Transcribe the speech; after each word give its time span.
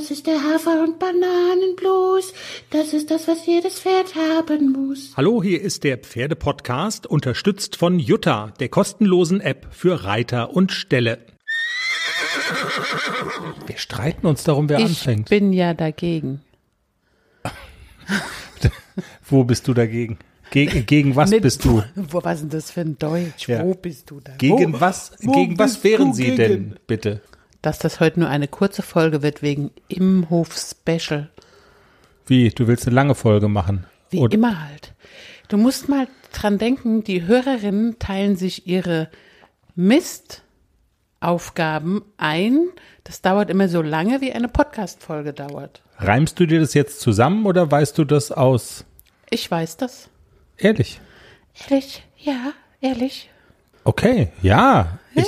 Das 0.00 0.10
ist 0.10 0.26
der 0.26 0.42
Hafer- 0.42 0.82
und 0.82 0.98
Bananenblues. 0.98 2.32
Das 2.70 2.94
ist 2.94 3.10
das, 3.10 3.28
was 3.28 3.44
jedes 3.44 3.80
Pferd 3.80 4.14
haben 4.14 4.72
muss. 4.72 5.12
Hallo, 5.14 5.42
hier 5.42 5.60
ist 5.60 5.84
der 5.84 5.98
Pferdepodcast, 5.98 7.06
unterstützt 7.06 7.76
von 7.76 7.98
Jutta, 7.98 8.54
der 8.60 8.70
kostenlosen 8.70 9.42
App 9.42 9.66
für 9.72 10.04
Reiter 10.04 10.56
und 10.56 10.72
Ställe. 10.72 11.18
Wir 13.66 13.76
streiten 13.76 14.26
uns 14.26 14.42
darum, 14.42 14.70
wer 14.70 14.78
ich 14.78 14.86
anfängt. 14.86 15.28
bin 15.28 15.52
ja 15.52 15.74
dagegen. 15.74 16.40
Wo 19.28 19.44
bist 19.44 19.68
du 19.68 19.74
dagegen? 19.74 20.18
Gegen, 20.50 20.86
gegen 20.86 21.14
was 21.14 21.28
Mit- 21.28 21.42
bist 21.42 21.62
du? 21.62 21.82
Wo, 21.94 22.24
was 22.24 22.36
ist 22.36 22.44
denn 22.44 22.48
das 22.58 22.70
für 22.70 22.80
ein 22.80 22.98
Deutsch? 22.98 23.48
Ja. 23.48 23.62
Wo 23.62 23.74
bist 23.74 24.10
du 24.10 24.20
da? 24.20 24.32
Gegen 24.38 24.72
wo, 24.72 24.80
was, 24.80 25.12
wo 25.20 25.32
gegen 25.32 25.58
was 25.58 25.84
wären 25.84 26.14
Sie 26.14 26.24
gegen? 26.24 26.36
denn, 26.36 26.76
bitte? 26.86 27.20
Dass 27.62 27.78
das 27.78 28.00
heute 28.00 28.20
nur 28.20 28.28
eine 28.28 28.48
kurze 28.48 28.82
Folge 28.82 29.22
wird 29.22 29.40
wegen 29.42 29.70
Imhof-Special. 29.88 31.30
Wie, 32.26 32.50
du 32.50 32.66
willst 32.66 32.86
eine 32.86 32.94
lange 32.94 33.14
Folge 33.14 33.48
machen? 33.48 33.86
Wie 34.10 34.18
Oder- 34.18 34.34
immer 34.34 34.68
halt. 34.68 34.92
Du 35.48 35.56
musst 35.56 35.88
mal 35.88 36.06
dran 36.32 36.58
denken, 36.58 37.02
die 37.04 37.26
Hörerinnen 37.26 37.98
teilen 37.98 38.36
sich 38.36 38.66
ihre 38.68 39.08
Mistaufgaben 39.74 42.02
ein. 42.16 42.68
Das 43.04 43.20
dauert 43.20 43.50
immer 43.50 43.68
so 43.68 43.82
lange, 43.82 44.20
wie 44.20 44.32
eine 44.32 44.48
Podcast-Folge 44.48 45.32
dauert. 45.32 45.82
Reimst 45.98 46.38
du 46.40 46.46
dir 46.46 46.60
das 46.60 46.74
jetzt 46.74 47.00
zusammen 47.00 47.46
oder 47.46 47.70
weißt 47.70 47.96
du 47.98 48.04
das 48.04 48.32
aus? 48.32 48.84
Ich 49.28 49.50
weiß 49.50 49.76
das. 49.76 50.08
Ehrlich? 50.56 51.00
Ehrlich? 51.68 52.04
Ja, 52.16 52.52
ehrlich. 52.80 53.28
Okay, 53.84 54.28
ja. 54.42 54.98
Ich 55.14 55.26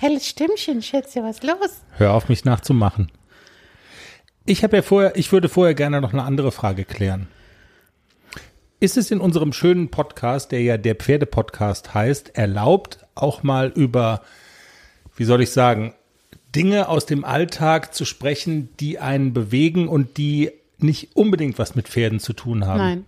Helles 0.00 0.28
Stimmchen, 0.28 0.80
Schätze, 0.80 1.24
was 1.24 1.42
los? 1.42 1.82
hör 1.96 2.12
auf, 2.12 2.28
mich 2.28 2.44
nachzumachen. 2.44 3.10
Ich 4.46 4.62
habe 4.62 4.76
ja 4.76 4.82
vorher, 4.82 5.16
ich 5.16 5.32
würde 5.32 5.48
vorher 5.48 5.74
gerne 5.74 6.00
noch 6.00 6.12
eine 6.12 6.22
andere 6.22 6.52
Frage 6.52 6.84
klären. 6.84 7.26
Ist 8.78 8.96
es 8.96 9.10
in 9.10 9.18
unserem 9.18 9.52
schönen 9.52 9.90
Podcast, 9.90 10.52
der 10.52 10.62
ja 10.62 10.76
der 10.76 10.94
Pferdepodcast 10.94 11.94
heißt, 11.94 12.36
erlaubt, 12.36 13.00
auch 13.16 13.42
mal 13.42 13.72
über, 13.74 14.22
wie 15.16 15.24
soll 15.24 15.42
ich 15.42 15.50
sagen, 15.50 15.94
Dinge 16.54 16.88
aus 16.88 17.04
dem 17.04 17.24
Alltag 17.24 17.92
zu 17.92 18.04
sprechen, 18.04 18.68
die 18.78 19.00
einen 19.00 19.32
bewegen 19.32 19.88
und 19.88 20.16
die 20.16 20.52
nicht 20.78 21.16
unbedingt 21.16 21.58
was 21.58 21.74
mit 21.74 21.88
Pferden 21.88 22.20
zu 22.20 22.34
tun 22.34 22.66
haben? 22.66 22.78
Nein. 22.78 23.04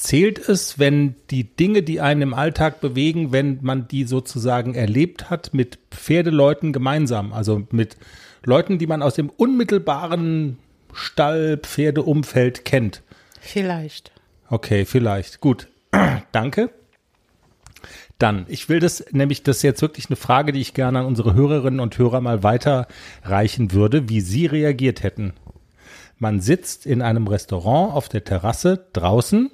Zählt 0.00 0.38
es, 0.38 0.78
wenn 0.78 1.16
die 1.28 1.42
Dinge, 1.42 1.82
die 1.82 2.00
einen 2.00 2.22
im 2.22 2.32
Alltag 2.32 2.80
bewegen, 2.80 3.32
wenn 3.32 3.58
man 3.62 3.88
die 3.88 4.04
sozusagen 4.04 4.76
erlebt 4.76 5.28
hat 5.28 5.52
mit 5.54 5.80
Pferdeleuten 5.90 6.72
gemeinsam, 6.72 7.32
also 7.32 7.66
mit 7.72 7.96
Leuten, 8.44 8.78
die 8.78 8.86
man 8.86 9.02
aus 9.02 9.14
dem 9.14 9.28
unmittelbaren 9.28 10.60
Stall-Pferdeumfeld 10.92 12.64
kennt? 12.64 13.02
Vielleicht. 13.40 14.12
Okay, 14.48 14.84
vielleicht. 14.84 15.40
Gut. 15.40 15.66
Danke. 16.30 16.70
Dann, 18.18 18.46
ich 18.46 18.68
will 18.68 18.78
das, 18.78 19.04
nämlich 19.10 19.42
das 19.42 19.56
ist 19.56 19.62
jetzt 19.64 19.82
wirklich 19.82 20.06
eine 20.08 20.16
Frage, 20.16 20.52
die 20.52 20.60
ich 20.60 20.74
gerne 20.74 21.00
an 21.00 21.06
unsere 21.06 21.34
Hörerinnen 21.34 21.80
und 21.80 21.98
Hörer 21.98 22.20
mal 22.20 22.44
weiterreichen 22.44 23.72
würde, 23.72 24.08
wie 24.08 24.20
sie 24.20 24.46
reagiert 24.46 25.02
hätten. 25.02 25.32
Man 26.18 26.40
sitzt 26.40 26.86
in 26.86 27.02
einem 27.02 27.26
Restaurant 27.26 27.94
auf 27.94 28.08
der 28.08 28.22
Terrasse 28.22 28.86
draußen 28.92 29.50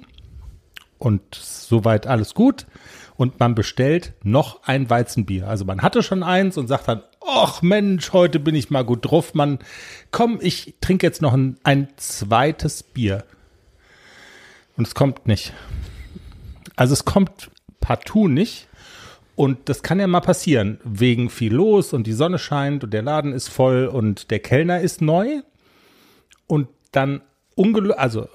und 1.05 1.21
soweit 1.35 2.07
alles 2.07 2.33
gut 2.33 2.65
und 3.15 3.39
man 3.39 3.53
bestellt 3.53 4.13
noch 4.23 4.63
ein 4.63 4.89
Weizenbier. 4.89 5.47
Also 5.47 5.63
man 5.63 5.81
hatte 5.81 6.01
schon 6.01 6.23
eins 6.23 6.57
und 6.57 6.67
sagt 6.67 6.87
dann, 6.87 7.03
ach 7.25 7.61
Mensch, 7.61 8.11
heute 8.11 8.39
bin 8.39 8.55
ich 8.55 8.71
mal 8.71 8.83
gut 8.83 9.05
drauf, 9.05 9.35
man, 9.35 9.59
komm, 10.11 10.39
ich 10.41 10.75
trinke 10.81 11.05
jetzt 11.05 11.21
noch 11.21 11.33
ein, 11.33 11.57
ein 11.63 11.89
zweites 11.97 12.83
Bier. 12.83 13.23
Und 14.77 14.87
es 14.87 14.95
kommt 14.95 15.27
nicht. 15.27 15.53
Also 16.75 16.93
es 16.93 17.05
kommt 17.05 17.51
partout 17.79 18.27
nicht. 18.27 18.67
Und 19.35 19.69
das 19.69 19.83
kann 19.83 19.99
ja 19.99 20.07
mal 20.07 20.21
passieren, 20.21 20.79
wegen 20.83 21.29
viel 21.29 21.53
los 21.53 21.93
und 21.93 22.07
die 22.07 22.13
Sonne 22.13 22.39
scheint 22.39 22.83
und 22.83 22.93
der 22.93 23.01
Laden 23.01 23.33
ist 23.33 23.49
voll 23.49 23.85
und 23.85 24.31
der 24.31 24.39
Kellner 24.39 24.79
ist 24.79 25.01
neu. 25.01 25.41
Und 26.47 26.67
dann 26.91 27.21
ungelöst, 27.55 27.99
also 27.99 28.27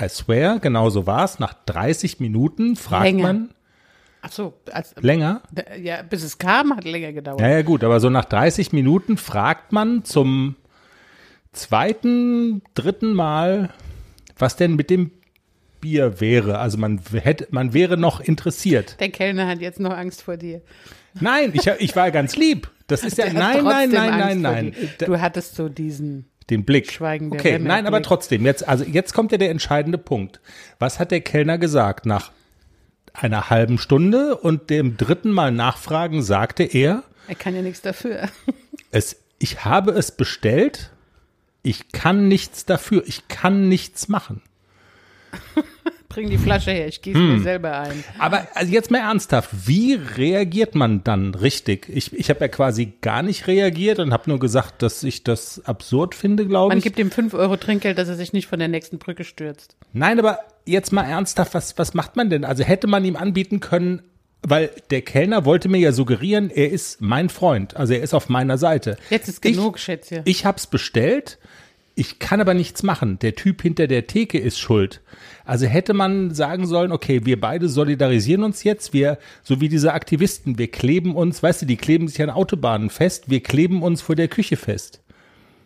I 0.00 0.08
swear, 0.08 0.58
genau 0.58 0.90
so 0.90 1.06
war 1.06 1.24
es. 1.24 1.38
Nach 1.38 1.54
30 1.66 2.20
Minuten 2.20 2.76
fragt 2.76 3.04
Länger. 3.04 3.22
man 3.22 3.54
Ach 4.24 4.30
so, 4.30 4.54
als, 4.70 4.94
länger. 5.00 5.42
ja, 5.82 6.02
bis 6.02 6.22
es 6.22 6.38
kam, 6.38 6.74
hat 6.76 6.84
länger 6.84 7.12
gedauert. 7.12 7.40
Ja, 7.40 7.48
ja, 7.48 7.62
gut, 7.62 7.82
aber 7.82 7.98
so 7.98 8.08
nach 8.08 8.24
30 8.24 8.72
Minuten 8.72 9.16
fragt 9.16 9.72
man 9.72 10.04
zum 10.04 10.54
zweiten, 11.52 12.62
dritten 12.74 13.14
Mal, 13.14 13.70
was 14.38 14.54
denn 14.54 14.76
mit 14.76 14.90
dem 14.90 15.10
Bier 15.80 16.20
wäre. 16.20 16.58
Also 16.60 16.78
man 16.78 17.00
hätte, 17.12 17.48
man 17.50 17.74
wäre 17.74 17.96
noch 17.96 18.20
interessiert. 18.20 18.98
Der 19.00 19.10
Kellner 19.10 19.48
hat 19.48 19.60
jetzt 19.60 19.80
noch 19.80 19.92
Angst 19.92 20.22
vor 20.22 20.36
dir. 20.36 20.62
Nein, 21.20 21.50
ich, 21.52 21.66
ich 21.66 21.96
war 21.96 22.10
ganz 22.12 22.36
lieb. 22.36 22.70
Das 22.86 23.02
ist 23.02 23.18
ja, 23.18 23.24
nein, 23.32 23.64
nein, 23.64 23.90
nein, 23.90 24.18
nein, 24.18 24.40
nein. 24.40 24.74
Du 24.98 25.20
hattest 25.20 25.56
so 25.56 25.68
diesen. 25.68 26.26
Den 26.50 26.64
Blick. 26.64 26.90
Schweigen 26.90 27.30
der 27.30 27.40
okay, 27.40 27.52
Lämmer 27.52 27.68
nein, 27.68 27.86
aber 27.86 27.98
Blick. 27.98 28.06
trotzdem, 28.06 28.44
jetzt, 28.44 28.66
also 28.66 28.84
jetzt 28.84 29.14
kommt 29.14 29.32
ja 29.32 29.38
der 29.38 29.50
entscheidende 29.50 29.98
Punkt. 29.98 30.40
Was 30.78 30.98
hat 30.98 31.10
der 31.10 31.20
Kellner 31.20 31.58
gesagt? 31.58 32.06
Nach 32.06 32.30
einer 33.12 33.50
halben 33.50 33.78
Stunde 33.78 34.36
und 34.36 34.70
dem 34.70 34.96
dritten 34.96 35.30
Mal 35.30 35.52
nachfragen, 35.52 36.22
sagte 36.22 36.64
er, 36.64 37.02
Er 37.28 37.34
kann 37.34 37.54
ja 37.54 37.62
nichts 37.62 37.82
dafür. 37.82 38.28
es, 38.90 39.16
ich 39.38 39.64
habe 39.64 39.92
es 39.92 40.12
bestellt, 40.12 40.90
ich 41.62 41.92
kann 41.92 42.28
nichts 42.28 42.64
dafür, 42.64 43.02
ich 43.06 43.28
kann 43.28 43.68
nichts 43.68 44.08
machen. 44.08 44.42
Bring 46.12 46.30
die 46.30 46.38
Flasche 46.38 46.70
her, 46.70 46.88
ich 46.88 47.00
gieße 47.02 47.18
Hm. 47.18 47.36
mir 47.36 47.42
selber 47.42 47.78
ein. 47.80 48.04
Aber 48.18 48.46
also 48.54 48.72
jetzt 48.72 48.90
mal 48.90 48.98
ernsthaft, 48.98 49.50
wie 49.66 49.94
reagiert 49.94 50.74
man 50.74 51.02
dann 51.04 51.34
richtig? 51.34 51.88
Ich, 51.88 52.12
ich 52.12 52.30
habe 52.30 52.40
ja 52.40 52.48
quasi 52.48 52.92
gar 53.00 53.22
nicht 53.22 53.46
reagiert 53.46 53.98
und 53.98 54.12
habe 54.12 54.28
nur 54.30 54.38
gesagt, 54.38 54.82
dass 54.82 55.02
ich 55.02 55.24
das 55.24 55.62
absurd 55.64 56.14
finde, 56.14 56.46
glaube 56.46 56.68
Man 56.68 56.78
ich. 56.78 56.84
gibt 56.84 56.98
ihm 56.98 57.10
5 57.10 57.34
Euro 57.34 57.56
Trinkgeld, 57.56 57.96
dass 57.98 58.08
er 58.08 58.16
sich 58.16 58.32
nicht 58.32 58.46
von 58.46 58.58
der 58.58 58.68
nächsten 58.68 58.98
Brücke 58.98 59.24
stürzt. 59.24 59.76
Nein, 59.92 60.18
aber 60.18 60.38
jetzt 60.66 60.92
mal 60.92 61.04
ernsthaft, 61.04 61.54
was, 61.54 61.78
was 61.78 61.94
macht 61.94 62.16
man 62.16 62.30
denn? 62.30 62.44
Also 62.44 62.62
hätte 62.64 62.86
man 62.86 63.04
ihm 63.04 63.16
anbieten 63.16 63.60
können, 63.60 64.02
weil 64.42 64.70
der 64.90 65.02
Kellner 65.02 65.44
wollte 65.44 65.68
mir 65.68 65.78
ja 65.78 65.92
suggerieren, 65.92 66.50
er 66.50 66.70
ist 66.70 67.00
mein 67.00 67.28
Freund, 67.28 67.76
also 67.76 67.94
er 67.94 68.02
ist 68.02 68.12
auf 68.12 68.28
meiner 68.28 68.58
Seite. 68.58 68.96
Jetzt 69.08 69.28
ist 69.28 69.40
genug, 69.40 69.78
Schätzchen. 69.78 70.22
Ich, 70.24 70.38
ich 70.40 70.46
hab's 70.46 70.66
bestellt, 70.66 71.38
ich 71.94 72.18
kann 72.18 72.40
aber 72.40 72.54
nichts 72.54 72.82
machen. 72.82 73.18
Der 73.18 73.34
Typ 73.34 73.62
hinter 73.62 73.86
der 73.86 74.06
Theke 74.06 74.38
ist 74.38 74.58
schuld. 74.58 75.02
Also 75.44 75.66
hätte 75.66 75.92
man 75.92 76.34
sagen 76.34 76.66
sollen, 76.66 76.92
okay, 76.92 77.24
wir 77.24 77.40
beide 77.40 77.68
solidarisieren 77.68 78.44
uns 78.44 78.64
jetzt, 78.64 78.92
wir, 78.92 79.18
so 79.42 79.60
wie 79.60 79.68
diese 79.68 79.92
Aktivisten, 79.92 80.58
wir 80.58 80.70
kleben 80.70 81.14
uns, 81.14 81.42
weißt 81.42 81.62
du, 81.62 81.66
die 81.66 81.76
kleben 81.76 82.08
sich 82.08 82.22
an 82.22 82.30
Autobahnen 82.30 82.88
fest, 82.90 83.28
wir 83.28 83.42
kleben 83.42 83.82
uns 83.82 84.00
vor 84.00 84.14
der 84.16 84.28
Küche 84.28 84.56
fest. 84.56 85.02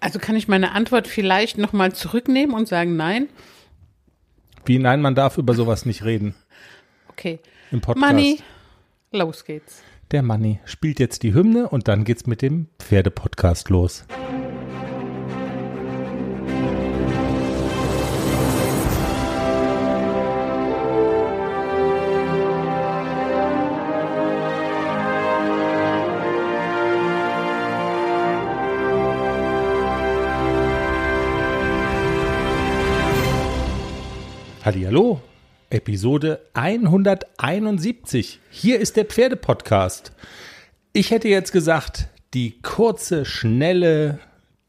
Also 0.00 0.18
kann 0.18 0.36
ich 0.36 0.48
meine 0.48 0.72
Antwort 0.72 1.06
vielleicht 1.06 1.58
nochmal 1.58 1.92
zurücknehmen 1.92 2.54
und 2.54 2.66
sagen 2.68 2.96
nein? 2.96 3.28
Wie 4.64 4.78
nein, 4.78 5.00
man 5.00 5.14
darf 5.14 5.38
über 5.38 5.54
sowas 5.54 5.86
nicht 5.86 6.04
reden 6.04 6.34
Okay. 7.08 7.38
im 7.70 7.80
Podcast. 7.80 8.04
Money, 8.12 8.38
los 9.12 9.44
geht's. 9.44 9.82
Der 10.10 10.22
Manni 10.22 10.60
spielt 10.64 11.00
jetzt 11.00 11.22
die 11.22 11.34
Hymne 11.34 11.68
und 11.68 11.88
dann 11.88 12.04
geht's 12.04 12.26
mit 12.26 12.42
dem 12.42 12.68
Pferdepodcast 12.78 13.70
los. 13.70 14.04
Hallihallo, 34.66 35.20
Episode 35.70 36.40
171. 36.54 38.40
Hier 38.50 38.80
ist 38.80 38.96
der 38.96 39.04
Pferdepodcast. 39.04 40.10
Ich 40.92 41.12
hätte 41.12 41.28
jetzt 41.28 41.52
gesagt, 41.52 42.08
die 42.34 42.60
kurze, 42.62 43.24
schnelle, 43.24 44.18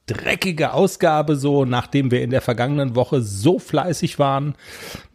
dreckige 0.05 0.73
Ausgabe, 0.73 1.35
so 1.35 1.65
nachdem 1.65 2.11
wir 2.11 2.21
in 2.21 2.29
der 2.29 2.41
vergangenen 2.41 2.95
Woche 2.95 3.23
so 3.23 3.57
fleißig 3.57 4.19
waren 4.19 4.53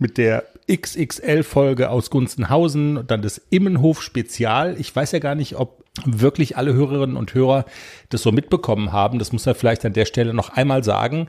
mit 0.00 0.18
der 0.18 0.46
XXL-Folge 0.68 1.88
aus 1.88 2.10
Gunzenhausen 2.10 2.96
und 2.96 3.08
dann 3.12 3.22
das 3.22 3.40
Immenhof-Spezial. 3.50 4.74
Ich 4.80 4.94
weiß 4.96 5.12
ja 5.12 5.20
gar 5.20 5.36
nicht, 5.36 5.54
ob 5.54 5.84
wirklich 6.04 6.56
alle 6.56 6.74
Hörerinnen 6.74 7.16
und 7.16 7.34
Hörer 7.34 7.66
das 8.08 8.22
so 8.22 8.32
mitbekommen 8.32 8.90
haben. 8.90 9.20
Das 9.20 9.30
muss 9.32 9.46
er 9.46 9.54
vielleicht 9.54 9.84
an 9.84 9.92
der 9.92 10.06
Stelle 10.06 10.34
noch 10.34 10.50
einmal 10.50 10.82
sagen. 10.82 11.28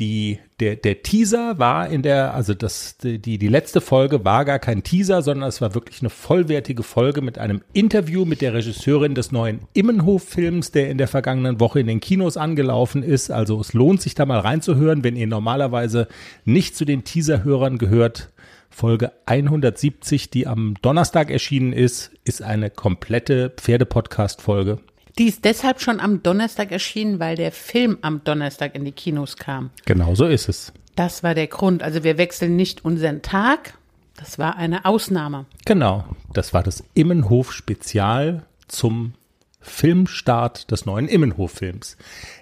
Die, 0.00 0.38
der, 0.60 0.76
der 0.76 1.02
Teaser 1.02 1.58
war 1.58 1.88
in 1.88 2.02
der, 2.02 2.34
also 2.34 2.54
das, 2.54 2.96
die, 2.98 3.18
die 3.18 3.48
letzte 3.48 3.82
Folge 3.82 4.24
war 4.24 4.46
gar 4.46 4.58
kein 4.58 4.82
Teaser, 4.82 5.20
sondern 5.20 5.48
es 5.48 5.60
war 5.60 5.74
wirklich 5.74 6.00
eine 6.00 6.08
vollwertige 6.08 6.82
Folge 6.82 7.20
mit 7.20 7.38
einem 7.38 7.60
Interview 7.74 8.24
mit 8.24 8.40
der 8.40 8.54
Regisseurin 8.54 9.14
des 9.14 9.30
neuen 9.30 9.60
Immenhof-Films, 9.74 10.72
der 10.72 10.90
in 10.90 10.96
der 10.96 11.06
vergangenen 11.06 11.60
Woche 11.60 11.80
in 11.80 11.86
den 11.86 12.00
Kinos 12.00 12.38
angelaufen 12.38 13.02
ist. 13.02 13.30
Also 13.30 13.60
es 13.60 13.74
lohnt 13.74 14.00
sich 14.00 14.14
da 14.14 14.24
mal 14.24 14.40
reinzuhören, 14.40 15.04
wenn 15.04 15.16
ihr 15.16 15.26
normalerweise 15.26 16.08
nicht 16.46 16.76
zu 16.76 16.86
den 16.86 17.04
Teaser-Hörern 17.04 17.76
gehört. 17.76 18.30
Folge 18.70 19.12
170, 19.26 20.30
die 20.30 20.46
am 20.46 20.74
Donnerstag 20.80 21.30
erschienen 21.30 21.74
ist, 21.74 22.12
ist 22.24 22.40
eine 22.40 22.70
komplette 22.70 23.50
Pferdepodcast-Folge. 23.50 24.78
Die 25.20 25.28
ist 25.28 25.44
deshalb 25.44 25.82
schon 25.82 26.00
am 26.00 26.22
Donnerstag 26.22 26.72
erschienen, 26.72 27.20
weil 27.20 27.36
der 27.36 27.52
Film 27.52 27.98
am 28.00 28.24
Donnerstag 28.24 28.74
in 28.74 28.86
die 28.86 28.92
Kinos 28.92 29.36
kam. 29.36 29.68
Genau 29.84 30.14
so 30.14 30.24
ist 30.24 30.48
es. 30.48 30.72
Das 30.96 31.22
war 31.22 31.34
der 31.34 31.46
Grund. 31.46 31.82
Also 31.82 32.04
wir 32.04 32.16
wechseln 32.16 32.56
nicht 32.56 32.86
unseren 32.86 33.20
Tag. 33.20 33.74
Das 34.16 34.38
war 34.38 34.56
eine 34.56 34.86
Ausnahme. 34.86 35.44
Genau. 35.66 36.06
Das 36.32 36.54
war 36.54 36.62
das 36.62 36.82
Immenhof-Spezial 36.94 38.46
zum 38.66 39.12
Filmstart 39.60 40.70
des 40.70 40.86
neuen 40.86 41.06
Immenhof-Films. 41.06 41.98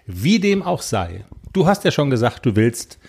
Wie 0.07 0.39
dem 0.39 0.63
auch 0.63 0.83
sei. 0.83 1.25
Du 1.53 1.67
hast 1.67 1.83
ja 1.83 1.91
schon 1.91 2.11
gesagt, 2.11 2.47
du 2.47 2.55
willst 2.55 3.01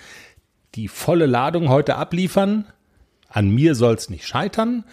die 0.73 0.87
volle 0.87 1.27
Ladung 1.27 1.69
heute 1.69 1.95
abliefern. 1.95 2.65
An 3.27 3.51
mir 3.51 3.75
soll 3.75 3.93
es 3.93 4.09
nicht 4.09 4.25
scheitern. 4.25 4.83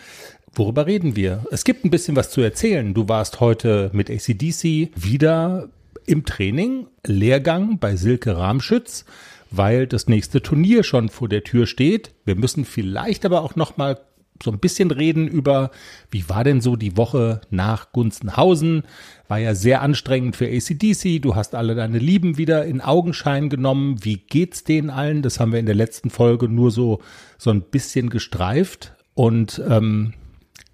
Worüber 0.58 0.87
reden 0.87 1.17
wir? 1.17 1.44
Es 1.50 1.64
gibt 1.64 1.85
ein 1.85 1.91
bisschen 1.91 2.17
was 2.17 2.31
zu 2.31 2.41
erzählen. 2.41 2.94
Du 2.94 3.11
warst 3.11 3.41
heute 3.41 3.91
mit 3.93 4.08
ACDC 4.08 4.91
wieder 4.97 5.69
im 6.06 6.25
Training, 6.25 6.87
Lehrgang 7.05 7.79
bei 7.79 7.94
Silke 7.97 8.38
Ramschütz, 8.38 9.05
weil 9.50 9.87
das 9.87 10.08
nächste 10.08 10.41
Turnier 10.41 10.82
schon 10.82 11.11
vor 11.11 11.29
der 11.29 11.44
Tür 11.44 11.67
steht. 11.67 12.12
Wir 12.25 12.37
müssen 12.37 12.64
vielleicht 12.64 13.26
aber 13.26 13.43
auch 13.43 13.55
noch 13.55 13.76
mal 13.76 14.00
so 14.43 14.50
ein 14.50 14.58
bisschen 14.58 14.91
reden 14.91 15.29
über, 15.29 15.73
wie 16.11 16.26
war 16.31 16.43
denn 16.43 16.62
so 16.62 16.75
die 16.75 16.97
Woche 16.97 17.43
nach 17.50 17.93
Gunzenhausen? 17.93 18.85
War 19.29 19.38
ja 19.38 19.55
sehr 19.55 19.82
anstrengend 19.82 20.37
für 20.37 20.47
ACDC. 20.47 21.20
Du 21.20 21.35
hast 21.35 21.55
alle 21.55 21.75
deine 21.75 21.99
Lieben 21.99 22.38
wieder 22.38 22.64
in 22.64 22.81
Augenschein 22.81 23.50
genommen. 23.50 24.03
Wie 24.05 24.17
geht's 24.17 24.64
denen 24.64 24.88
allen? 24.88 25.20
Das 25.20 25.38
haben 25.38 25.53
wir 25.53 25.58
in 25.58 25.67
der 25.67 25.75
letzten 25.75 26.08
Folge 26.08 26.49
nur 26.49 26.70
so, 26.70 27.03
so 27.37 27.50
ein 27.50 27.61
bisschen 27.61 28.08
gestreift. 28.08 28.94
Und 29.14 29.62
ähm, 29.69 30.14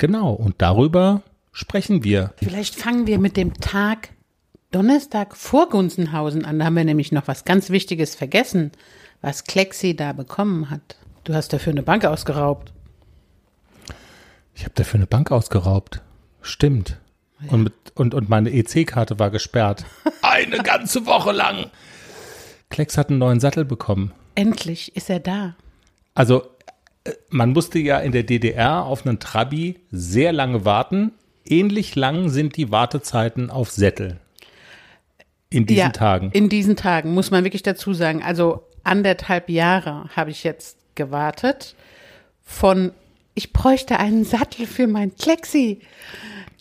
Genau, 0.02 0.32
und 0.32 0.56
darüber 0.58 1.22
sprechen 1.52 2.02
wir. 2.02 2.32
Vielleicht 2.38 2.74
fangen 2.74 3.06
wir 3.06 3.20
mit 3.20 3.36
dem 3.36 3.54
Tag 3.54 4.08
Donnerstag 4.72 5.36
vor 5.36 5.68
Gunzenhausen 5.68 6.44
an. 6.44 6.58
Da 6.58 6.64
haben 6.64 6.74
wir 6.74 6.84
nämlich 6.84 7.12
noch 7.12 7.28
was 7.28 7.44
ganz 7.44 7.70
Wichtiges 7.70 8.16
vergessen, 8.16 8.72
was 9.20 9.44
Klexi 9.44 9.94
da 9.94 10.12
bekommen 10.12 10.70
hat. 10.70 10.96
Du 11.22 11.34
hast 11.34 11.52
dafür 11.52 11.70
eine 11.70 11.84
Bank 11.84 12.04
ausgeraubt. 12.04 12.72
Ich 14.56 14.64
habe 14.64 14.74
dafür 14.74 14.98
eine 14.98 15.06
Bank 15.06 15.30
ausgeraubt. 15.30 16.02
Stimmt. 16.40 16.98
Ja. 17.40 17.52
Und, 17.52 17.62
mit, 17.62 17.74
und, 17.94 18.12
und 18.12 18.28
meine 18.28 18.50
EC-Karte 18.50 19.20
war 19.20 19.30
gesperrt. 19.30 19.84
eine 20.22 20.64
ganze 20.64 21.06
Woche 21.06 21.30
lang. 21.30 21.70
Klecks 22.70 22.98
hat 22.98 23.10
einen 23.10 23.20
neuen 23.20 23.38
Sattel 23.38 23.64
bekommen. 23.64 24.10
Endlich 24.34 24.96
ist 24.96 25.08
er 25.08 25.20
da. 25.20 25.54
Also 26.14 26.42
man 27.30 27.50
musste 27.50 27.78
ja 27.78 27.98
in 27.98 28.12
der 28.12 28.22
DDR 28.22 28.84
auf 28.84 29.06
einen 29.06 29.18
Trabi 29.18 29.80
sehr 29.90 30.32
lange 30.32 30.64
warten. 30.64 31.12
Ähnlich 31.44 31.96
lang 31.96 32.28
sind 32.28 32.56
die 32.56 32.70
Wartezeiten 32.70 33.50
auf 33.50 33.70
Sättel. 33.70 34.18
In 35.50 35.66
diesen 35.66 35.80
ja, 35.80 35.90
Tagen. 35.90 36.30
In 36.32 36.48
diesen 36.48 36.76
Tagen, 36.76 37.12
muss 37.12 37.30
man 37.30 37.44
wirklich 37.44 37.62
dazu 37.62 37.92
sagen. 37.92 38.22
Also 38.22 38.62
anderthalb 38.84 39.50
Jahre 39.50 40.08
habe 40.16 40.30
ich 40.30 40.44
jetzt 40.44 40.78
gewartet. 40.94 41.74
Von, 42.42 42.92
ich 43.34 43.52
bräuchte 43.52 43.98
einen 43.98 44.24
Sattel 44.24 44.66
für 44.66 44.86
mein 44.86 45.14
Klexi. 45.16 45.80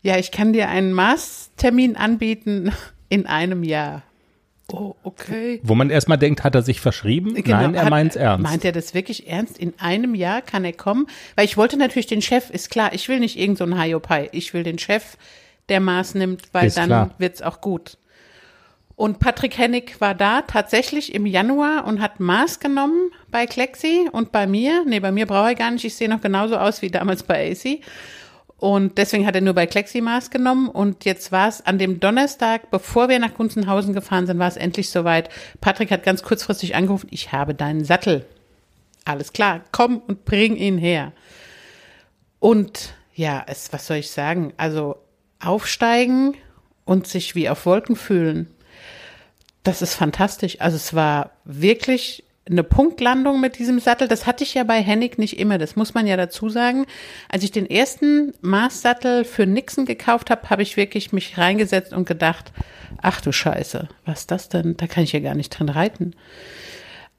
Ja, 0.01 0.17
ich 0.17 0.31
kann 0.31 0.51
dir 0.51 0.69
einen 0.69 0.94
Maßtermin 0.94 1.95
anbieten 1.95 2.71
in 3.07 3.27
einem 3.27 3.63
Jahr. 3.63 4.03
Oh, 4.71 4.95
okay. 5.03 5.59
Wo 5.63 5.75
man 5.75 5.89
erstmal 5.89 6.17
denkt, 6.17 6.43
hat 6.43 6.55
er 6.55 6.61
sich 6.61 6.79
verschrieben? 6.79 7.33
Genau, 7.35 7.61
Nein, 7.61 7.75
er 7.75 7.89
meint 7.89 8.11
es 8.11 8.15
ernst. 8.15 8.43
Meint 8.43 8.63
er 8.63 8.71
das 8.71 8.93
wirklich 8.93 9.27
ernst? 9.27 9.57
In 9.57 9.73
einem 9.79 10.15
Jahr 10.15 10.41
kann 10.41 10.63
er 10.63 10.73
kommen? 10.73 11.07
Weil 11.35 11.45
ich 11.45 11.57
wollte 11.57 11.77
natürlich 11.77 12.07
den 12.07 12.21
Chef, 12.21 12.49
ist 12.49 12.69
klar, 12.69 12.93
ich 12.93 13.09
will 13.09 13.19
nicht 13.19 13.37
irgendeinen 13.37 13.73
so 13.73 13.77
Hayopai. 13.77 14.29
Ich 14.31 14.53
will 14.53 14.63
den 14.63 14.79
Chef, 14.79 15.17
der 15.69 15.79
Maß 15.79 16.15
nimmt, 16.15 16.53
weil 16.53 16.67
ist 16.67 16.77
dann 16.77 17.11
wird 17.17 17.35
es 17.35 17.41
auch 17.41 17.61
gut. 17.61 17.97
Und 18.95 19.19
Patrick 19.19 19.57
Hennig 19.57 19.99
war 19.99 20.13
da 20.13 20.43
tatsächlich 20.43 21.15
im 21.15 21.25
Januar 21.25 21.85
und 21.85 22.01
hat 22.01 22.19
Maß 22.19 22.59
genommen 22.59 23.09
bei 23.31 23.47
Klexi 23.47 24.07
und 24.11 24.31
bei 24.31 24.45
mir. 24.45 24.85
Nee, 24.85 24.99
bei 24.99 25.11
mir 25.11 25.25
brauche 25.25 25.49
er 25.49 25.55
gar 25.55 25.71
nicht. 25.71 25.83
Ich 25.83 25.95
sehe 25.95 26.07
noch 26.07 26.21
genauso 26.21 26.55
aus 26.57 26.83
wie 26.83 26.91
damals 26.91 27.23
bei 27.23 27.51
AC. 27.51 27.79
Und 28.61 28.99
deswegen 28.99 29.25
hat 29.25 29.33
er 29.33 29.41
nur 29.41 29.55
bei 29.55 29.65
Kleximaß 29.65 30.29
genommen. 30.29 30.69
Und 30.69 31.03
jetzt 31.03 31.31
war 31.31 31.47
es 31.47 31.65
an 31.65 31.79
dem 31.79 31.99
Donnerstag, 31.99 32.69
bevor 32.69 33.09
wir 33.09 33.17
nach 33.17 33.33
Gunzenhausen 33.33 33.91
gefahren 33.91 34.27
sind, 34.27 34.37
war 34.37 34.49
es 34.49 34.55
endlich 34.55 34.91
soweit. 34.91 35.29
Patrick 35.61 35.89
hat 35.89 36.03
ganz 36.03 36.21
kurzfristig 36.21 36.75
angerufen, 36.75 37.07
ich 37.09 37.31
habe 37.31 37.55
deinen 37.55 37.83
Sattel. 37.83 38.23
Alles 39.03 39.33
klar, 39.33 39.61
komm 39.71 39.97
und 39.97 40.25
bring 40.25 40.55
ihn 40.57 40.77
her. 40.77 41.11
Und 42.37 42.93
ja, 43.15 43.43
es, 43.47 43.73
was 43.73 43.87
soll 43.87 43.97
ich 43.97 44.11
sagen? 44.11 44.53
Also 44.57 44.95
aufsteigen 45.39 46.35
und 46.85 47.07
sich 47.07 47.33
wie 47.33 47.49
auf 47.49 47.65
Wolken 47.65 47.95
fühlen. 47.95 48.53
Das 49.63 49.81
ist 49.81 49.95
fantastisch. 49.95 50.61
Also 50.61 50.75
es 50.75 50.93
war 50.93 51.31
wirklich 51.45 52.25
eine 52.51 52.63
Punktlandung 52.63 53.39
mit 53.39 53.57
diesem 53.57 53.80
Sattel. 53.80 54.07
Das 54.07 54.27
hatte 54.27 54.44
ich 54.44 54.53
ja 54.53 54.63
bei 54.63 54.81
Hennig 54.81 55.18
nicht 55.18 55.39
immer. 55.39 55.57
Das 55.57 55.75
muss 55.75 55.94
man 55.94 56.06
ja 56.06 56.18
dazu 56.18 56.50
sagen. 56.50 56.86
Als 57.30 57.44
ich 57.44 57.51
den 57.51 57.69
ersten 57.69 58.33
Maßsattel 58.42 59.24
für 59.24 59.45
Nixon 59.45 59.86
gekauft 59.86 60.30
habe, 60.30 60.50
habe 60.50 60.62
ich 60.62 60.77
wirklich 60.77 61.13
mich 61.13 61.38
reingesetzt 61.38 61.94
und 61.94 62.07
gedacht, 62.07 62.51
ach 63.01 63.21
du 63.21 63.31
Scheiße, 63.31 63.88
was 64.06 64.21
ist 64.21 64.31
das 64.31 64.50
denn? 64.50 64.75
Da 64.77 64.88
kann 64.88 65.03
ich 65.03 65.13
ja 65.13 65.19
gar 65.19 65.36
nicht 65.36 65.50
dran 65.50 65.69
reiten. 65.69 66.13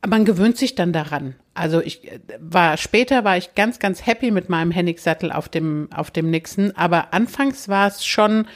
Aber 0.03 0.17
man 0.17 0.25
gewöhnt 0.25 0.57
sich 0.57 0.75
dann 0.75 0.93
daran. 0.93 1.35
Also 1.55 1.81
ich 1.81 2.11
war 2.41 2.77
später 2.77 3.25
war 3.25 3.37
ich 3.37 3.55
ganz 3.55 3.79
ganz 3.79 4.07
happy 4.07 4.31
mit 4.31 4.49
meinem 4.49 4.71
Hennig 4.71 5.01
Sattel 5.01 5.31
auf 5.31 5.49
dem 5.49 5.89
auf 5.95 6.11
dem 6.11 6.31
Nixon, 6.31 6.73
aber 6.77 7.13
anfangs 7.13 7.69
war 7.69 7.89
es 7.89 8.05
schon 8.05 8.47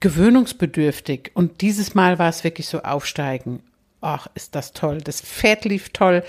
gewöhnungsbedürftig 0.00 1.32
und 1.34 1.60
dieses 1.62 1.94
Mal 1.94 2.18
war 2.18 2.28
es 2.28 2.44
wirklich 2.44 2.68
so 2.68 2.82
aufsteigen 2.82 3.62
ach, 4.00 4.26
ist 4.34 4.54
das 4.54 4.72
toll. 4.72 4.98
Das 4.98 5.20
Pferd 5.20 5.64
lief 5.64 5.90
toll. 5.90 6.22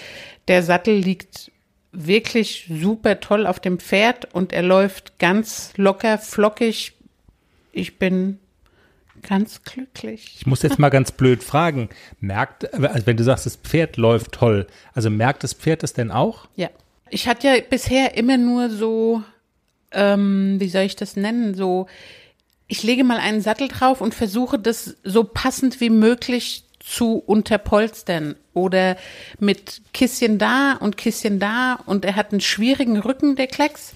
Der 0.48 0.64
Sattel 0.64 0.96
liegt 0.96 1.52
wirklich 1.92 2.70
super 2.70 3.20
toll 3.20 3.46
auf 3.46 3.60
dem 3.60 3.80
Pferd 3.80 4.34
und 4.34 4.54
er 4.54 4.64
läuft 4.64 5.20
ganz 5.20 5.74
locker, 5.76 6.18
flockig. 6.18 6.94
Ich 7.74 8.00
bin 8.00 8.40
ganz 9.22 9.64
glücklich. 9.64 10.36
Ich 10.38 10.46
muss 10.46 10.62
jetzt 10.62 10.80
mal 10.80 10.90
ganz 10.90 11.12
blöd 11.12 11.44
fragen. 11.44 11.90
Merkt, 12.20 12.74
also 12.74 13.06
wenn 13.06 13.18
du 13.18 13.24
sagst, 13.24 13.46
das 13.46 13.56
Pferd 13.58 13.98
läuft 13.98 14.32
toll, 14.34 14.68
also 14.94 15.10
merkt 15.10 15.44
das 15.44 15.54
Pferd 15.54 15.84
es 15.84 15.94
denn 15.94 16.12
auch? 16.12 16.48
Ja. 16.56 16.70
Ich 17.10 17.28
hatte 17.28 17.48
ja 17.48 17.56
bisher 17.70 18.18
immer 18.18 18.38
nur 18.38 18.70
so, 18.70 19.22
ähm, 19.92 20.56
wie 20.60 20.70
soll 20.70 20.84
ich 20.84 20.96
das 20.96 21.18
nennen, 21.18 21.56
so, 21.56 21.88
ich 22.68 22.84
lege 22.84 23.04
mal 23.04 23.18
einen 23.18 23.42
Sattel 23.42 23.68
drauf 23.68 24.00
und 24.00 24.16
versuche 24.16 24.58
das 24.58 24.96
so 25.04 25.26
passend 25.26 25.82
wie 25.82 25.90
möglich 25.90 26.64
zu 26.84 27.16
unterpolstern 27.18 28.36
oder 28.54 28.98
mit 29.40 29.82
Kisschen 29.94 30.38
da 30.38 30.74
und 30.74 30.98
Kisschen 30.98 31.40
da 31.40 31.76
und 31.86 32.06
er 32.06 32.16
hat 32.16 32.32
einen 32.32 32.42
schwierigen 32.42 32.98
Rücken, 32.98 33.36
der 33.36 33.48
Klecks. 33.48 33.94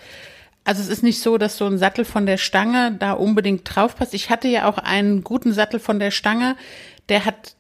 Also 0.63 0.82
es 0.82 0.88
ist 0.88 1.04
nicht 1.04 1.20
so, 1.20 1.38
dass 1.38 1.58
so 1.58 1.65
ein 1.65 1.77
Sattel 1.77 2.06
von 2.06 2.25
der 2.25 2.38
Stange 2.38 2.96
da 2.98 3.13
unbedingt 3.13 3.63
drauf 3.63 3.96
passt. 3.96 4.13
Ich 4.13 4.30
hatte 4.30 4.48
ja 4.48 4.68
auch 4.68 4.77
einen 4.77 5.24
guten 5.24 5.54
Sattel 5.54 5.80
von 5.80 6.00
der 6.00 6.12
Stange, 6.12 6.56
der 7.10 7.25
hat 7.25 7.56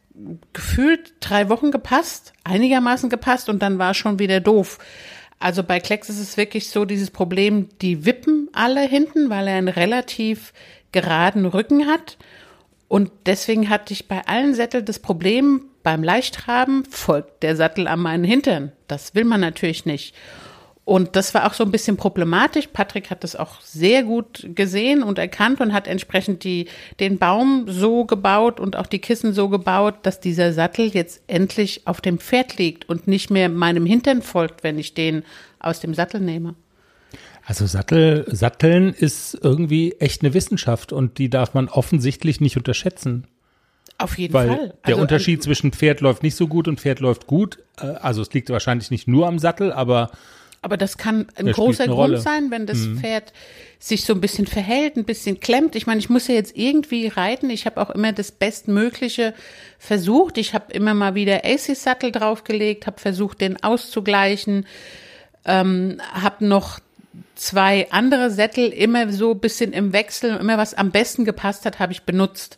gefühlt 0.53 1.13
drei 1.19 1.49
Wochen 1.49 1.71
gepasst, 1.71 2.33
einigermaßen 2.43 3.09
gepasst 3.09 3.49
und 3.49 3.61
dann 3.61 3.77
war 3.79 3.93
schon 3.93 4.19
wieder 4.19 4.39
doof. 4.39 4.79
Also 5.39 5.63
bei 5.63 5.79
Klecks 5.79 6.09
ist 6.09 6.19
es 6.19 6.37
wirklich 6.37 6.69
so 6.69 6.85
dieses 6.85 7.11
Problem, 7.11 7.67
die 7.81 8.05
wippen 8.05 8.49
alle 8.53 8.81
hinten, 8.81 9.29
weil 9.29 9.47
er 9.47 9.55
einen 9.55 9.67
relativ 9.67 10.53
geraden 10.91 11.45
Rücken 11.45 11.87
hat 11.87 12.17
und 12.87 13.11
deswegen 13.25 13.69
hatte 13.69 13.93
ich 13.93 14.07
bei 14.07 14.25
allen 14.27 14.53
Sätteln 14.53 14.85
das 14.85 14.99
Problem, 14.99 15.65
beim 15.83 16.03
Leichttraben 16.03 16.85
folgt 16.85 17.43
der 17.43 17.55
Sattel 17.55 17.87
an 17.87 17.99
meinen 17.99 18.23
Hintern. 18.23 18.71
Das 18.87 19.15
will 19.15 19.23
man 19.23 19.41
natürlich 19.41 19.85
nicht. 19.85 20.15
Und 20.83 21.15
das 21.15 21.33
war 21.33 21.47
auch 21.47 21.53
so 21.53 21.63
ein 21.63 21.71
bisschen 21.71 21.97
problematisch. 21.97 22.67
Patrick 22.67 23.09
hat 23.09 23.23
das 23.23 23.35
auch 23.35 23.59
sehr 23.61 24.03
gut 24.03 24.47
gesehen 24.53 25.01
und 25.01 25.17
erkannt 25.17 25.59
und 25.59 25.73
hat 25.73 25.87
entsprechend 25.87 26.43
die, 26.43 26.67
den 26.99 27.17
Baum 27.17 27.65
so 27.67 28.05
gebaut 28.05 28.59
und 28.59 28.75
auch 28.75 28.85
die 28.85 28.99
Kissen 28.99 29.33
so 29.33 29.49
gebaut, 29.49 29.95
dass 30.03 30.19
dieser 30.19 30.53
Sattel 30.53 30.87
jetzt 30.89 31.23
endlich 31.25 31.87
auf 31.87 32.01
dem 32.01 32.19
Pferd 32.19 32.57
liegt 32.57 32.87
und 32.87 33.07
nicht 33.07 33.31
mehr 33.31 33.49
meinem 33.49 33.87
Hintern 33.87 34.21
folgt, 34.21 34.63
wenn 34.63 34.77
ich 34.77 34.93
den 34.93 35.23
aus 35.57 35.79
dem 35.79 35.95
Sattel 35.95 36.21
nehme. 36.21 36.53
Also 37.45 37.67
Sattel, 37.67 38.25
Satteln 38.27 38.91
ist 38.93 39.37
irgendwie 39.41 39.93
echt 39.99 40.21
eine 40.23 40.33
Wissenschaft 40.33 40.91
und 40.91 41.19
die 41.19 41.29
darf 41.29 41.53
man 41.53 41.69
offensichtlich 41.69 42.41
nicht 42.41 42.57
unterschätzen. 42.57 43.27
Auf 43.97 44.17
jeden 44.17 44.33
Weil 44.33 44.47
Fall. 44.49 44.73
der 44.87 44.97
Unterschied 44.97 45.41
zwischen 45.43 45.71
Pferd 45.71 46.01
läuft 46.01 46.23
nicht 46.23 46.35
so 46.35 46.47
gut 46.47 46.67
und 46.67 46.81
Pferd 46.81 46.99
läuft 46.99 47.27
gut. 47.27 47.59
äh, 47.79 47.85
Also 47.85 48.21
es 48.21 48.33
liegt 48.33 48.49
wahrscheinlich 48.49 48.91
nicht 48.91 49.07
nur 49.07 49.27
am 49.27 49.39
Sattel, 49.39 49.71
aber 49.71 50.11
Aber 50.61 50.75
das 50.75 50.97
kann 50.97 51.27
ein 51.35 51.51
großer 51.51 51.85
Grund 51.85 51.97
Rolle. 51.97 52.17
Mhm. 52.17 52.21
sein, 52.21 52.51
wenn 52.51 52.65
das 52.65 52.87
Pferd 52.87 53.31
sich 53.77 54.03
so 54.03 54.13
ein 54.13 54.19
bisschen 54.21 54.47
verhält, 54.47 54.97
ein 54.97 55.05
bisschen 55.05 55.39
klemmt. 55.39 55.75
Ich 55.75 55.85
meine, 55.85 55.99
ich 55.99 56.09
muss 56.09 56.27
ja 56.27 56.33
jetzt 56.33 56.57
irgendwie 56.57 57.07
reiten. 57.07 57.51
Ich 57.51 57.67
habe 57.67 57.79
auch 57.79 57.91
immer 57.91 58.11
das 58.11 58.31
Bestmögliche 58.31 59.35
versucht. 59.77 60.39
Ich 60.39 60.55
habe 60.55 60.73
immer 60.73 60.95
mal 60.95 61.13
wieder 61.13 61.45
Aces-Sattel 61.45 62.11
draufgelegt, 62.11 62.87
habe 62.87 62.99
versucht, 62.99 63.39
den 63.41 63.61
auszugleichen, 63.63 64.65
ähm, 65.45 66.01
habe 66.11 66.45
noch 66.47 66.79
zwei 67.35 67.87
andere 67.91 68.31
Sättel 68.31 68.69
immer 68.69 69.11
so 69.11 69.31
ein 69.31 69.39
bisschen 69.39 69.73
im 69.73 69.93
Wechsel, 69.93 70.37
immer 70.37 70.57
was 70.57 70.73
am 70.73 70.91
besten 70.91 71.25
gepasst 71.25 71.65
hat, 71.65 71.79
habe 71.79 71.93
ich 71.93 72.03
benutzt. 72.03 72.57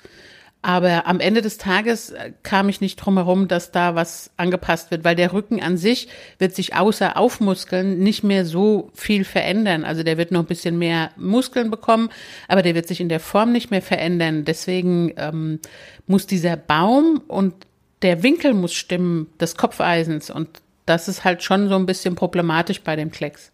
Aber 0.63 1.05
am 1.05 1.19
Ende 1.19 1.41
des 1.41 1.57
Tages 1.57 2.09
äh, 2.09 2.33
kam 2.43 2.67
ich 2.67 2.81
nicht 2.81 2.97
drum 2.97 3.15
herum, 3.17 3.47
dass 3.47 3.71
da 3.71 3.95
was 3.95 4.31
angepasst 4.37 4.91
wird, 4.91 5.03
weil 5.03 5.15
der 5.15 5.31
Rücken 5.31 5.61
an 5.61 5.77
sich 5.77 6.07
wird 6.39 6.55
sich 6.55 6.75
außer 6.75 7.15
Aufmuskeln 7.15 7.99
nicht 7.99 8.23
mehr 8.23 8.43
so 8.43 8.91
viel 8.93 9.23
verändern. 9.23 9.85
Also 9.85 10.03
der 10.03 10.17
wird 10.17 10.31
noch 10.31 10.41
ein 10.41 10.47
bisschen 10.47 10.77
mehr 10.77 11.11
Muskeln 11.15 11.69
bekommen, 11.69 12.09
aber 12.47 12.63
der 12.63 12.75
wird 12.75 12.87
sich 12.87 12.99
in 12.99 13.09
der 13.09 13.19
Form 13.19 13.51
nicht 13.51 13.71
mehr 13.71 13.83
verändern. 13.83 14.45
Deswegen 14.45 15.13
ähm, 15.17 15.59
muss 16.07 16.25
dieser 16.25 16.57
Baum 16.57 17.21
und 17.27 17.53
der 18.01 18.23
Winkel 18.23 18.53
muss 18.53 18.73
stimmen 18.73 19.27
des 19.39 19.57
Kopfeisens 19.57 20.29
und 20.29 20.49
das 20.85 21.07
ist 21.07 21.23
halt 21.23 21.43
schon 21.43 21.69
so 21.69 21.75
ein 21.75 21.85
bisschen 21.85 22.15
problematisch 22.15 22.81
bei 22.81 22.95
dem 22.95 23.11
Klecks. 23.11 23.51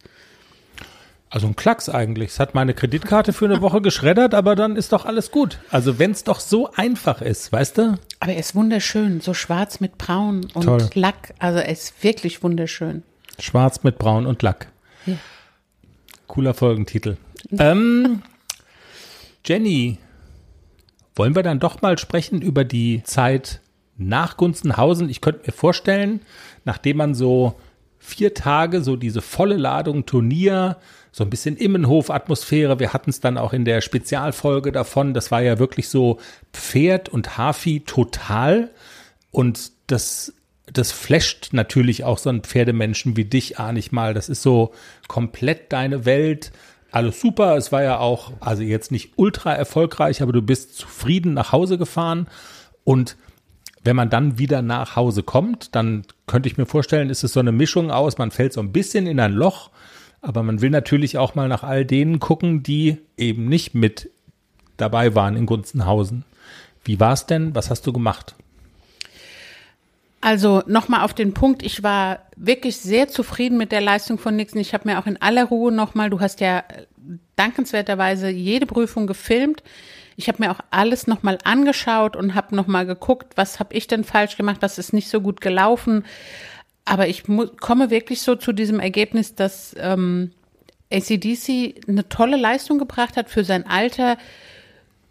Also 1.33 1.47
ein 1.47 1.55
Klacks 1.55 1.89
eigentlich. 1.89 2.29
Es 2.29 2.39
hat 2.39 2.53
meine 2.53 2.75
Kreditkarte 2.75 3.33
für 3.33 3.45
eine 3.45 3.59
Woche 3.59 3.81
geschreddert, 3.81 4.35
aber 4.35 4.55
dann 4.55 4.75
ist 4.75 4.93
doch 4.93 5.07
alles 5.07 5.31
gut. 5.31 5.57
Also 5.71 5.97
wenn 5.97 6.11
es 6.11 6.23
doch 6.23 6.39
so 6.39 6.71
einfach 6.73 7.23
ist, 7.23 7.51
weißt 7.51 7.79
du? 7.79 7.97
Aber 8.19 8.33
er 8.33 8.37
ist 8.37 8.53
wunderschön, 8.53 9.19
so 9.19 9.33
schwarz 9.33 9.79
mit 9.79 9.97
braun 9.97 10.45
und 10.53 10.65
Toll. 10.65 10.87
Lack. 10.93 11.33
Also 11.39 11.57
er 11.57 11.69
ist 11.69 12.03
wirklich 12.03 12.43
wunderschön. 12.43 13.01
Schwarz 13.39 13.81
mit 13.81 13.97
Braun 13.97 14.27
und 14.27 14.43
Lack. 14.43 14.67
Ja. 15.07 15.15
Cooler 16.27 16.53
Folgentitel. 16.53 17.17
Ähm, 17.57 18.21
Jenny, 19.43 19.97
wollen 21.15 21.35
wir 21.35 21.41
dann 21.41 21.59
doch 21.59 21.81
mal 21.81 21.97
sprechen 21.97 22.43
über 22.43 22.63
die 22.63 23.01
Zeit 23.05 23.59
nach 23.97 24.37
Gunzenhausen? 24.37 25.09
Ich 25.09 25.19
könnte 25.19 25.47
mir 25.47 25.51
vorstellen, 25.51 26.21
nachdem 26.63 26.97
man 26.97 27.15
so 27.15 27.55
vier 27.97 28.35
Tage 28.35 28.83
so 28.83 28.97
diese 28.97 29.23
volle 29.23 29.57
Ladung 29.57 30.05
Turnier, 30.05 30.77
so 31.13 31.23
ein 31.23 31.29
bisschen 31.29 31.55
Immenhof-Atmosphäre, 31.55 32.79
wir 32.79 32.91
hatten 32.91 33.11
es 33.11 33.21
dann 33.21 33.37
auch 33.37 33.53
in 33.53 33.63
der 33.63 33.79
Spezialfolge 33.79 34.73
davon, 34.73 35.13
das 35.13 35.31
war 35.31 35.41
ja 35.41 35.59
wirklich 35.59 35.87
so 35.87 36.19
Pferd 36.51 37.07
und 37.07 37.37
Hafi 37.37 37.83
total 37.85 38.71
und 39.31 39.71
das 39.87 40.33
das 40.71 40.91
flasht 40.91 41.49
natürlich 41.51 42.03
auch 42.03 42.17
so 42.17 42.29
einen 42.29 42.41
Pferdemenschen 42.41 43.17
wie 43.17 43.25
dich, 43.25 43.59
ah 43.59 43.73
nicht 43.73 43.91
mal. 43.91 44.13
Das 44.13 44.29
ist 44.29 44.41
so 44.41 44.73
komplett 45.07 45.71
deine 45.73 46.05
Welt. 46.05 46.51
Alles 46.91 47.19
super. 47.19 47.57
Es 47.57 47.71
war 47.71 47.83
ja 47.83 47.99
auch, 47.99 48.31
also 48.39 48.63
jetzt 48.63 48.91
nicht 48.91 49.13
ultra 49.17 49.53
erfolgreich, 49.53 50.21
aber 50.21 50.31
du 50.31 50.41
bist 50.41 50.77
zufrieden 50.77 51.33
nach 51.33 51.51
Hause 51.51 51.77
gefahren. 51.77 52.27
Und 52.85 53.17
wenn 53.83 53.95
man 53.95 54.09
dann 54.09 54.37
wieder 54.37 54.61
nach 54.61 54.95
Hause 54.95 55.23
kommt, 55.23 55.75
dann 55.75 56.05
könnte 56.27 56.47
ich 56.47 56.57
mir 56.57 56.65
vorstellen, 56.65 57.09
ist 57.09 57.23
es 57.23 57.33
so 57.33 57.39
eine 57.39 57.51
Mischung 57.51 57.91
aus, 57.91 58.17
man 58.17 58.31
fällt 58.31 58.53
so 58.53 58.61
ein 58.61 58.71
bisschen 58.71 59.07
in 59.07 59.19
ein 59.19 59.33
Loch, 59.33 59.69
aber 60.23 60.41
man 60.41 60.61
will 60.61 60.69
natürlich 60.69 61.17
auch 61.17 61.35
mal 61.35 61.49
nach 61.49 61.63
all 61.63 61.85
denen 61.85 62.19
gucken, 62.19 62.63
die 62.63 62.97
eben 63.17 63.47
nicht 63.47 63.75
mit 63.75 64.09
dabei 64.77 65.13
waren 65.15 65.35
in 65.35 65.45
Gunzenhausen. 65.45 66.23
Wie 66.85 66.99
war 66.99 67.13
es 67.13 67.25
denn? 67.25 67.53
Was 67.53 67.69
hast 67.69 67.85
du 67.85 67.93
gemacht? 67.93 68.33
Also 70.21 70.63
nochmal 70.65 71.03
auf 71.03 71.13
den 71.13 71.33
Punkt, 71.33 71.61
ich 71.61 71.83
war 71.83 72.19
wirklich 72.37 72.77
sehr 72.77 73.09
zufrieden 73.09 73.57
mit 73.57 73.73
der 73.73 73.81
Leistung 73.81 74.17
von 74.17 74.37
Nixon. 74.37 74.61
Ich 74.61 74.73
habe 74.73 74.89
mir 74.89 74.97
auch 74.97 75.05
in 75.05 75.21
aller 75.21 75.43
Ruhe 75.43 75.73
nochmal, 75.73 76.09
du 76.09 76.21
hast 76.21 76.39
ja 76.39 76.59
äh, 76.59 76.85
dankenswerterweise 77.35 78.29
jede 78.29 78.65
Prüfung 78.65 79.05
gefilmt. 79.05 79.61
Ich 80.15 80.29
habe 80.29 80.41
mir 80.41 80.51
auch 80.51 80.59
alles 80.71 81.07
nochmal 81.07 81.39
angeschaut 81.43 82.15
und 82.15 82.35
habe 82.35 82.55
nochmal 82.55 82.85
geguckt, 82.85 83.33
was 83.35 83.59
habe 83.59 83.73
ich 83.75 83.87
denn 83.87 84.05
falsch 84.05 84.37
gemacht, 84.37 84.57
was 84.61 84.77
ist 84.77 84.93
nicht 84.93 85.09
so 85.09 85.19
gut 85.19 85.41
gelaufen. 85.41 86.05
Aber 86.85 87.07
ich 87.07 87.23
komme 87.59 87.89
wirklich 87.89 88.21
so 88.21 88.35
zu 88.35 88.51
diesem 88.51 88.79
Ergebnis, 88.79 89.35
dass 89.35 89.75
ähm, 89.79 90.31
ACDC 90.91 91.87
eine 91.87 92.07
tolle 92.09 92.37
Leistung 92.37 92.77
gebracht 92.77 93.17
hat 93.17 93.29
für 93.29 93.43
sein 93.43 93.65
Alter, 93.65 94.17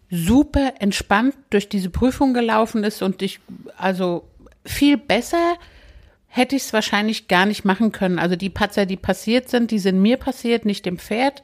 super 0.09 0.73
entspannt 0.79 1.35
durch 1.49 1.69
diese 1.69 1.89
Prüfung 1.89 2.33
gelaufen 2.33 2.83
ist 2.83 3.01
und 3.01 3.21
ich, 3.23 3.39
also 3.77 4.23
viel 4.63 4.97
besser 4.97 5.55
hätte 6.27 6.55
ich 6.55 6.63
es 6.63 6.73
wahrscheinlich 6.73 7.27
gar 7.27 7.45
nicht 7.45 7.65
machen 7.65 7.91
können. 7.91 8.17
Also 8.17 8.35
die 8.35 8.49
Patzer, 8.49 8.85
die 8.85 8.97
passiert 8.97 9.49
sind, 9.49 9.71
die 9.71 9.79
sind 9.79 10.01
mir 10.01 10.17
passiert, 10.17 10.65
nicht 10.65 10.85
dem 10.85 10.97
Pferd. 10.97 11.43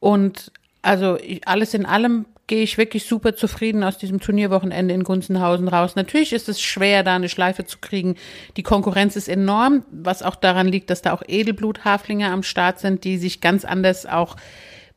Und 0.00 0.52
also 0.80 1.18
alles 1.44 1.74
in 1.74 1.84
allem 1.84 2.24
gehe 2.46 2.62
ich 2.62 2.78
wirklich 2.78 3.04
super 3.04 3.34
zufrieden 3.34 3.82
aus 3.82 3.98
diesem 3.98 4.20
Turnierwochenende 4.20 4.94
in 4.94 5.02
Gunzenhausen 5.02 5.68
raus. 5.68 5.96
Natürlich 5.96 6.32
ist 6.32 6.48
es 6.48 6.60
schwer, 6.60 7.02
da 7.02 7.16
eine 7.16 7.28
Schleife 7.28 7.64
zu 7.64 7.78
kriegen. 7.78 8.16
Die 8.56 8.62
Konkurrenz 8.62 9.16
ist 9.16 9.28
enorm, 9.28 9.84
was 9.90 10.22
auch 10.22 10.36
daran 10.36 10.68
liegt, 10.68 10.90
dass 10.90 11.02
da 11.02 11.12
auch 11.12 11.22
Edelbluthaflinge 11.26 12.30
am 12.30 12.42
Start 12.42 12.78
sind, 12.78 13.04
die 13.04 13.18
sich 13.18 13.40
ganz 13.40 13.64
anders 13.64 14.06
auch 14.06 14.36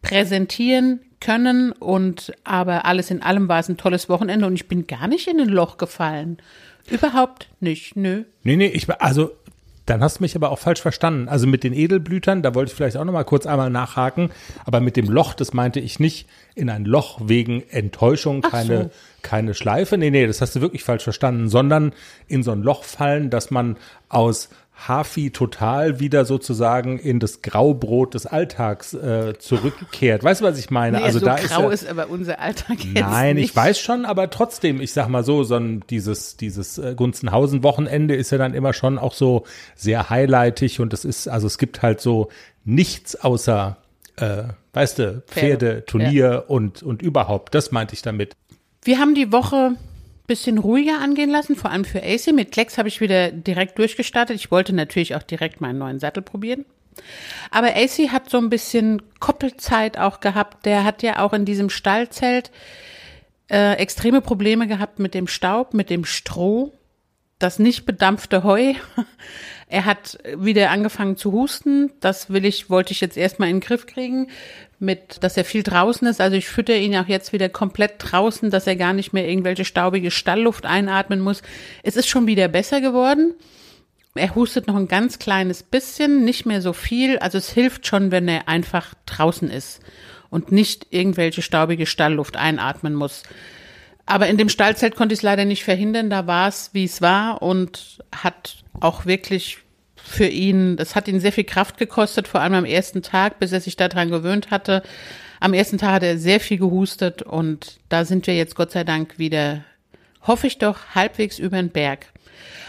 präsentieren 0.02 1.02
können. 1.20 1.72
Und 1.72 2.34
aber 2.44 2.86
alles 2.86 3.10
in 3.10 3.24
allem 3.24 3.50
war 3.50 3.60
es 3.60 3.70
ein 3.70 3.78
tolles 3.78 4.10
Wochenende 4.10 4.46
und 4.46 4.54
ich 4.54 4.68
bin 4.68 4.86
gar 4.86 5.08
nicht 5.08 5.28
in 5.28 5.40
ein 5.40 5.50
Loch 5.50 5.78
gefallen. 5.78 6.38
Überhaupt 6.90 7.48
nicht, 7.60 7.96
nö. 7.96 8.24
Nee, 8.44 8.56
nee, 8.56 8.68
ich, 8.68 8.90
also, 8.90 9.32
dann 9.90 10.02
hast 10.02 10.20
du 10.20 10.24
mich 10.24 10.36
aber 10.36 10.52
auch 10.52 10.60
falsch 10.60 10.82
verstanden. 10.82 11.28
Also 11.28 11.48
mit 11.48 11.64
den 11.64 11.74
Edelblütern, 11.74 12.42
da 12.42 12.54
wollte 12.54 12.72
ich 12.72 12.78
vielleicht 12.78 12.98
auch 12.98 13.06
noch 13.06 13.14
mal 13.14 13.24
kurz 13.24 13.46
einmal 13.46 13.70
nachhaken, 13.70 14.30
aber 14.66 14.82
mit 14.82 14.96
dem 14.96 15.10
Loch, 15.10 15.34
das 15.34 15.54
meinte 15.54 15.80
ich 15.80 16.00
nicht 16.00 16.28
in 16.56 16.70
ein 16.70 16.86
Loch 16.86 17.20
wegen 17.24 17.64
Enttäuschung, 17.70 18.44
Ach 18.46 18.52
keine, 18.52 18.84
so. 18.84 18.90
keine 19.22 19.54
Schleife. 19.54 19.98
Nee, 19.98 20.12
nee, 20.12 20.28
das 20.28 20.42
hast 20.42 20.56
du 20.56 20.62
wirklich 20.62 20.84
falsch 20.84 21.04
verstanden, 21.04 21.50
sondern 21.50 21.94
in 22.28 22.44
so 22.44 22.52
ein 22.52 22.62
Loch 22.62 22.84
fallen, 22.84 23.30
dass 23.30 23.50
man 23.50 23.78
aus 24.10 24.50
Hafi 24.88 25.32
total 25.32 26.00
wieder 26.00 26.26
sozusagen 26.26 27.00
in 27.00 27.20
das 27.20 27.42
Graubrot 27.42 28.14
des 28.14 28.26
Alltags 28.26 28.94
äh, 28.94 29.34
zurückkehrt. 29.38 30.24
Weißt 30.24 30.42
du, 30.42 30.46
was 30.46 30.58
ich 30.58 30.70
meine? 30.70 30.98
Nee, 31.00 31.04
also 31.04 31.20
so 31.20 31.26
da 31.26 31.36
grau 31.36 31.70
ist, 31.70 31.84
ist, 31.84 31.90
aber 31.90 32.10
unser 32.10 32.40
Alltag 32.40 32.84
jetzt 32.84 32.94
Nein, 32.96 33.36
nicht. 33.36 33.50
ich 33.50 33.56
weiß 33.56 33.80
schon, 33.80 34.06
aber 34.06 34.30
trotzdem, 34.30 34.80
ich 34.80 34.94
sag 34.94 35.10
mal 35.10 35.24
so, 35.24 35.44
so 35.44 35.56
ein, 35.56 35.84
dieses, 35.90 36.38
dieses 36.38 36.78
äh, 36.78 36.96
Gunzenhausen-Wochenende 36.96 38.16
ist 38.16 38.32
ja 38.32 38.38
dann 38.38 38.54
immer 38.54 38.74
schon 38.74 38.98
auch 38.98 39.14
so 39.14 39.46
sehr 39.76 40.10
highlightig 40.10 40.80
und 40.80 40.94
es 40.94 41.04
ist, 41.04 41.28
also 41.28 41.48
es 41.48 41.58
gibt 41.58 41.82
halt 41.82 42.00
so 42.00 42.30
nichts 42.64 43.16
außer, 43.16 43.78
äh, 44.16 44.44
weißt 44.74 45.00
du, 45.00 45.24
Pferde, 45.28 45.28
Pferde, 45.28 45.86
Turnier 45.86 46.46
und, 46.48 46.84
und 46.84 47.02
überhaupt. 47.02 47.54
Das 47.54 47.72
meinte 47.72 47.94
ich 47.94 48.02
damit. 48.02 48.34
Wir 48.84 49.00
haben 49.00 49.14
die 49.14 49.32
Woche 49.32 49.76
bisschen 50.30 50.60
ruhiger 50.60 51.00
angehen 51.02 51.30
lassen, 51.30 51.58
vor 51.58 51.72
allem 51.72 51.84
für 51.84 52.02
AC. 52.02 52.34
Mit 52.34 52.54
Klecks 52.54 52.78
habe 52.78 52.88
ich 52.88 53.02
wieder 53.02 53.32
direkt 53.32 53.78
durchgestartet. 53.78 54.38
Ich 54.38 54.52
wollte 54.52 54.74
natürlich 54.74 55.16
auch 55.16 55.24
direkt 55.24 55.60
meinen 55.60 55.80
neuen 55.80 56.00
Sattel 56.00 56.24
probieren. 56.24 56.64
Aber 57.52 57.76
AC 57.76 58.12
hat 58.12 58.30
so 58.30 58.38
ein 58.38 58.50
bisschen 58.50 59.02
Koppelzeit 59.20 59.98
auch 59.98 60.22
gehabt. 60.22 60.66
Der 60.66 60.86
hat 60.86 61.04
ja 61.04 61.20
auch 61.20 61.34
in 61.34 61.44
diesem 61.44 61.70
Stallzelt 61.70 62.52
äh, 63.50 63.74
extreme 63.74 64.22
Probleme 64.22 64.68
gehabt 64.68 65.00
mit 65.00 65.14
dem 65.14 65.28
Staub, 65.28 65.74
mit 65.74 65.90
dem 65.90 66.06
Stroh, 66.06 66.72
das 67.40 67.60
nicht 67.60 67.86
bedampfte 67.86 68.44
Heu. 68.44 68.74
Er 69.72 69.86
hat 69.86 70.18
wieder 70.36 70.72
angefangen 70.72 71.16
zu 71.16 71.32
husten. 71.32 71.92
Das 72.00 72.32
will 72.32 72.44
ich, 72.44 72.72
wollte 72.72 72.92
ich 72.92 73.02
jetzt 73.02 73.18
erstmal 73.18 73.50
in 73.50 73.58
den 73.58 73.62
Griff 73.62 73.86
kriegen, 73.86 74.28
mit, 74.80 75.24
dass 75.24 75.38
er 75.38 75.46
viel 75.46 75.62
draußen 75.62 76.08
ist. 76.08 76.20
Also 76.20 76.36
ich 76.36 76.48
fütter 76.48 76.76
ihn 76.76 76.96
auch 76.96 77.08
jetzt 77.08 77.34
wieder 77.34 77.50
komplett 77.50 77.94
draußen, 78.00 78.50
dass 78.50 78.66
er 78.66 78.76
gar 78.76 78.94
nicht 78.94 79.14
mehr 79.14 79.30
irgendwelche 79.30 79.66
staubige 79.66 80.10
Stallluft 80.10 80.66
einatmen 80.66 81.20
muss. 81.20 81.44
Es 81.84 81.96
ist 81.96 82.10
schon 82.10 82.26
wieder 82.26 82.48
besser 82.48 82.82
geworden. 82.82 83.36
Er 84.16 84.34
hustet 84.34 84.66
noch 84.66 84.76
ein 84.76 84.88
ganz 84.88 85.20
kleines 85.20 85.62
bisschen, 85.62 86.26
nicht 86.26 86.48
mehr 86.48 86.64
so 86.64 86.74
viel. 86.74 87.20
Also 87.20 87.38
es 87.38 87.52
hilft 87.52 87.86
schon, 87.86 88.10
wenn 88.10 88.28
er 88.28 88.48
einfach 88.48 88.96
draußen 89.06 89.52
ist 89.52 89.82
und 90.32 90.52
nicht 90.52 90.88
irgendwelche 90.90 91.44
staubige 91.44 91.86
Stallluft 91.86 92.38
einatmen 92.38 92.96
muss. 92.96 93.22
Aber 94.10 94.26
in 94.26 94.38
dem 94.38 94.50
Stallzelt 94.50 94.96
konnte 94.96 95.14
ich 95.14 95.20
es 95.20 95.24
leider 95.24 95.46
nicht 95.46 95.64
verhindern. 95.64 96.10
Da 96.10 96.26
war 96.26 96.48
es, 96.48 96.72
wie 96.74 96.84
es 96.84 97.00
war 97.00 97.44
und 97.44 98.00
hat 98.12 98.64
auch 98.80 99.06
wirklich 99.06 99.60
für 99.96 100.26
ihn, 100.26 100.78
das 100.78 100.96
hat 100.96 101.08
ihn 101.08 101.20
sehr 101.20 101.32
viel 101.32 101.44
Kraft 101.44 101.78
gekostet, 101.78 102.28
vor 102.28 102.42
allem 102.42 102.56
am 102.56 102.66
ersten 102.66 103.04
Tag, 103.04 103.38
bis 103.38 103.52
er 103.52 103.62
sich 103.62 103.76
daran 103.76 104.10
gewöhnt 104.10 104.50
hatte. 104.50 104.82
Am 105.40 105.54
ersten 105.54 105.78
Tag 105.78 105.92
hat 105.92 106.04
er 106.04 106.18
sehr 106.18 106.40
viel 106.40 106.58
gehustet 106.58 107.22
und 107.22 107.78
da 107.90 108.04
sind 108.04 108.26
wir 108.26 108.36
jetzt 108.36 108.56
Gott 108.56 108.72
sei 108.72 108.84
Dank 108.84 109.20
wieder, 109.20 109.64
hoffe 110.26 110.48
ich 110.48 110.58
doch, 110.58 110.96
halbwegs 110.96 111.38
über 111.38 111.58
den 111.58 111.70
Berg. 111.70 112.08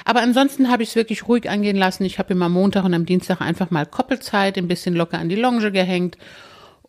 Aber 0.04 0.20
ansonsten 0.20 0.70
habe 0.70 0.82
ich 0.82 0.90
es 0.90 0.96
wirklich 0.96 1.26
ruhig 1.26 1.48
angehen 1.48 1.76
lassen. 1.76 2.04
Ich 2.04 2.18
habe 2.18 2.34
ihm 2.34 2.42
am 2.42 2.52
Montag 2.52 2.84
und 2.84 2.92
am 2.92 3.06
Dienstag 3.06 3.40
einfach 3.40 3.70
mal 3.70 3.86
Koppelzeit, 3.86 4.58
ein 4.58 4.68
bisschen 4.68 4.94
locker 4.94 5.18
an 5.18 5.30
die 5.30 5.36
Longe 5.36 5.72
gehängt 5.72 6.18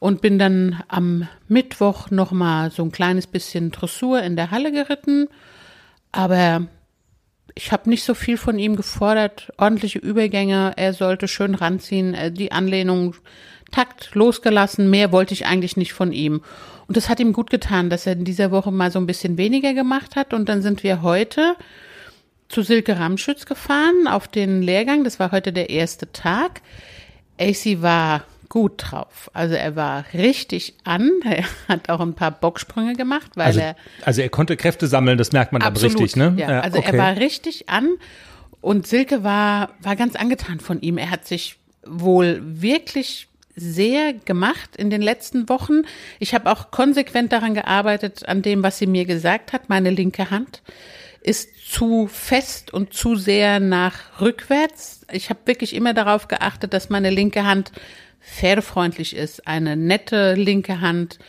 und 0.01 0.19
bin 0.19 0.39
dann 0.39 0.81
am 0.87 1.27
Mittwoch 1.47 2.09
noch 2.09 2.31
mal 2.31 2.71
so 2.71 2.81
ein 2.81 2.91
kleines 2.91 3.27
bisschen 3.27 3.69
Dressur 3.69 4.23
in 4.23 4.35
der 4.35 4.49
Halle 4.49 4.71
geritten. 4.71 5.27
Aber 6.11 6.65
ich 7.53 7.71
habe 7.71 7.87
nicht 7.87 8.03
so 8.03 8.15
viel 8.15 8.37
von 8.37 8.57
ihm 8.57 8.75
gefordert. 8.75 9.53
Ordentliche 9.59 9.99
Übergänge, 9.99 10.73
er 10.75 10.93
sollte 10.95 11.27
schön 11.27 11.53
ranziehen, 11.53 12.15
äh, 12.15 12.31
die 12.31 12.51
Anlehnung 12.51 13.13
Takt 13.69 14.15
losgelassen. 14.15 14.89
Mehr 14.89 15.11
wollte 15.11 15.35
ich 15.35 15.45
eigentlich 15.45 15.77
nicht 15.77 15.93
von 15.93 16.11
ihm. 16.11 16.41
Und 16.87 16.97
das 16.97 17.07
hat 17.07 17.19
ihm 17.19 17.31
gut 17.31 17.51
getan, 17.51 17.91
dass 17.91 18.07
er 18.07 18.13
in 18.13 18.25
dieser 18.25 18.49
Woche 18.49 18.71
mal 18.71 18.89
so 18.89 18.97
ein 18.97 19.05
bisschen 19.05 19.37
weniger 19.37 19.75
gemacht 19.75 20.15
hat. 20.15 20.33
Und 20.33 20.49
dann 20.49 20.63
sind 20.63 20.81
wir 20.81 21.03
heute 21.03 21.55
zu 22.49 22.63
Silke 22.63 22.97
Ramschütz 22.97 23.45
gefahren 23.45 24.07
auf 24.07 24.27
den 24.27 24.63
Lehrgang. 24.63 25.03
Das 25.03 25.19
war 25.19 25.31
heute 25.31 25.53
der 25.53 25.69
erste 25.69 26.11
Tag. 26.11 26.61
AC 27.39 27.83
war 27.83 28.23
gut 28.51 28.73
drauf. 28.77 29.31
Also 29.33 29.55
er 29.55 29.77
war 29.77 30.03
richtig 30.13 30.75
an. 30.83 31.09
Er 31.23 31.45
hat 31.69 31.89
auch 31.89 32.01
ein 32.01 32.13
paar 32.13 32.31
Bocksprünge 32.31 32.93
gemacht, 32.95 33.31
weil 33.35 33.47
also, 33.47 33.59
er. 33.61 33.75
Also 34.03 34.21
er 34.21 34.29
konnte 34.29 34.57
Kräfte 34.57 34.87
sammeln, 34.87 35.17
das 35.17 35.31
merkt 35.31 35.53
man 35.53 35.61
absolut, 35.61 35.95
aber 35.95 36.03
richtig, 36.03 36.17
ne? 36.17 36.35
Ja, 36.37 36.59
also 36.59 36.79
okay. 36.79 36.91
er 36.91 36.97
war 36.97 37.15
richtig 37.15 37.69
an 37.69 37.91
und 38.59 38.85
Silke 38.85 39.23
war, 39.23 39.69
war 39.79 39.95
ganz 39.95 40.15
angetan 40.17 40.59
von 40.59 40.81
ihm. 40.81 40.97
Er 40.97 41.09
hat 41.09 41.25
sich 41.25 41.55
wohl 41.85 42.41
wirklich 42.43 43.29
sehr 43.55 44.13
gemacht 44.13 44.75
in 44.75 44.89
den 44.89 45.01
letzten 45.01 45.47
Wochen. 45.47 45.83
Ich 46.19 46.33
habe 46.33 46.51
auch 46.51 46.71
konsequent 46.71 47.31
daran 47.31 47.53
gearbeitet, 47.53 48.27
an 48.27 48.41
dem, 48.41 48.63
was 48.63 48.77
sie 48.77 48.87
mir 48.87 49.05
gesagt 49.05 49.53
hat. 49.53 49.69
Meine 49.69 49.91
linke 49.91 50.29
Hand 50.29 50.61
ist 51.21 51.71
zu 51.71 52.07
fest 52.07 52.73
und 52.73 52.93
zu 52.93 53.15
sehr 53.15 53.61
nach 53.61 54.19
rückwärts. 54.19 55.05
Ich 55.09 55.29
habe 55.29 55.39
wirklich 55.45 55.73
immer 55.73 55.93
darauf 55.93 56.27
geachtet, 56.27 56.73
dass 56.73 56.89
meine 56.89 57.11
linke 57.11 57.45
Hand 57.45 57.71
pferdefreundlich 58.21 59.15
ist, 59.15 59.47
eine 59.47 59.75
nette 59.75 60.35
linke 60.35 60.81
Hand. 60.81 61.19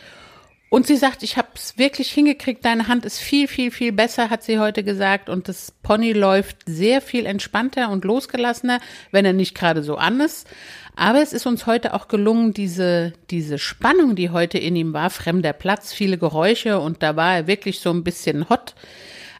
Und 0.69 0.87
sie 0.87 0.95
sagt, 0.95 1.21
ich 1.21 1.37
habe 1.37 1.49
es 1.53 1.77
wirklich 1.77 2.09
hingekriegt, 2.09 2.65
deine 2.65 2.87
Hand 2.87 3.05
ist 3.05 3.19
viel, 3.19 3.47
viel, 3.47 3.69
viel 3.69 3.91
besser, 3.91 4.31
hat 4.31 4.41
sie 4.41 4.57
heute 4.57 4.83
gesagt. 4.83 5.29
Und 5.29 5.47
das 5.47 5.71
Pony 5.83 6.13
läuft 6.13 6.57
sehr 6.65 6.99
viel 6.99 7.27
entspannter 7.27 7.89
und 7.89 8.05
losgelassener, 8.05 8.79
wenn 9.11 9.23
er 9.23 9.33
nicht 9.33 9.53
gerade 9.53 9.83
so 9.83 9.97
an 9.97 10.19
ist. 10.19 10.47
Aber 10.95 11.21
es 11.21 11.31
ist 11.31 11.45
uns 11.45 11.67
heute 11.67 11.93
auch 11.93 12.07
gelungen, 12.07 12.53
diese, 12.53 13.13
diese 13.29 13.59
Spannung, 13.59 14.15
die 14.15 14.31
heute 14.31 14.57
in 14.57 14.75
ihm 14.75 14.93
war, 14.93 15.11
fremder 15.11 15.53
Platz, 15.53 15.93
viele 15.93 16.17
Geräusche 16.17 16.79
und 16.79 17.03
da 17.03 17.15
war 17.15 17.35
er 17.35 17.47
wirklich 17.47 17.79
so 17.79 17.91
ein 17.91 18.03
bisschen 18.03 18.49
hot. 18.49 18.73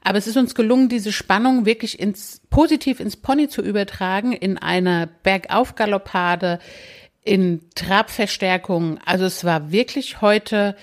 Aber 0.04 0.18
es 0.18 0.28
ist 0.28 0.38
uns 0.38 0.54
gelungen, 0.54 0.90
diese 0.90 1.12
Spannung 1.12 1.66
wirklich 1.66 2.00
ins, 2.00 2.42
positiv 2.50 3.00
ins 3.00 3.16
Pony 3.16 3.48
zu 3.48 3.62
übertragen, 3.62 4.34
in 4.34 4.58
eine 4.58 5.10
Bergaufgaloppade, 5.24 6.60
in 7.24 7.62
Trabverstärkung. 7.76 9.00
Also 9.06 9.26
es 9.26 9.44
war 9.44 9.72
wirklich 9.72 10.22
heute 10.22 10.76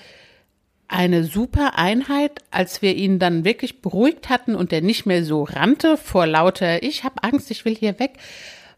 eine 0.87 1.23
super 1.23 1.77
Einheit, 1.77 2.39
als 2.51 2.81
wir 2.81 2.95
ihn 2.95 3.17
dann 3.17 3.45
wirklich 3.45 3.81
beruhigt 3.81 4.29
hatten 4.29 4.55
und 4.55 4.73
er 4.73 4.81
nicht 4.81 5.05
mehr 5.05 5.23
so 5.23 5.43
rannte 5.43 5.95
vor 5.95 6.27
lauter, 6.27 6.83
ich 6.83 7.05
habe 7.05 7.23
Angst, 7.23 7.49
ich 7.49 7.63
will 7.63 7.75
hier 7.75 7.97
weg. 7.99 8.17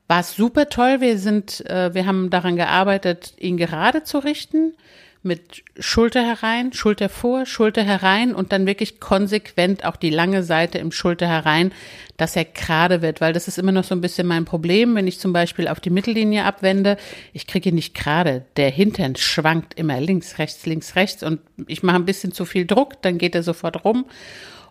War 0.08 0.20
es 0.20 0.36
super 0.36 0.70
toll. 0.70 1.02
Wir 1.02 1.18
sind, 1.18 1.66
äh, 1.66 1.94
wir 1.94 2.06
haben 2.06 2.30
daran 2.30 2.56
gearbeitet, 2.56 3.34
ihn 3.40 3.58
gerade 3.58 4.04
zu 4.04 4.20
richten 4.20 4.76
mit 5.24 5.64
Schulter 5.80 6.22
herein, 6.22 6.74
Schulter 6.74 7.08
vor, 7.10 7.46
Schulter 7.46 7.84
herein 7.84 8.36
und 8.36 8.52
dann 8.52 8.66
wirklich 8.66 9.00
konsequent 9.00 9.86
auch 9.86 9.96
die 9.96 10.10
lange 10.10 10.44
Seite 10.44 10.78
im 10.78 10.92
Schulter 10.92 11.28
herein, 11.28 11.72
dass 12.18 12.36
er 12.36 12.46
gerade 12.46 13.02
wird, 13.02 13.22
weil 13.22 13.34
das 13.34 13.48
ist 13.48 13.58
immer 13.58 13.72
noch 13.72 13.86
so 13.86 13.96
ein 13.96 14.02
bisschen 14.02 14.28
mein 14.28 14.46
Problem, 14.46 14.96
wenn 14.96 15.08
ich 15.08 15.20
zum 15.20 15.34
Beispiel 15.34 15.68
auf 15.68 15.80
die 15.80 15.90
Mittellinie 15.90 16.44
abwende, 16.44 16.98
ich 17.32 17.48
kriege 17.48 17.70
ihn 17.70 17.76
nicht 17.76 17.96
gerade, 17.96 18.46
der 18.58 18.70
Hintern 18.70 19.16
schwankt 19.16 19.74
immer 19.80 20.00
links, 20.00 20.38
rechts, 20.38 20.66
links, 20.66 20.96
rechts 20.96 21.24
und 21.24 21.40
ich 21.68 21.84
mache 21.84 21.96
ein 21.96 22.06
bisschen 22.06 22.34
zu 22.34 22.46
viel 22.46 22.66
Druck, 22.66 23.02
dann 23.02 23.18
geht 23.18 23.36
er 23.36 23.44
sofort 23.44 23.86
rum. 23.86 24.06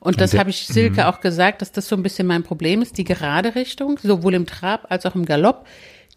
Und 0.01 0.21
das 0.21 0.37
habe 0.37 0.51
ich 0.51 0.67
Silke 0.67 1.03
mhm. 1.03 1.07
auch 1.07 1.21
gesagt, 1.21 1.63
dass 1.63 1.71
das 1.71 1.87
so 1.87 1.95
ein 1.95 2.03
bisschen 2.03 2.27
mein 2.27 2.43
Problem 2.43 2.83
ist, 2.83 2.99
die 2.99 3.05
gerade 3.05 3.55
Richtung, 3.55 3.99
sowohl 4.03 4.35
im 4.35 4.47
Trab 4.47 4.91
als 4.91 5.07
auch 5.07 5.15
im 5.15 5.25
Galopp, 5.25 5.65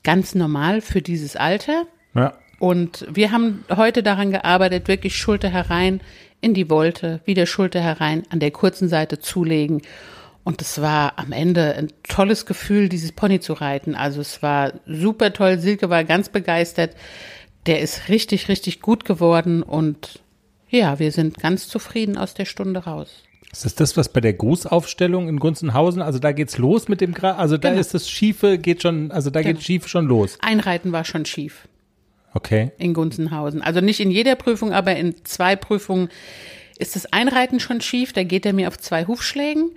ganz 0.04 0.34
normal 0.34 0.82
für 0.82 1.04
dieses 1.04 1.36
Alter. 1.36 1.86
Ja. 2.16 2.34
Und 2.60 3.06
wir 3.10 3.32
haben 3.32 3.64
heute 3.76 4.04
daran 4.04 4.32
gearbeitet, 4.32 4.88
wirklich 4.88 5.16
Schulter 5.16 5.50
herein 5.50 6.02
in 6.42 6.54
die 6.54 6.70
Wolte, 6.70 7.22
wieder 7.26 7.46
Schulter 7.46 7.82
herein 7.82 8.24
an 8.30 8.40
der 8.40 8.52
kurzen 8.52 8.88
Seite 8.88 9.20
zulegen. 9.20 9.82
Und 10.44 10.62
es 10.62 10.80
war 10.80 11.18
am 11.18 11.32
Ende 11.32 11.76
ein 11.76 11.88
tolles 12.08 12.46
Gefühl, 12.46 12.88
dieses 12.88 13.12
Pony 13.12 13.40
zu 13.40 13.54
reiten. 13.54 13.96
Also 13.96 14.22
es 14.22 14.44
war 14.44 14.74
super 14.86 15.34
toll. 15.34 15.58
Silke 15.58 15.90
war 15.90 16.04
ganz 16.04 16.30
begeistert. 16.30 16.96
Der 17.66 17.82
ist 17.82 18.10
richtig, 18.10 18.48
richtig 18.48 18.80
gut 18.80 19.06
geworden. 19.06 19.64
Und 19.64 20.20
ja, 20.70 21.00
wir 21.00 21.12
sind 21.12 21.40
ganz 21.40 21.68
zufrieden 21.68 22.16
aus 22.16 22.36
der 22.36 22.46
Stunde 22.46 22.82
raus. 22.82 23.24
Ist 23.52 23.66
das 23.66 23.76
das, 23.76 23.98
was 23.98 24.10
bei 24.10 24.22
der 24.22 24.34
Grußaufstellung 24.34 25.30
in 25.30 25.40
Gunzenhausen, 25.40 26.02
also 26.02 26.20
da 26.20 26.34
geht's 26.34 26.58
los 26.58 26.90
mit 26.90 27.00
dem 27.00 27.14
Gra 27.14 27.38
also 27.38 27.58
da 27.58 27.70
genau. 27.70 27.80
ist 27.80 27.94
das 27.94 28.10
Schiefe, 28.10 28.58
geht 28.58 28.82
schon, 28.82 29.12
also 29.12 29.30
da 29.30 29.42
genau. 29.42 29.54
geht 29.54 29.64
Schief 29.64 29.88
schon 29.88 30.08
los. 30.08 30.38
Einreiten 30.42 30.92
war 30.92 31.06
schon 31.06 31.26
schief. 31.26 31.68
Okay. 32.36 32.72
In 32.78 32.94
Gunzenhausen. 32.94 33.62
Also 33.62 33.80
nicht 33.80 34.02
in 34.02 34.12
jeder 34.12 34.36
Prüfung, 34.36 34.74
aber 34.74 34.96
in 34.98 35.16
zwei 35.24 35.56
Prüfungen 35.56 36.10
ist 36.78 36.96
das 36.96 37.12
Einreiten 37.12 37.62
schon 37.62 37.80
schief. 37.80 38.12
Da 38.12 38.24
geht 38.24 38.46
er 38.46 38.52
mir 38.52 38.68
auf 38.68 38.78
zwei 38.78 39.08
Hufschlägen. 39.08 39.72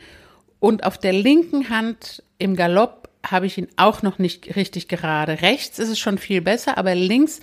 Und 0.59 0.83
auf 0.83 0.99
der 0.99 1.13
linken 1.13 1.71
Hand 1.71 2.23
im 2.37 2.57
Galopp 2.57 3.09
habe 3.25 3.47
ich 3.47 3.59
ihn 3.59 3.69
auch 3.77 4.03
noch 4.03 4.19
nicht 4.19 4.57
richtig 4.57 4.89
gerade. 4.89 5.41
Rechts 5.41 5.79
ist 5.79 5.89
es 5.89 6.01
schon 6.01 6.19
viel 6.19 6.41
besser, 6.41 6.77
aber 6.79 6.97
links 6.97 7.39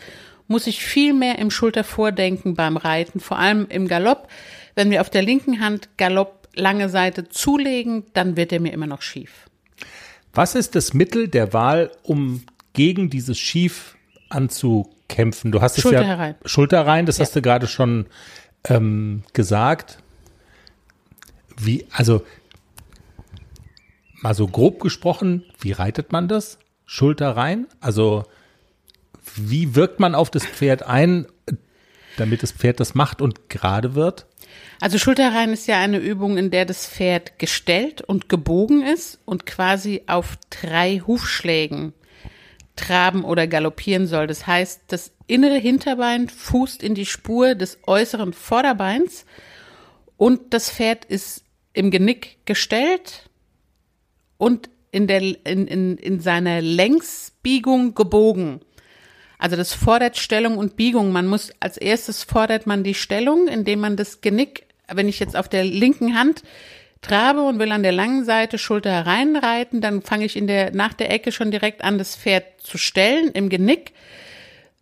muss 0.48 0.68
ich 0.68 0.84
viel 0.84 1.14
mehr 1.14 1.40
im 1.40 1.50
Schultervordenken 1.50 2.54
beim 2.56 2.76
Reiten, 2.76 3.22
vor 3.22 3.40
allem 3.40 3.68
im 3.70 3.88
Galopp. 3.88 4.28
Wenn 4.76 4.92
wir 4.92 5.00
auf 5.00 5.10
der 5.10 5.22
linken 5.22 5.62
Hand 5.62 5.88
Galopp 5.96 6.50
lange 6.56 6.90
Seite 6.90 7.30
zulegen, 7.30 8.04
dann 8.12 8.36
wird 8.36 8.52
er 8.52 8.60
mir 8.60 8.74
immer 8.74 8.88
noch 8.88 9.02
schief. 9.02 9.50
Was 10.34 10.56
ist 10.56 10.76
das 10.76 10.94
Mittel 10.94 11.30
der 11.30 11.54
Wahl, 11.54 11.92
um 12.04 12.44
gegen 12.74 13.10
dieses 13.10 13.40
Schief 13.40 13.95
anzu 14.36 14.90
kämpfen. 15.08 15.52
Du 15.52 15.62
hast 15.62 15.78
es 15.78 15.82
Schulter 15.82 16.02
ja 16.02 16.08
herein. 16.08 16.36
Schulter 16.46 16.86
rein, 16.86 17.06
das 17.06 17.18
ja. 17.18 17.24
hast 17.24 17.36
du 17.36 17.42
gerade 17.42 17.68
schon 17.68 18.06
ähm, 18.66 19.24
gesagt. 19.34 20.00
Wie, 21.58 21.88
also 21.92 22.24
mal 24.22 24.34
so 24.34 24.48
grob 24.48 24.80
gesprochen, 24.82 25.44
wie 25.60 25.72
reitet 25.72 26.12
man 26.12 26.28
das? 26.28 26.60
Schulter 26.86 27.36
rein? 27.36 27.68
Also 27.80 28.26
wie 29.36 29.76
wirkt 29.76 30.00
man 30.00 30.16
auf 30.16 30.30
das 30.30 30.46
Pferd 30.46 30.84
ein, 30.84 31.26
damit 32.18 32.44
das 32.44 32.52
Pferd 32.52 32.80
das 32.80 32.96
macht 32.96 33.22
und 33.22 33.50
gerade 33.50 33.96
wird? 33.96 34.28
Also 34.80 34.98
Schulterrein 34.98 35.54
ist 35.54 35.68
ja 35.68 35.80
eine 35.80 35.98
Übung, 35.98 36.38
in 36.38 36.52
der 36.52 36.66
das 36.66 36.86
Pferd 36.88 37.40
gestellt 37.40 38.02
und 38.02 38.30
gebogen 38.30 38.82
ist 38.82 39.20
und 39.26 39.46
quasi 39.46 40.04
auf 40.08 40.38
drei 40.50 41.02
Hufschlägen 41.06 41.94
traben 42.76 43.24
oder 43.24 43.48
galoppieren 43.48 44.08
soll. 44.08 44.28
Das 44.28 44.48
heißt, 44.48 44.82
das 44.88 45.12
innere 45.28 45.58
Hinterbein 45.58 46.30
fußt 46.30 46.84
in 46.84 46.96
die 46.96 47.06
Spur 47.06 47.56
des 47.56 47.80
äußeren 47.88 48.34
Vorderbeins 48.34 49.26
und 50.18 50.54
das 50.54 50.70
Pferd 50.70 51.06
ist 51.06 51.44
im 51.74 51.92
Genick 51.92 52.38
gestellt 52.46 53.30
und 54.38 54.70
in, 54.92 55.08
der, 55.08 55.22
in, 55.22 55.68
in, 55.68 55.98
in 55.98 56.20
seiner 56.20 56.62
Längsbiegung 56.62 57.96
gebogen. 57.96 58.62
Also 59.38 59.58
das 59.58 59.74
fordert 59.74 60.18
Stellung 60.18 60.58
und 60.58 60.78
Biegung. 60.78 61.12
Man 61.12 61.28
muss 61.28 61.52
als 61.60 61.78
erstes 61.78 62.24
fordert 62.24 62.66
man 62.66 62.84
die 62.84 62.94
Stellung, 62.94 63.48
indem 63.48 63.82
man 63.82 63.98
das 63.98 64.22
Genick, 64.22 64.68
wenn 64.92 65.10
ich 65.10 65.20
jetzt 65.20 65.36
auf 65.36 65.50
der 65.50 65.66
linken 65.66 66.18
Hand 66.18 66.44
trabe 67.06 67.42
und 67.42 67.60
will 67.60 67.72
an 67.72 67.84
der 67.84 67.92
langen 67.92 68.26
Seite 68.26 68.58
Schulter 68.58 68.92
hereinreiten, 68.92 69.82
dann 69.82 70.02
fange 70.02 70.26
ich 70.26 70.36
in 70.36 70.48
der, 70.48 70.72
nach 70.72 70.94
der 70.94 71.12
Ecke 71.12 71.32
schon 71.32 71.52
direkt 71.52 71.84
an, 71.84 71.98
das 71.98 72.16
Pferd 72.16 72.44
zu 72.62 72.78
stellen 72.78 73.32
im 73.32 73.50
Genick. 73.50 73.94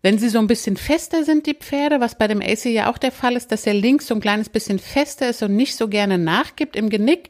Wenn 0.01 0.17
sie 0.17 0.29
so 0.29 0.39
ein 0.39 0.47
bisschen 0.47 0.77
fester 0.77 1.23
sind, 1.23 1.45
die 1.45 1.53
Pferde, 1.53 1.99
was 1.99 2.17
bei 2.17 2.27
dem 2.27 2.41
AC 2.41 2.65
ja 2.65 2.89
auch 2.89 2.97
der 2.97 3.11
Fall 3.11 3.35
ist, 3.35 3.51
dass 3.51 3.65
er 3.65 3.73
links 3.73 4.07
so 4.07 4.15
ein 4.15 4.21
kleines 4.21 4.49
bisschen 4.49 4.79
fester 4.79 5.29
ist 5.29 5.43
und 5.43 5.55
nicht 5.55 5.75
so 5.75 5.87
gerne 5.87 6.17
nachgibt 6.17 6.75
im 6.75 6.89
Genick, 6.89 7.29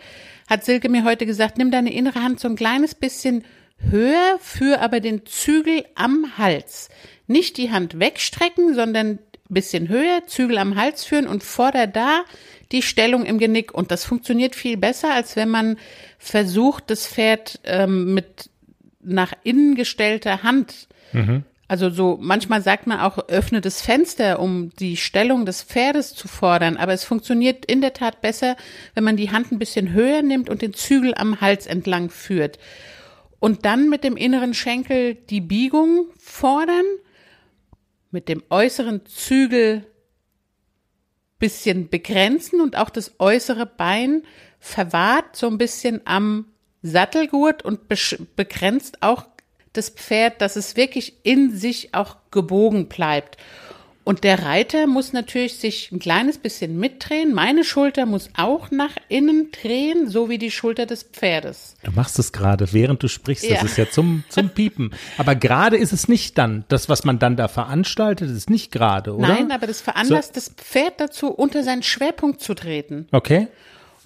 hat 0.49 0.65
Silke 0.65 0.89
mir 0.89 1.03
heute 1.03 1.25
gesagt, 1.25 1.57
nimm 1.57 1.71
deine 1.71 1.93
innere 1.93 2.21
Hand 2.21 2.39
so 2.39 2.47
ein 2.47 2.55
kleines 2.55 2.95
bisschen 2.95 3.43
höher, 3.77 4.37
für 4.39 4.81
aber 4.81 4.99
den 4.99 5.25
Zügel 5.25 5.85
am 5.95 6.37
Hals. 6.37 6.89
Nicht 7.27 7.57
die 7.57 7.71
Hand 7.71 7.99
wegstrecken, 7.99 8.73
sondern 8.73 9.19
bisschen 9.49 9.87
höher, 9.87 10.25
Zügel 10.25 10.57
am 10.57 10.75
Hals 10.75 11.03
führen 11.03 11.27
und 11.27 11.43
forder 11.43 11.87
da 11.87 12.23
die 12.73 12.81
Stellung 12.81 13.25
im 13.25 13.37
Genick. 13.37 13.73
Und 13.73 13.91
das 13.91 14.03
funktioniert 14.03 14.55
viel 14.55 14.75
besser, 14.75 15.13
als 15.13 15.37
wenn 15.37 15.49
man 15.49 15.77
versucht, 16.17 16.89
das 16.89 17.07
Pferd 17.07 17.61
ähm, 17.63 18.13
mit 18.13 18.49
nach 19.01 19.33
innen 19.43 19.75
gestellter 19.75 20.43
Hand. 20.43 20.87
Mhm. 21.13 21.43
Also 21.67 21.89
so, 21.89 22.17
manchmal 22.19 22.61
sagt 22.61 22.87
man 22.87 22.99
auch, 22.99 23.29
öffne 23.29 23.61
das 23.61 23.81
Fenster, 23.81 24.39
um 24.39 24.71
die 24.79 24.97
Stellung 24.97 25.45
des 25.45 25.63
Pferdes 25.63 26.13
zu 26.13 26.27
fordern. 26.27 26.77
Aber 26.77 26.93
es 26.93 27.03
funktioniert 27.03 27.65
in 27.65 27.81
der 27.81 27.93
Tat 27.93 28.21
besser, 28.21 28.57
wenn 28.95 29.03
man 29.03 29.17
die 29.17 29.31
Hand 29.31 29.51
ein 29.51 29.59
bisschen 29.59 29.93
höher 29.93 30.21
nimmt 30.21 30.49
und 30.49 30.61
den 30.61 30.73
Zügel 30.73 31.13
am 31.15 31.41
Hals 31.41 31.65
entlang 31.65 32.09
führt. 32.09 32.59
Und 33.39 33.65
dann 33.65 33.89
mit 33.89 34.03
dem 34.03 34.17
inneren 34.17 34.53
Schenkel 34.53 35.15
die 35.15 35.41
Biegung 35.41 36.07
fordern, 36.17 36.85
mit 38.11 38.29
dem 38.29 38.43
äußeren 38.49 39.05
Zügel 39.05 39.85
bisschen 41.43 41.89
begrenzen 41.89 42.61
und 42.61 42.77
auch 42.77 42.89
das 42.89 43.15
äußere 43.19 43.65
Bein 43.65 44.23
verwahrt 44.61 45.35
so 45.35 45.47
ein 45.47 45.57
bisschen 45.57 45.99
am 46.05 46.45
Sattelgurt 46.81 47.65
und 47.65 47.89
begrenzt 48.37 49.03
auch 49.03 49.25
das 49.73 49.89
Pferd, 49.89 50.39
dass 50.39 50.55
es 50.55 50.77
wirklich 50.77 51.17
in 51.23 51.53
sich 51.53 51.93
auch 51.93 52.15
gebogen 52.31 52.87
bleibt. 52.87 53.35
Und 54.05 54.25
der 54.25 54.43
Reiter 54.43 54.85
muss 54.85 55.13
natürlich 55.13 55.57
sich 55.57 55.91
ein 55.91 55.99
kleines 55.99 56.37
bisschen 56.37 56.77
mitdrehen. 56.77 57.33
Meine 57.33 57.63
Schulter 57.63 58.05
muss 58.05 58.29
auch 58.35 58.69
nach 58.69 58.95
innen 59.07 59.51
drehen, 59.51 60.09
so 60.09 60.29
wie 60.29 60.37
die 60.37 60.51
Schulter 60.51 60.85
des 60.85 61.03
Pferdes. 61.03 61.75
Du 61.83 61.91
machst 61.91 62.19
es 62.19 62.33
gerade, 62.33 62.73
während 62.73 63.01
du 63.01 63.07
sprichst. 63.07 63.45
Ja. 63.45 63.55
Das 63.55 63.63
ist 63.63 63.77
ja 63.77 63.89
zum, 63.89 64.25
zum 64.27 64.49
Piepen. 64.49 64.91
Aber 65.17 65.35
gerade 65.35 65.77
ist 65.77 65.93
es 65.93 66.09
nicht 66.09 66.37
dann. 66.37 66.65
Das, 66.67 66.89
was 66.89 67.05
man 67.05 67.17
dann 67.17 67.37
da 67.37 67.47
veranstaltet, 67.47 68.29
ist 68.29 68.49
nicht 68.49 68.73
gerade, 68.73 69.15
oder? 69.15 69.29
Nein, 69.29 69.51
aber 69.51 69.67
das 69.67 69.79
veranlasst 69.79 70.33
so. 70.33 70.41
das 70.41 70.49
Pferd 70.49 70.99
dazu, 70.99 71.27
unter 71.27 71.63
seinen 71.63 71.83
Schwerpunkt 71.83 72.41
zu 72.41 72.55
treten. 72.55 73.07
Okay. 73.13 73.47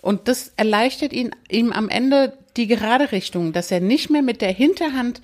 Und 0.01 0.27
das 0.27 0.53
erleichtert 0.57 1.11
ihn, 1.11 1.31
ihm 1.49 1.71
am 1.71 1.89
Ende 1.89 2.33
die 2.55 2.67
gerade 2.67 3.11
Richtung, 3.11 3.51
dass 3.51 3.71
er 3.71 3.79
nicht 3.79 4.09
mehr 4.09 4.21
mit 4.21 4.41
der 4.41 4.51
Hinterhand, 4.51 5.21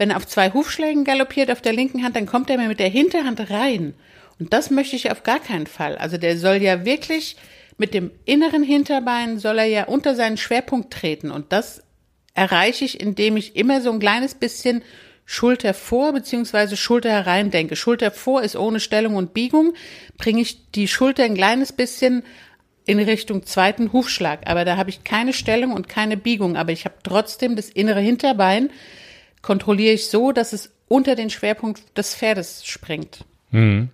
wenn 0.00 0.08
er 0.08 0.16
auf 0.16 0.26
zwei 0.26 0.50
Hufschlägen 0.54 1.04
galoppiert 1.04 1.50
auf 1.50 1.60
der 1.60 1.74
linken 1.74 2.02
Hand, 2.02 2.16
dann 2.16 2.24
kommt 2.24 2.48
er 2.48 2.56
mehr 2.56 2.68
mit 2.68 2.80
der 2.80 2.88
Hinterhand 2.88 3.50
rein. 3.50 3.92
Und 4.38 4.54
das 4.54 4.70
möchte 4.70 4.96
ich 4.96 5.10
auf 5.10 5.24
gar 5.24 5.40
keinen 5.40 5.66
Fall. 5.66 5.98
Also 5.98 6.16
der 6.16 6.38
soll 6.38 6.56
ja 6.56 6.86
wirklich 6.86 7.36
mit 7.76 7.92
dem 7.92 8.10
inneren 8.24 8.62
Hinterbein 8.62 9.38
soll 9.38 9.58
er 9.58 9.66
ja 9.66 9.84
unter 9.84 10.14
seinen 10.14 10.38
Schwerpunkt 10.38 10.90
treten. 10.90 11.30
Und 11.30 11.52
das 11.52 11.82
erreiche 12.32 12.82
ich, 12.82 12.98
indem 12.98 13.36
ich 13.36 13.56
immer 13.56 13.82
so 13.82 13.92
ein 13.92 13.98
kleines 13.98 14.34
bisschen 14.34 14.80
Schulter 15.26 15.74
vor 15.74 16.14
beziehungsweise 16.14 16.78
Schulter 16.78 17.10
herein 17.10 17.50
denke. 17.50 17.76
Schulter 17.76 18.10
vor 18.10 18.40
ist 18.42 18.56
ohne 18.56 18.80
Stellung 18.80 19.16
und 19.16 19.34
Biegung, 19.34 19.74
bringe 20.16 20.40
ich 20.40 20.70
die 20.70 20.88
Schulter 20.88 21.24
ein 21.24 21.34
kleines 21.34 21.74
bisschen 21.74 22.22
in 22.86 22.98
Richtung 23.00 23.44
zweiten 23.44 23.92
Hufschlag. 23.92 24.48
Aber 24.48 24.64
da 24.64 24.78
habe 24.78 24.88
ich 24.88 25.04
keine 25.04 25.34
Stellung 25.34 25.74
und 25.74 25.90
keine 25.90 26.16
Biegung. 26.16 26.56
Aber 26.56 26.72
ich 26.72 26.86
habe 26.86 26.94
trotzdem 27.02 27.54
das 27.54 27.68
innere 27.68 28.00
Hinterbein, 28.00 28.70
kontrolliere 29.42 29.94
ich 29.94 30.08
so, 30.08 30.32
dass 30.32 30.52
es 30.52 30.70
unter 30.88 31.14
den 31.14 31.30
Schwerpunkt 31.30 31.96
des 31.96 32.14
Pferdes 32.14 32.64
springt. 32.64 33.24
Mhm. 33.50 33.90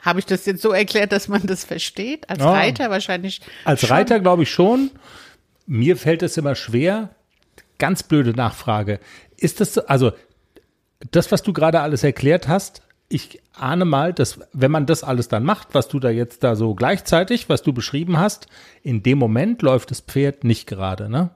Habe 0.00 0.18
ich 0.18 0.26
das 0.26 0.46
jetzt 0.46 0.62
so 0.62 0.72
erklärt, 0.72 1.12
dass 1.12 1.28
man 1.28 1.46
das 1.46 1.64
versteht? 1.64 2.28
Als 2.28 2.42
oh. 2.42 2.48
Reiter 2.48 2.90
wahrscheinlich. 2.90 3.40
Als 3.64 3.80
schon. 3.80 3.90
Reiter 3.90 4.18
glaube 4.20 4.42
ich 4.42 4.50
schon. 4.50 4.90
Mir 5.66 5.96
fällt 5.96 6.22
es 6.22 6.36
immer 6.36 6.56
schwer. 6.56 7.10
Ganz 7.78 8.02
blöde 8.02 8.32
Nachfrage. 8.32 8.98
Ist 9.36 9.60
das 9.60 9.74
so, 9.74 9.86
also 9.86 10.12
das, 11.10 11.30
was 11.30 11.42
du 11.42 11.52
gerade 11.52 11.80
alles 11.80 12.02
erklärt 12.02 12.48
hast, 12.48 12.82
ich 13.08 13.40
ahne 13.52 13.84
mal, 13.84 14.12
dass 14.12 14.40
wenn 14.52 14.70
man 14.70 14.86
das 14.86 15.04
alles 15.04 15.28
dann 15.28 15.44
macht, 15.44 15.68
was 15.72 15.88
du 15.88 16.00
da 16.00 16.10
jetzt 16.10 16.42
da 16.42 16.56
so 16.56 16.74
gleichzeitig, 16.74 17.48
was 17.48 17.62
du 17.62 17.72
beschrieben 17.72 18.18
hast, 18.18 18.46
in 18.82 19.02
dem 19.02 19.18
Moment 19.18 19.62
läuft 19.62 19.90
das 19.90 20.00
Pferd 20.00 20.44
nicht 20.44 20.66
gerade, 20.66 21.08
ne? 21.08 21.30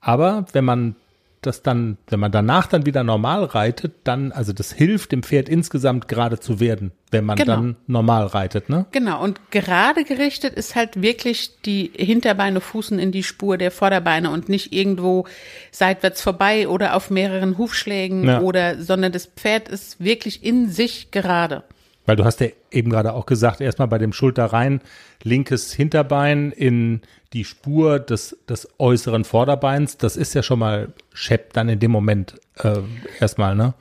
Aber 0.00 0.46
wenn 0.52 0.64
man 0.64 0.96
das 1.42 1.62
dann, 1.62 1.98
wenn 2.08 2.20
man 2.20 2.32
danach 2.32 2.66
dann 2.66 2.84
wieder 2.86 3.04
normal 3.04 3.44
reitet, 3.44 3.92
dann, 4.04 4.32
also 4.32 4.52
das 4.52 4.72
hilft 4.72 5.12
dem 5.12 5.22
Pferd 5.22 5.48
insgesamt 5.48 6.08
gerade 6.08 6.40
zu 6.40 6.58
werden, 6.58 6.92
wenn 7.10 7.24
man 7.24 7.36
genau. 7.36 7.54
dann 7.54 7.76
normal 7.86 8.26
reitet, 8.26 8.68
ne? 8.68 8.86
Genau, 8.90 9.22
und 9.22 9.50
gerade 9.50 10.04
gerichtet 10.04 10.54
ist 10.54 10.74
halt 10.74 11.00
wirklich 11.00 11.60
die 11.62 11.92
Hinterbeine 11.94 12.60
fußen 12.60 12.98
in 12.98 13.12
die 13.12 13.22
Spur 13.22 13.56
der 13.56 13.70
Vorderbeine 13.70 14.30
und 14.30 14.48
nicht 14.48 14.72
irgendwo 14.72 15.26
seitwärts 15.70 16.22
vorbei 16.22 16.68
oder 16.68 16.96
auf 16.96 17.10
mehreren 17.10 17.56
Hufschlägen 17.56 18.24
ja. 18.24 18.40
oder, 18.40 18.82
sondern 18.82 19.12
das 19.12 19.26
Pferd 19.26 19.68
ist 19.68 20.02
wirklich 20.02 20.44
in 20.44 20.68
sich 20.68 21.10
gerade. 21.10 21.62
Weil 22.08 22.16
du 22.16 22.24
hast 22.24 22.40
ja 22.40 22.46
eben 22.70 22.88
gerade 22.88 23.12
auch 23.12 23.26
gesagt, 23.26 23.60
erstmal 23.60 23.86
bei 23.86 23.98
dem 23.98 24.14
Schulterrein, 24.14 24.80
linkes 25.22 25.74
Hinterbein 25.74 26.52
in 26.52 27.02
die 27.34 27.44
Spur 27.44 27.98
des, 28.00 28.38
des 28.48 28.66
äußeren 28.78 29.24
Vorderbeins. 29.24 29.98
Das 29.98 30.16
ist 30.16 30.32
ja 30.32 30.42
schon 30.42 30.58
mal 30.58 30.94
Schepp 31.12 31.52
dann 31.52 31.68
in 31.68 31.80
dem 31.80 31.90
Moment 31.90 32.40
äh, 32.60 32.78
erstmal, 33.20 33.54
ne? 33.54 33.74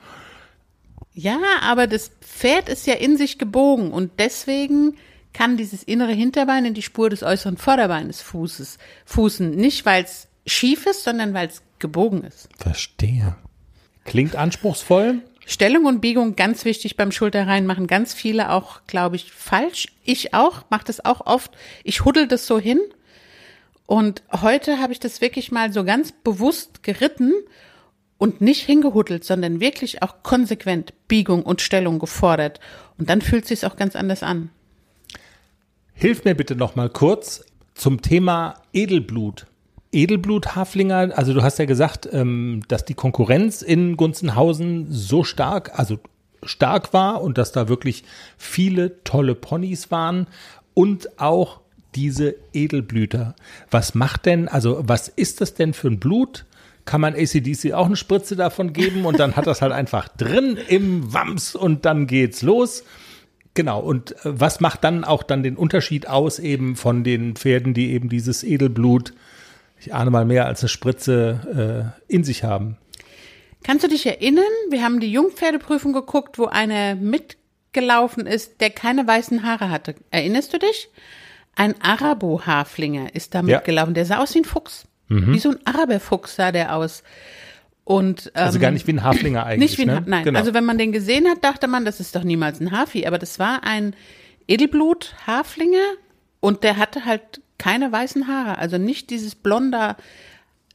Ja, 1.14 1.40
aber 1.62 1.88
das 1.88 2.12
Pferd 2.20 2.68
ist 2.68 2.86
ja 2.86 2.96
in 2.96 3.16
sich 3.16 3.38
gebogen 3.38 3.92
und 3.92 4.12
deswegen 4.20 4.98
kann 5.32 5.56
dieses 5.56 5.82
innere 5.84 6.12
Hinterbein 6.12 6.66
in 6.66 6.74
die 6.74 6.82
Spur 6.82 7.10
des 7.10 7.24
äußeren 7.24 7.56
Vorderbeines 7.56 8.22
Fußes, 8.22 8.78
fußen. 9.06 9.52
Nicht, 9.52 9.86
weil 9.86 10.04
es 10.04 10.28
schief 10.46 10.86
ist, 10.86 11.06
sondern 11.06 11.34
weil 11.34 11.48
es 11.48 11.62
gebogen 11.80 12.26
ist. 12.26 12.50
Verstehe. 12.58 13.38
Klingt 14.04 14.36
anspruchsvoll. 14.36 15.22
Stellung 15.50 15.86
und 15.86 16.02
Biegung 16.02 16.36
ganz 16.36 16.66
wichtig 16.66 16.98
beim 16.98 17.14
Schulterrein 17.14 17.66
machen 17.66 17.88
ganz 17.88 18.14
viele 18.14 18.52
auch, 18.52 18.82
glaube 18.86 19.16
ich, 19.16 19.32
falsch. 19.32 19.88
Ich 20.04 20.34
auch, 20.34 20.66
mache 20.70 20.84
das 20.84 21.06
auch 21.06 21.26
oft. 21.26 21.52
Ich 21.86 22.04
huddel 22.04 22.28
das 22.28 22.46
so 22.46 22.60
hin. 22.60 22.82
Und 23.86 24.24
heute 24.42 24.80
habe 24.80 24.92
ich 24.92 25.00
das 25.00 25.22
wirklich 25.22 25.50
mal 25.50 25.72
so 25.72 25.86
ganz 25.86 26.12
bewusst 26.12 26.84
geritten 26.84 27.32
und 28.18 28.42
nicht 28.42 28.66
hingehuddelt, 28.66 29.24
sondern 29.24 29.62
wirklich 29.62 30.04
auch 30.04 30.22
konsequent 30.22 30.94
Biegung 31.08 31.44
und 31.44 31.62
Stellung 31.62 31.98
gefordert. 31.98 32.60
Und 32.98 33.10
dann 33.10 33.22
fühlt 33.22 33.48
sich 33.48 33.66
auch 33.66 33.78
ganz 33.78 33.96
anders 33.96 34.24
an. 34.24 34.50
Hilf 35.94 36.26
mir 36.26 36.36
bitte 36.36 36.58
noch 36.58 36.76
mal 36.76 36.90
kurz 36.90 37.46
zum 37.74 38.02
Thema 38.02 38.62
Edelblut. 38.74 39.46
Edelblut-Haflinger, 39.92 41.12
also 41.16 41.34
du 41.34 41.42
hast 41.44 41.60
ja 41.60 41.66
gesagt, 41.66 42.10
ähm, 42.12 42.62
dass 42.68 42.86
die 42.86 42.94
Konkurrenz 42.94 43.62
in 43.62 43.98
Gunzenhausen 43.98 44.88
so 44.90 45.24
stark, 45.24 45.78
also 45.78 46.00
stark 46.44 46.94
war 46.94 47.22
und 47.22 47.38
dass 47.38 47.52
da 47.52 47.68
wirklich 47.68 48.04
viele 48.38 49.04
tolle 49.04 49.36
Ponys 49.36 49.92
waren 49.92 50.28
und 50.74 51.20
auch 51.20 51.62
diese 51.96 52.36
Edelblüter. 52.54 53.36
Was 53.72 53.96
macht 53.96 54.26
denn, 54.26 54.48
also 54.48 54.82
was 54.84 55.08
ist 55.08 55.42
das 55.42 55.54
denn 55.54 55.74
für 55.74 55.88
ein 55.88 56.00
Blut? 56.00 56.46
Kann 56.86 57.02
man 57.02 57.16
ACDC 57.16 57.74
auch 57.74 57.88
eine 57.88 57.96
Spritze 57.96 58.36
davon 58.36 58.72
geben 58.72 59.06
und 59.06 59.20
dann 59.20 59.36
hat 59.36 59.48
das 59.48 59.62
halt 59.62 59.74
einfach 59.74 60.08
drin 60.18 60.58
im 60.68 61.12
Wams 61.12 61.56
und 61.56 61.86
dann 61.86 62.08
geht's 62.08 62.42
los. 62.42 62.84
Genau, 63.56 63.80
und 63.80 64.12
äh, 64.12 64.40
was 64.40 64.60
macht 64.60 64.84
dann 64.84 65.04
auch 65.04 65.24
dann 65.24 65.42
den 65.42 65.56
Unterschied 65.56 66.08
aus 66.08 66.38
eben 66.38 66.76
von 66.76 67.04
den 67.04 67.36
Pferden, 67.36 67.74
die 67.74 67.92
eben 67.92 68.10
dieses 68.10 68.44
Edelblut 68.44 69.14
ich 69.80 69.94
ahne 69.94 70.10
mal 70.10 70.26
mehr 70.26 70.46
als 70.46 70.62
eine 70.62 70.70
Spritze 70.70 71.94
äh, 72.10 72.14
in 72.14 72.24
sich 72.24 72.44
haben. 72.44 72.78
Kannst 73.64 73.84
du 73.84 73.90
dich 73.90 74.06
erinnern? 74.06 74.46
Wir 74.70 74.84
haben 74.84 75.00
die 75.00 75.12
Jungpferdeprüfung 75.12 75.94
geguckt, 75.94 76.40
wo 76.40 76.46
einer 76.46 76.96
mitgelaufen 76.96 78.26
ist, 78.26 78.62
der 78.62 78.70
keine 78.70 79.06
weißen 79.06 79.44
Haare 79.44 79.70
hatte. 79.70 79.96
Erinnerst 80.12 80.54
du 80.54 80.60
dich? 80.60 80.90
Ein 81.56 81.76
Arabo-Haflinger 81.82 83.16
ist 83.16 83.34
da 83.34 83.42
mitgelaufen. 83.42 83.92
Ja. 83.92 83.96
Der 83.96 84.06
sah 84.06 84.18
aus 84.20 84.34
wie 84.36 84.40
ein 84.40 84.46
Fuchs. 84.46 84.86
Mhm. 85.10 85.34
Wie 85.34 85.40
so 85.40 85.50
ein 85.50 85.60
Araberfuchs 85.66 86.36
sah 86.36 86.52
der 86.52 86.76
aus. 86.76 87.04
Und, 87.84 88.32
ähm, 88.36 88.44
also 88.44 88.60
gar 88.60 88.72
nicht 88.72 88.86
wie 88.88 88.94
ein 88.94 89.04
Haflinger 89.04 89.46
eigentlich. 89.46 89.72
Nicht 89.72 89.80
wie 89.80 89.90
ein, 89.90 90.04
ne? 90.04 90.04
nein. 90.06 90.24
Genau. 90.26 90.40
Also 90.40 90.54
wenn 90.54 90.66
man 90.66 90.78
den 90.78 90.92
gesehen 90.92 91.28
hat, 91.28 91.44
dachte 91.44 91.68
man, 91.68 91.86
das 91.86 92.00
ist 92.00 92.16
doch 92.16 92.24
niemals 92.24 92.60
ein 92.60 92.72
Hafi. 92.72 93.08
Aber 93.08 93.18
das 93.18 93.40
war 93.40 93.64
ein 93.64 93.96
Edelblut-Haflinger 94.48 95.96
und 96.40 96.64
der 96.64 96.78
hatte 96.78 97.06
halt 97.06 97.42
keine 97.58 97.92
weißen 97.92 98.28
Haare, 98.28 98.58
also 98.58 98.78
nicht 98.78 99.10
dieses 99.10 99.36
blonder, 99.36 99.98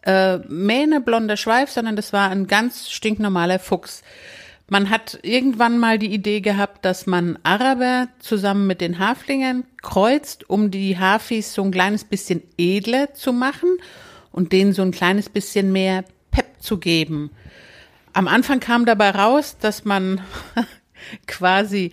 äh, 0.02 0.38
Mähne, 0.48 1.00
blonder 1.00 1.36
Schweif, 1.36 1.70
sondern 1.70 1.96
das 1.96 2.12
war 2.12 2.30
ein 2.30 2.46
ganz 2.46 2.90
stinknormaler 2.90 3.58
Fuchs. 3.58 4.02
Man 4.68 4.90
hat 4.90 5.18
irgendwann 5.22 5.78
mal 5.78 5.98
die 5.98 6.12
Idee 6.12 6.40
gehabt, 6.40 6.84
dass 6.84 7.06
man 7.06 7.38
Araber 7.42 8.08
zusammen 8.20 8.66
mit 8.66 8.80
den 8.80 8.98
Haflingern 8.98 9.64
kreuzt, 9.82 10.48
um 10.48 10.70
die 10.70 10.98
Hafis 10.98 11.52
so 11.52 11.62
ein 11.62 11.70
kleines 11.70 12.04
bisschen 12.04 12.42
edler 12.56 13.12
zu 13.14 13.32
machen 13.32 13.76
und 14.30 14.52
denen 14.52 14.72
so 14.72 14.82
ein 14.82 14.92
kleines 14.92 15.28
bisschen 15.28 15.72
mehr 15.72 16.04
Pep 16.30 16.46
zu 16.60 16.78
geben. 16.78 17.30
Am 18.14 18.28
Anfang 18.28 18.60
kam 18.60 18.86
dabei 18.86 19.10
raus, 19.10 19.56
dass 19.60 19.84
man 19.84 20.20
quasi 21.26 21.92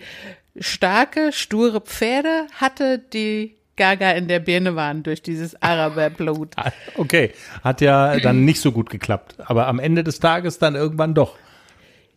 starke, 0.58 1.32
sture 1.32 1.80
Pferde 1.80 2.46
hatte, 2.54 2.98
die 2.98 3.56
gaga 3.76 4.12
in 4.12 4.28
der 4.28 4.40
Birne 4.40 4.76
waren 4.76 5.02
durch 5.02 5.22
dieses 5.22 5.60
Araberblut. 5.62 6.52
Ah, 6.56 6.72
okay, 6.96 7.32
hat 7.62 7.80
ja 7.80 8.18
dann 8.20 8.44
nicht 8.44 8.60
so 8.60 8.72
gut 8.72 8.90
geklappt, 8.90 9.36
aber 9.38 9.66
am 9.68 9.78
Ende 9.78 10.04
des 10.04 10.20
Tages 10.20 10.58
dann 10.58 10.74
irgendwann 10.74 11.14
doch. 11.14 11.36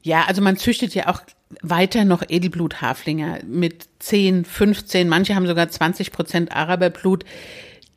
Ja, 0.02 0.26
also 0.26 0.42
man 0.42 0.58
züchtet 0.58 0.94
ja 0.94 1.08
auch 1.08 1.22
weiter 1.62 2.04
noch 2.04 2.24
Edelblut-Haflinger 2.28 3.40
mit 3.46 3.88
10, 4.00 4.44
15, 4.44 5.08
manche 5.08 5.36
haben 5.36 5.48
sogar 5.48 5.70
20 5.70 6.12
Prozent 6.12 6.54
Araberblut. 6.54 7.24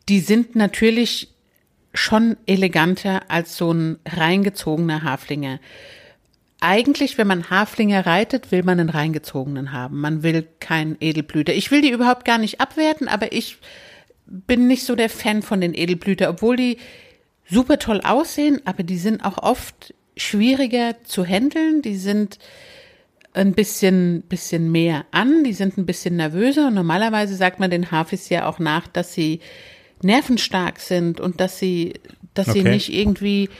Die 0.08 0.20
sind 0.20 0.54
natürlich 0.54 1.34
schon 1.94 2.36
eleganter 2.46 3.22
als 3.28 3.56
so 3.56 3.72
ein 3.72 3.98
reingezogener 4.06 5.02
Haflinger 5.02 5.58
eigentlich, 6.66 7.16
wenn 7.16 7.28
man 7.28 7.48
Haflinger 7.48 8.06
reitet, 8.06 8.50
will 8.50 8.64
man 8.64 8.80
einen 8.80 8.88
reingezogenen 8.88 9.72
haben. 9.72 10.00
Man 10.00 10.24
will 10.24 10.48
keinen 10.58 10.96
Edelblüter. 10.98 11.54
Ich 11.54 11.70
will 11.70 11.80
die 11.80 11.92
überhaupt 11.92 12.24
gar 12.24 12.38
nicht 12.38 12.60
abwerten, 12.60 13.06
aber 13.06 13.32
ich 13.32 13.58
bin 14.26 14.66
nicht 14.66 14.84
so 14.84 14.96
der 14.96 15.08
Fan 15.08 15.42
von 15.42 15.60
den 15.60 15.74
Edelblüter, 15.74 16.28
obwohl 16.28 16.56
die 16.56 16.78
super 17.48 17.78
toll 17.78 18.00
aussehen, 18.00 18.60
aber 18.64 18.82
die 18.82 18.98
sind 18.98 19.24
auch 19.24 19.38
oft 19.38 19.94
schwieriger 20.16 20.96
zu 21.04 21.24
handeln. 21.24 21.82
Die 21.82 21.96
sind 21.96 22.40
ein 23.32 23.52
bisschen, 23.52 24.22
bisschen 24.22 24.72
mehr 24.72 25.04
an, 25.12 25.44
die 25.44 25.52
sind 25.52 25.78
ein 25.78 25.86
bisschen 25.86 26.16
nervöser 26.16 26.68
und 26.68 26.74
normalerweise 26.74 27.36
sagt 27.36 27.60
man 27.60 27.70
den 27.70 27.92
Hafis 27.92 28.28
ja 28.28 28.48
auch 28.48 28.58
nach, 28.58 28.88
dass 28.88 29.14
sie 29.14 29.38
nervenstark 30.02 30.80
sind 30.80 31.20
und 31.20 31.40
dass 31.40 31.60
sie, 31.60 31.94
dass 32.34 32.48
okay. 32.48 32.62
sie 32.62 32.68
nicht 32.68 32.92
irgendwie 32.92 33.50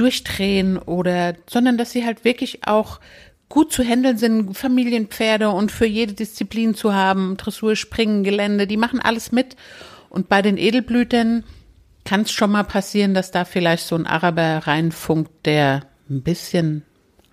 durchdrehen 0.00 0.78
oder, 0.78 1.34
sondern 1.48 1.78
dass 1.78 1.92
sie 1.92 2.04
halt 2.04 2.24
wirklich 2.24 2.66
auch 2.66 3.00
gut 3.48 3.72
zu 3.72 3.82
handeln 3.82 4.18
sind, 4.18 4.56
Familienpferde 4.56 5.50
und 5.50 5.72
für 5.72 5.86
jede 5.86 6.12
Disziplin 6.12 6.74
zu 6.74 6.94
haben, 6.94 7.36
Dressur, 7.36 7.76
Springen, 7.76 8.24
Gelände, 8.24 8.66
die 8.66 8.76
machen 8.76 9.00
alles 9.00 9.32
mit. 9.32 9.56
Und 10.10 10.28
bei 10.28 10.42
den 10.42 10.58
Edelblütern 10.58 11.44
kann 12.04 12.22
es 12.22 12.32
schon 12.32 12.50
mal 12.50 12.64
passieren, 12.64 13.14
dass 13.14 13.30
da 13.30 13.44
vielleicht 13.44 13.86
so 13.86 13.94
ein 13.96 14.06
Araber 14.06 14.66
reinfunkt, 14.66 15.30
der 15.46 15.82
ein 16.08 16.22
bisschen 16.22 16.82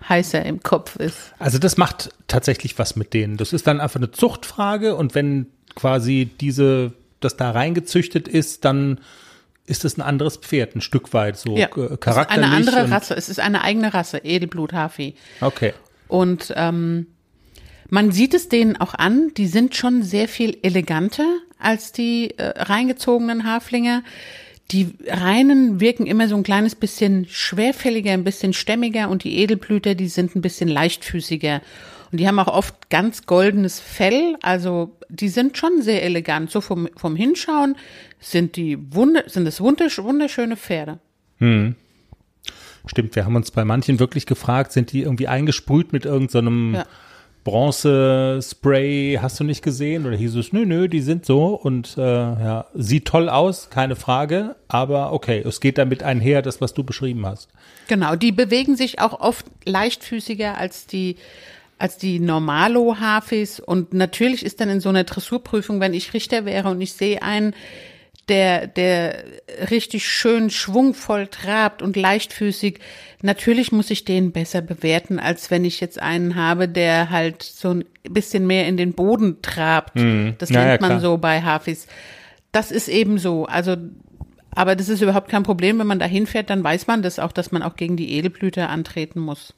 heißer 0.06 0.44
im 0.44 0.62
Kopf 0.62 0.96
ist. 0.96 1.32
Also 1.38 1.58
das 1.58 1.76
macht 1.76 2.10
tatsächlich 2.28 2.78
was 2.78 2.96
mit 2.96 3.14
denen. 3.14 3.36
Das 3.36 3.52
ist 3.52 3.66
dann 3.66 3.80
einfach 3.80 4.00
eine 4.00 4.10
Zuchtfrage 4.10 4.94
und 4.94 5.14
wenn 5.14 5.46
quasi 5.74 6.30
diese, 6.40 6.92
das 7.20 7.36
da 7.36 7.50
reingezüchtet 7.50 8.28
ist, 8.28 8.64
dann 8.64 9.00
ist 9.66 9.84
es 9.84 9.96
ein 9.96 10.02
anderes 10.02 10.36
Pferd, 10.36 10.76
ein 10.76 10.80
Stück 10.80 11.12
weit 11.12 11.36
so 11.36 11.56
ja, 11.56 11.66
charakterlich. 11.66 12.30
eine 12.30 12.54
andere 12.54 12.90
Rasse, 12.90 13.14
es 13.14 13.28
ist 13.28 13.40
eine 13.40 13.62
eigene 13.62 13.92
Rasse, 13.92 14.18
Edelblut-Hafi. 14.18 15.14
Okay. 15.40 15.74
Und 16.08 16.52
ähm, 16.56 17.08
man 17.88 18.12
sieht 18.12 18.34
es 18.34 18.48
denen 18.48 18.76
auch 18.76 18.94
an, 18.94 19.32
die 19.36 19.46
sind 19.46 19.76
schon 19.76 20.02
sehr 20.02 20.28
viel 20.28 20.58
eleganter 20.62 21.26
als 21.58 21.92
die 21.92 22.36
äh, 22.38 22.62
reingezogenen 22.62 23.44
Haflinge. 23.44 24.02
Die 24.72 24.94
Reinen 25.06 25.80
wirken 25.80 26.06
immer 26.06 26.26
so 26.26 26.36
ein 26.36 26.42
kleines 26.42 26.74
bisschen 26.74 27.26
schwerfälliger, 27.28 28.12
ein 28.12 28.24
bisschen 28.24 28.52
stämmiger 28.52 29.08
und 29.08 29.22
die 29.22 29.38
Edelblüter, 29.38 29.94
die 29.94 30.08
sind 30.08 30.34
ein 30.34 30.42
bisschen 30.42 30.68
leichtfüßiger. 30.68 31.60
Und 32.16 32.20
die 32.20 32.28
haben 32.28 32.38
auch 32.38 32.48
oft 32.48 32.88
ganz 32.88 33.26
goldenes 33.26 33.78
Fell, 33.78 34.38
also 34.40 34.96
die 35.10 35.28
sind 35.28 35.58
schon 35.58 35.82
sehr 35.82 36.02
elegant. 36.02 36.50
So 36.50 36.62
vom, 36.62 36.88
vom 36.96 37.14
Hinschauen 37.14 37.76
sind 38.20 38.56
die 38.56 38.78
wunder, 38.94 39.24
sind 39.26 39.46
es 39.46 39.60
wunderschöne 39.60 40.56
Pferde. 40.56 40.98
Hm. 41.40 41.74
Stimmt, 42.86 43.16
wir 43.16 43.26
haben 43.26 43.36
uns 43.36 43.50
bei 43.50 43.66
manchen 43.66 44.00
wirklich 44.00 44.24
gefragt, 44.24 44.72
sind 44.72 44.92
die 44.92 45.02
irgendwie 45.02 45.28
eingesprüht 45.28 45.92
mit 45.92 46.06
irgendeinem 46.06 46.70
so 46.72 46.78
ja. 46.78 46.86
Bronze-Spray, 47.44 49.18
hast 49.20 49.38
du 49.38 49.44
nicht 49.44 49.62
gesehen? 49.62 50.06
Oder 50.06 50.16
hieß 50.16 50.36
es, 50.36 50.54
nö, 50.54 50.64
nö, 50.64 50.88
die 50.88 51.02
sind 51.02 51.26
so 51.26 51.48
und 51.48 51.98
äh, 51.98 52.00
ja, 52.00 52.64
sieht 52.72 53.04
toll 53.04 53.28
aus, 53.28 53.68
keine 53.68 53.94
Frage, 53.94 54.56
aber 54.68 55.12
okay, 55.12 55.44
es 55.46 55.60
geht 55.60 55.76
damit 55.76 56.02
einher, 56.02 56.40
das, 56.40 56.62
was 56.62 56.72
du 56.72 56.82
beschrieben 56.82 57.26
hast. 57.26 57.50
Genau, 57.88 58.16
die 58.16 58.32
bewegen 58.32 58.74
sich 58.74 59.00
auch 59.00 59.20
oft 59.20 59.44
leichtfüßiger 59.66 60.56
als 60.56 60.86
die 60.86 61.16
als 61.78 61.98
die 61.98 62.20
Normalo-Hafis 62.20 63.60
und 63.60 63.92
natürlich 63.92 64.44
ist 64.44 64.60
dann 64.60 64.70
in 64.70 64.80
so 64.80 64.88
einer 64.88 65.04
Dressurprüfung, 65.04 65.80
wenn 65.80 65.94
ich 65.94 66.14
Richter 66.14 66.44
wäre 66.44 66.68
und 66.70 66.80
ich 66.80 66.94
sehe 66.94 67.22
einen, 67.22 67.54
der, 68.28 68.66
der 68.66 69.24
richtig 69.70 70.08
schön 70.08 70.50
schwungvoll 70.50 71.28
trabt 71.28 71.80
und 71.80 71.96
leichtfüßig. 71.96 72.80
Natürlich 73.22 73.72
muss 73.72 73.90
ich 73.90 74.04
den 74.04 74.32
besser 74.32 74.62
bewerten, 74.62 75.18
als 75.18 75.50
wenn 75.50 75.64
ich 75.64 75.80
jetzt 75.80 76.00
einen 76.00 76.34
habe, 76.34 76.68
der 76.68 77.10
halt 77.10 77.42
so 77.42 77.70
ein 77.70 77.84
bisschen 78.02 78.46
mehr 78.46 78.66
in 78.66 78.76
den 78.76 78.94
Boden 78.94 79.42
trabt. 79.42 79.96
Mhm. 79.96 80.34
Das 80.38 80.50
nennt 80.50 80.82
ja, 80.82 80.88
man 80.88 81.00
so 81.00 81.18
bei 81.18 81.42
Hafis. 81.42 81.86
Das 82.50 82.72
ist 82.72 82.88
eben 82.88 83.18
so. 83.18 83.46
Also, 83.46 83.76
aber 84.50 84.74
das 84.74 84.88
ist 84.88 85.02
überhaupt 85.02 85.28
kein 85.28 85.44
Problem. 85.44 85.78
Wenn 85.78 85.86
man 85.86 86.00
da 86.00 86.06
hinfährt, 86.06 86.50
dann 86.50 86.64
weiß 86.64 86.88
man 86.88 87.02
das 87.02 87.18
auch, 87.18 87.32
dass 87.32 87.52
man 87.52 87.62
auch 87.62 87.76
gegen 87.76 87.96
die 87.96 88.12
Edelblüte 88.12 88.68
antreten 88.68 89.20
muss. 89.20 89.54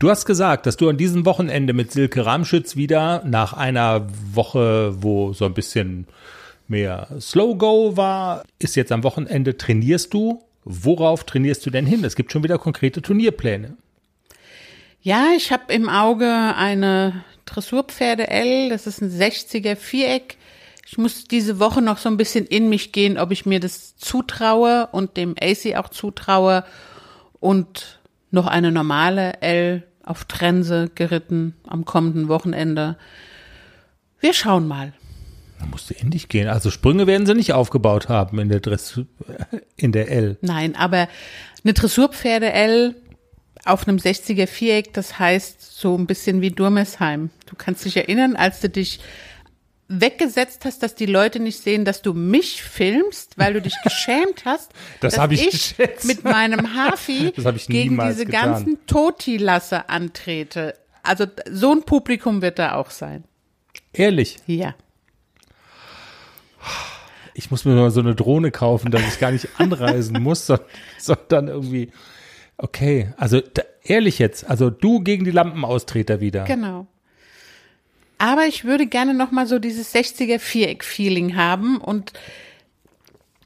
Du 0.00 0.08
hast 0.08 0.24
gesagt, 0.24 0.64
dass 0.64 0.78
du 0.78 0.88
an 0.88 0.96
diesem 0.96 1.26
Wochenende 1.26 1.74
mit 1.74 1.92
Silke 1.92 2.24
Ramschütz 2.24 2.74
wieder 2.74 3.22
nach 3.26 3.52
einer 3.52 4.06
Woche, 4.32 4.94
wo 5.02 5.34
so 5.34 5.44
ein 5.44 5.52
bisschen 5.52 6.06
mehr 6.68 7.08
Slow 7.20 7.54
Go 7.56 7.98
war, 7.98 8.42
ist 8.58 8.76
jetzt 8.76 8.92
am 8.92 9.04
Wochenende, 9.04 9.58
trainierst 9.58 10.14
du. 10.14 10.42
Worauf 10.64 11.24
trainierst 11.24 11.66
du 11.66 11.70
denn 11.70 11.84
hin? 11.84 12.02
Es 12.02 12.16
gibt 12.16 12.32
schon 12.32 12.42
wieder 12.42 12.56
konkrete 12.56 13.02
Turnierpläne. 13.02 13.76
Ja, 15.02 15.32
ich 15.36 15.52
habe 15.52 15.70
im 15.70 15.90
Auge 15.90 16.26
eine 16.56 17.22
Dressurpferde 17.44 18.28
L, 18.28 18.70
das 18.70 18.86
ist 18.86 19.02
ein 19.02 19.10
60er 19.10 19.76
Viereck. 19.76 20.38
Ich 20.86 20.96
muss 20.96 21.24
diese 21.24 21.60
Woche 21.60 21.82
noch 21.82 21.98
so 21.98 22.08
ein 22.08 22.16
bisschen 22.16 22.46
in 22.46 22.70
mich 22.70 22.92
gehen, 22.92 23.18
ob 23.18 23.32
ich 23.32 23.44
mir 23.44 23.60
das 23.60 23.96
zutraue 23.96 24.88
und 24.92 25.18
dem 25.18 25.34
AC 25.38 25.76
auch 25.76 25.90
zutraue 25.90 26.64
und 27.38 28.00
noch 28.30 28.46
eine 28.46 28.72
normale 28.72 29.42
L 29.42 29.82
auf 30.04 30.24
Trense 30.24 30.90
geritten 30.94 31.54
am 31.66 31.84
kommenden 31.84 32.28
Wochenende. 32.28 32.96
Wir 34.20 34.32
schauen 34.34 34.66
mal. 34.66 34.92
Da 35.58 35.66
musst 35.66 35.90
du 35.90 35.94
in 35.94 36.10
dich 36.10 36.28
gehen. 36.28 36.48
Also 36.48 36.70
Sprünge 36.70 37.06
werden 37.06 37.26
sie 37.26 37.34
nicht 37.34 37.52
aufgebaut 37.52 38.08
haben 38.08 38.38
in 38.38 38.48
der 38.48 38.60
Dressur, 38.60 39.06
in 39.76 39.92
der 39.92 40.10
L. 40.10 40.38
Nein, 40.40 40.74
aber 40.74 41.08
eine 41.62 41.74
Dressurpferde 41.74 42.50
L 42.52 42.94
auf 43.64 43.86
einem 43.86 43.98
60er 43.98 44.46
Viereck, 44.46 44.94
das 44.94 45.18
heißt 45.18 45.78
so 45.78 45.96
ein 45.96 46.06
bisschen 46.06 46.40
wie 46.40 46.50
Durmesheim. 46.50 47.30
Du 47.46 47.56
kannst 47.56 47.84
dich 47.84 47.96
erinnern, 47.96 48.36
als 48.36 48.60
du 48.60 48.70
dich 48.70 49.00
weggesetzt 49.90 50.64
hast, 50.64 50.82
dass 50.82 50.94
die 50.94 51.06
Leute 51.06 51.40
nicht 51.40 51.62
sehen, 51.62 51.84
dass 51.84 52.00
du 52.00 52.14
mich 52.14 52.62
filmst, 52.62 53.36
weil 53.36 53.54
du 53.54 53.60
dich 53.60 53.74
geschämt 53.84 54.44
hast, 54.44 54.72
das 55.00 55.14
dass 55.16 55.30
ich, 55.32 55.76
ich 55.78 56.04
mit 56.04 56.24
meinem 56.24 56.74
Hafi 56.74 57.32
gegen 57.68 57.98
diese 57.98 58.24
getan. 58.24 58.52
ganzen 58.52 58.86
Toti-Lasse 58.86 59.88
antrete. 59.88 60.74
Also 61.02 61.26
so 61.50 61.72
ein 61.72 61.82
Publikum 61.82 62.40
wird 62.40 62.58
da 62.58 62.74
auch 62.74 62.90
sein. 62.90 63.24
Ehrlich? 63.92 64.36
Ja. 64.46 64.74
Ich 67.34 67.50
muss 67.50 67.64
mir 67.64 67.74
mal 67.74 67.90
so 67.90 68.00
eine 68.00 68.14
Drohne 68.14 68.50
kaufen, 68.50 68.90
dass 68.90 69.02
ich 69.02 69.18
gar 69.18 69.32
nicht 69.32 69.48
anreisen 69.58 70.22
muss, 70.22 70.50
sondern 70.98 71.48
irgendwie. 71.48 71.90
Okay, 72.58 73.12
also 73.16 73.40
da, 73.40 73.62
ehrlich 73.82 74.18
jetzt, 74.18 74.48
also 74.48 74.70
du 74.70 75.00
gegen 75.00 75.24
die 75.24 75.30
Lampenaustreter 75.30 76.20
wieder. 76.20 76.44
Genau. 76.44 76.86
Aber 78.20 78.46
ich 78.46 78.66
würde 78.66 78.86
gerne 78.86 79.14
noch 79.14 79.30
mal 79.30 79.46
so 79.46 79.58
dieses 79.58 79.94
60er 79.94 80.38
Viereck-Feeling 80.38 81.36
haben 81.36 81.78
und 81.78 82.12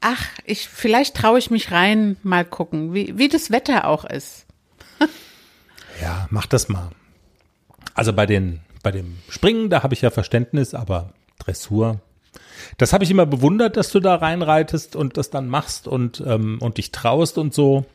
ach, 0.01 0.27
ich 0.43 0.67
vielleicht 0.67 1.15
traue 1.15 1.39
ich 1.39 1.49
mich 1.49 1.71
rein, 1.71 2.17
mal 2.23 2.43
gucken, 2.43 2.93
wie, 2.93 3.17
wie 3.17 3.29
das 3.29 3.51
Wetter 3.51 3.87
auch 3.87 4.03
ist. 4.03 4.45
ja, 6.01 6.27
mach 6.29 6.45
das 6.45 6.67
mal. 6.67 6.89
Also 7.93 8.11
bei 8.11 8.25
den 8.25 8.59
bei 8.83 8.91
dem 8.91 9.17
Springen, 9.29 9.69
da 9.69 9.81
habe 9.81 9.93
ich 9.93 10.01
ja 10.01 10.11
Verständnis, 10.11 10.73
aber 10.73 11.13
Dressur, 11.39 12.01
das 12.77 12.91
habe 12.91 13.05
ich 13.05 13.11
immer 13.11 13.25
bewundert, 13.25 13.77
dass 13.77 13.91
du 13.91 14.01
da 14.01 14.15
reinreitest 14.15 14.97
und 14.97 15.15
das 15.15 15.29
dann 15.29 15.47
machst 15.47 15.87
und, 15.87 16.21
ähm, 16.27 16.57
und 16.59 16.77
dich 16.77 16.91
traust 16.91 17.37
und 17.37 17.53
so. 17.53 17.85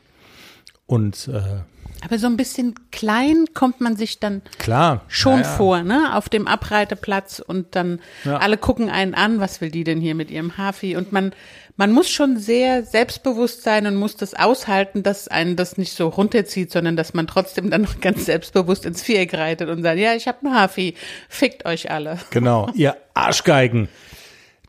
Und 0.87 1.27
äh, 1.27 1.61
aber 2.03 2.17
so 2.17 2.27
ein 2.27 2.37
bisschen 2.37 2.75
klein 2.91 3.45
kommt 3.53 3.79
man 3.79 3.95
sich 3.95 4.19
dann 4.19 4.41
klar 4.57 5.01
schon 5.07 5.39
ja, 5.39 5.41
ja. 5.41 5.43
vor, 5.43 5.83
ne? 5.83 6.15
Auf 6.15 6.29
dem 6.29 6.47
Abreiteplatz 6.47 7.39
und 7.39 7.75
dann 7.75 7.99
ja. 8.25 8.37
alle 8.37 8.57
gucken 8.57 8.89
einen 8.89 9.13
an, 9.13 9.39
was 9.39 9.61
will 9.61 9.69
die 9.69 9.83
denn 9.83 10.01
hier 10.01 10.15
mit 10.15 10.31
ihrem 10.31 10.57
Hafi? 10.57 10.95
Und 10.95 11.11
man, 11.11 11.31
man 11.77 11.91
muss 11.91 12.09
schon 12.09 12.37
sehr 12.37 12.83
selbstbewusst 12.83 13.63
sein 13.63 13.85
und 13.85 13.95
muss 13.95 14.15
das 14.15 14.33
aushalten, 14.33 15.03
dass 15.03 15.27
einen 15.27 15.55
das 15.55 15.77
nicht 15.77 15.93
so 15.93 16.07
runterzieht, 16.07 16.71
sondern 16.71 16.95
dass 16.95 17.13
man 17.13 17.27
trotzdem 17.27 17.69
dann 17.69 17.83
noch 17.83 17.99
ganz 18.01 18.25
selbstbewusst 18.25 18.85
ins 18.85 19.03
Viereck 19.03 19.33
reitet 19.33 19.69
und 19.69 19.83
sagt, 19.83 19.99
ja, 19.99 20.15
ich 20.15 20.27
habe 20.27 20.45
einen 20.45 20.55
Hafi, 20.55 20.95
fickt 21.29 21.65
euch 21.65 21.91
alle. 21.91 22.17
Genau, 22.31 22.69
ihr 22.73 22.97
Arschgeigen. 23.13 23.89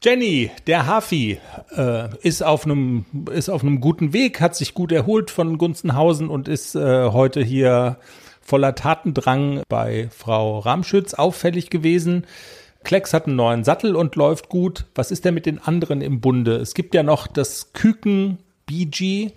Jenny, 0.05 0.51
der 0.67 0.89
Hafi, 0.89 1.39
äh, 1.77 2.09
ist 2.23 2.43
auf 2.43 2.65
einem 2.65 3.05
ist 3.33 3.49
auf 3.49 3.63
einem 3.63 3.81
guten 3.81 4.13
Weg, 4.13 4.41
hat 4.41 4.57
sich 4.57 4.75
gut 4.75 4.91
erholt 4.91 5.31
von 5.31 5.59
Gunzenhausen 5.59 6.29
und 6.29 6.49
ist 6.49 6.75
äh, 6.75 7.11
heute 7.11 7.41
hier 7.41 7.99
voller 8.41 8.75
Tatendrang 8.75 9.63
bei 9.69 10.09
Frau 10.11 10.59
Ramschütz 10.59 11.15
auffällig 11.15 11.71
gewesen. 11.71 12.27
Klecks 12.83 13.15
hat 13.15 13.27
einen 13.27 13.37
neuen 13.37 13.63
Sattel 13.63 13.95
und 13.95 14.17
läuft 14.17 14.49
gut. 14.49 14.87
Was 14.97 15.13
ist 15.13 15.25
denn 15.25 15.35
mit 15.35 15.47
den 15.47 15.61
anderen 15.61 16.01
im 16.01 16.21
Bunde? 16.21 16.57
Es 16.57 16.75
gibt 16.75 16.97
ja 16.97 17.05
noch 17.05 17.29
das 17.29 17.73
Küken 17.73 18.39
BG. 18.67 19.31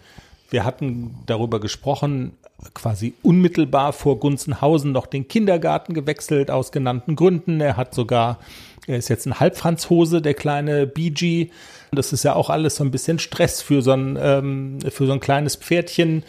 Wir 0.49 0.65
hatten 0.65 1.19
darüber 1.27 1.59
gesprochen, 1.59 2.31
quasi 2.73 3.13
unmittelbar 3.21 3.93
vor 3.93 4.19
Gunzenhausen 4.19 4.91
noch 4.91 5.05
den 5.05 5.27
Kindergarten 5.27 5.93
gewechselt 5.93 6.49
aus 6.49 6.71
genannten 6.71 7.15
Gründen. 7.15 7.61
Er 7.61 7.77
hat 7.77 7.93
sogar 7.93 8.39
er 8.87 8.97
ist 8.97 9.09
jetzt 9.09 9.25
ein 9.25 9.39
Halbfranzhose, 9.39 10.21
der 10.21 10.33
kleine 10.33 10.87
BG. 10.87 11.49
Das 11.91 12.13
ist 12.13 12.23
ja 12.23 12.35
auch 12.35 12.49
alles 12.49 12.75
so 12.75 12.83
ein 12.83 12.91
bisschen 12.91 13.19
Stress 13.19 13.61
für 13.61 13.81
so 13.81 13.91
ein, 13.91 14.17
ähm, 14.19 14.79
für 14.89 15.07
so 15.07 15.13
ein 15.13 15.19
kleines 15.19 15.55
Pferdchen. 15.55 16.23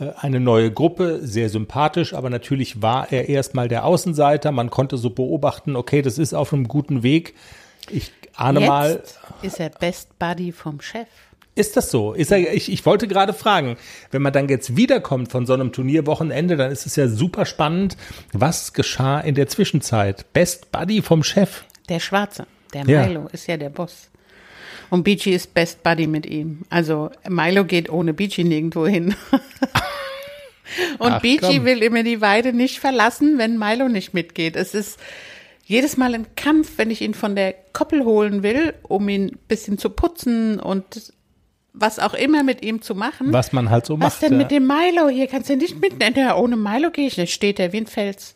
Äh, 0.00 0.10
eine 0.18 0.40
neue 0.40 0.70
Gruppe, 0.70 1.20
sehr 1.22 1.48
sympathisch, 1.48 2.14
aber 2.14 2.30
natürlich 2.30 2.82
war 2.82 3.12
er 3.12 3.28
erstmal 3.28 3.68
der 3.68 3.84
Außenseiter. 3.84 4.52
Man 4.52 4.70
konnte 4.70 4.96
so 4.96 5.10
beobachten, 5.10 5.76
okay, 5.76 6.02
das 6.02 6.18
ist 6.18 6.34
auf 6.34 6.52
einem 6.52 6.68
guten 6.68 7.02
Weg. 7.02 7.34
Ich 7.90 8.12
ahne 8.34 8.60
Jetzt 8.60 8.68
mal. 8.68 9.02
Ist 9.42 9.60
er 9.60 9.70
Best 9.70 10.18
Buddy 10.18 10.52
vom 10.52 10.80
Chef? 10.80 11.08
Ist 11.54 11.76
das 11.76 11.90
so? 11.90 12.14
Ist 12.14 12.32
er, 12.32 12.54
ich, 12.54 12.72
ich 12.72 12.86
wollte 12.86 13.06
gerade 13.06 13.34
fragen, 13.34 13.76
wenn 14.10 14.22
man 14.22 14.32
dann 14.32 14.48
jetzt 14.48 14.74
wiederkommt 14.74 15.30
von 15.30 15.44
so 15.44 15.52
einem 15.52 15.70
Turnierwochenende, 15.70 16.56
dann 16.56 16.70
ist 16.70 16.86
es 16.86 16.96
ja 16.96 17.08
super 17.08 17.44
spannend. 17.44 17.98
Was 18.32 18.72
geschah 18.72 19.20
in 19.20 19.34
der 19.34 19.48
Zwischenzeit? 19.48 20.32
Best 20.32 20.72
Buddy 20.72 21.02
vom 21.02 21.22
Chef. 21.22 21.64
Der 21.92 22.00
Schwarze, 22.00 22.46
der 22.72 22.86
Milo, 22.86 23.24
ja. 23.24 23.28
ist 23.32 23.46
ja 23.46 23.58
der 23.58 23.68
Boss. 23.68 24.08
Und 24.88 25.04
Beachy 25.04 25.32
ist 25.32 25.52
Best 25.52 25.82
Buddy 25.82 26.06
mit 26.06 26.24
ihm. 26.24 26.62
Also 26.70 27.10
Milo 27.28 27.66
geht 27.66 27.90
ohne 27.90 28.14
Beachy 28.14 28.44
nirgendwo 28.44 28.86
hin. 28.86 29.14
Und 30.98 31.12
Ach, 31.12 31.20
Beachy 31.20 31.64
will 31.64 31.82
immer 31.82 32.02
die 32.02 32.22
Weide 32.22 32.54
nicht 32.54 32.78
verlassen, 32.78 33.36
wenn 33.36 33.58
Milo 33.58 33.90
nicht 33.90 34.14
mitgeht. 34.14 34.56
Es 34.56 34.74
ist 34.74 34.98
jedes 35.66 35.98
Mal 35.98 36.14
ein 36.14 36.34
Kampf, 36.34 36.78
wenn 36.78 36.90
ich 36.90 37.02
ihn 37.02 37.12
von 37.12 37.36
der 37.36 37.54
Koppel 37.74 38.06
holen 38.06 38.42
will, 38.42 38.72
um 38.84 39.06
ihn 39.10 39.26
ein 39.26 39.38
bisschen 39.48 39.76
zu 39.76 39.90
putzen 39.90 40.58
und 40.58 41.12
was 41.74 41.98
auch 41.98 42.14
immer 42.14 42.42
mit 42.42 42.64
ihm 42.64 42.80
zu 42.80 42.94
machen. 42.94 43.34
Was 43.34 43.52
man 43.52 43.68
halt 43.68 43.84
so 43.84 43.98
macht. 43.98 44.12
Was 44.12 44.20
denn 44.20 44.32
ja. 44.32 44.38
mit 44.38 44.50
dem 44.50 44.66
Milo? 44.66 45.10
Hier 45.10 45.26
kannst 45.26 45.50
du 45.50 45.56
nicht 45.56 45.78
mitnehmen. 45.78 46.32
Ohne 46.32 46.56
Milo 46.56 46.90
gehe 46.90 47.06
ich 47.06 47.18
nicht. 47.18 47.34
Steht 47.34 47.60
er 47.60 47.74
wie 47.74 47.82
ein 47.82 47.86
Fels. 47.86 48.34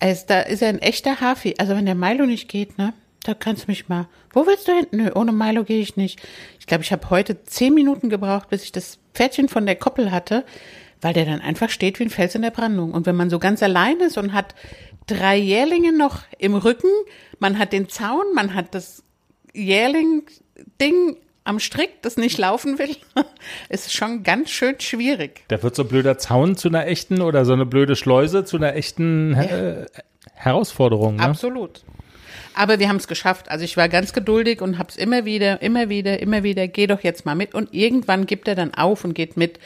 Also, 0.00 0.24
da 0.26 0.40
ist 0.40 0.62
er 0.62 0.70
ein 0.70 0.78
echter 0.80 1.20
Hafi. 1.20 1.54
Also 1.58 1.76
wenn 1.76 1.86
der 1.86 1.94
Milo 1.94 2.26
nicht 2.26 2.48
geht, 2.48 2.78
ne? 2.78 2.94
Da 3.22 3.34
kannst 3.34 3.64
du 3.64 3.70
mich 3.70 3.88
mal. 3.88 4.08
Wo 4.32 4.46
willst 4.46 4.66
du 4.66 4.72
hin? 4.72 4.86
Nö, 4.92 5.10
ohne 5.14 5.32
Milo 5.32 5.64
gehe 5.64 5.80
ich 5.80 5.96
nicht. 5.96 6.20
Ich 6.58 6.66
glaube, 6.66 6.82
ich 6.82 6.90
habe 6.90 7.10
heute 7.10 7.44
zehn 7.44 7.74
Minuten 7.74 8.08
gebraucht, 8.08 8.48
bis 8.48 8.64
ich 8.64 8.72
das 8.72 8.98
Pferdchen 9.14 9.48
von 9.48 9.66
der 9.66 9.76
Koppel 9.76 10.10
hatte, 10.10 10.44
weil 11.02 11.12
der 11.12 11.26
dann 11.26 11.40
einfach 11.40 11.68
steht 11.68 11.98
wie 11.98 12.04
ein 12.04 12.10
Fels 12.10 12.34
in 12.34 12.42
der 12.42 12.50
Brandung. 12.50 12.92
Und 12.92 13.04
wenn 13.04 13.16
man 13.16 13.28
so 13.28 13.38
ganz 13.38 13.62
allein 13.62 14.00
ist 14.00 14.16
und 14.16 14.32
hat 14.32 14.54
drei 15.06 15.36
Jährlinge 15.36 15.92
noch 15.92 16.22
im 16.38 16.54
Rücken, 16.54 16.90
man 17.38 17.58
hat 17.58 17.74
den 17.74 17.88
Zaun, 17.90 18.24
man 18.34 18.54
hat 18.54 18.74
das 18.74 19.02
Jährling-Ding 19.52 21.16
am 21.44 21.58
Strick, 21.58 22.02
das 22.02 22.16
nicht 22.16 22.38
laufen 22.38 22.78
will, 22.78 22.96
ist 23.68 23.92
schon 23.92 24.22
ganz 24.22 24.50
schön 24.50 24.78
schwierig. 24.78 25.44
Da 25.48 25.62
wird 25.62 25.74
so 25.74 25.82
ein 25.82 25.88
blöder 25.88 26.18
Zaun 26.18 26.56
zu 26.56 26.68
einer 26.68 26.86
echten 26.86 27.22
oder 27.22 27.44
so 27.44 27.52
eine 27.52 27.66
blöde 27.66 27.96
Schleuse 27.96 28.44
zu 28.44 28.56
einer 28.56 28.74
echten 28.74 29.34
äh, 29.34 29.86
Herausforderung. 30.34 31.16
Ne? 31.16 31.22
Absolut. 31.22 31.82
Aber 32.54 32.78
wir 32.78 32.88
haben 32.88 32.96
es 32.96 33.08
geschafft. 33.08 33.50
Also 33.50 33.64
ich 33.64 33.76
war 33.76 33.88
ganz 33.88 34.12
geduldig 34.12 34.60
und 34.60 34.78
habe 34.78 34.88
es 34.90 34.96
immer 34.96 35.24
wieder, 35.24 35.62
immer 35.62 35.88
wieder, 35.88 36.20
immer 36.20 36.42
wieder, 36.42 36.68
geh 36.68 36.86
doch 36.86 37.02
jetzt 37.02 37.24
mal 37.24 37.34
mit. 37.34 37.54
Und 37.54 37.72
irgendwann 37.72 38.26
gibt 38.26 38.48
er 38.48 38.54
dann 38.54 38.74
auf 38.74 39.04
und 39.04 39.14
geht 39.14 39.36
mit. 39.36 39.58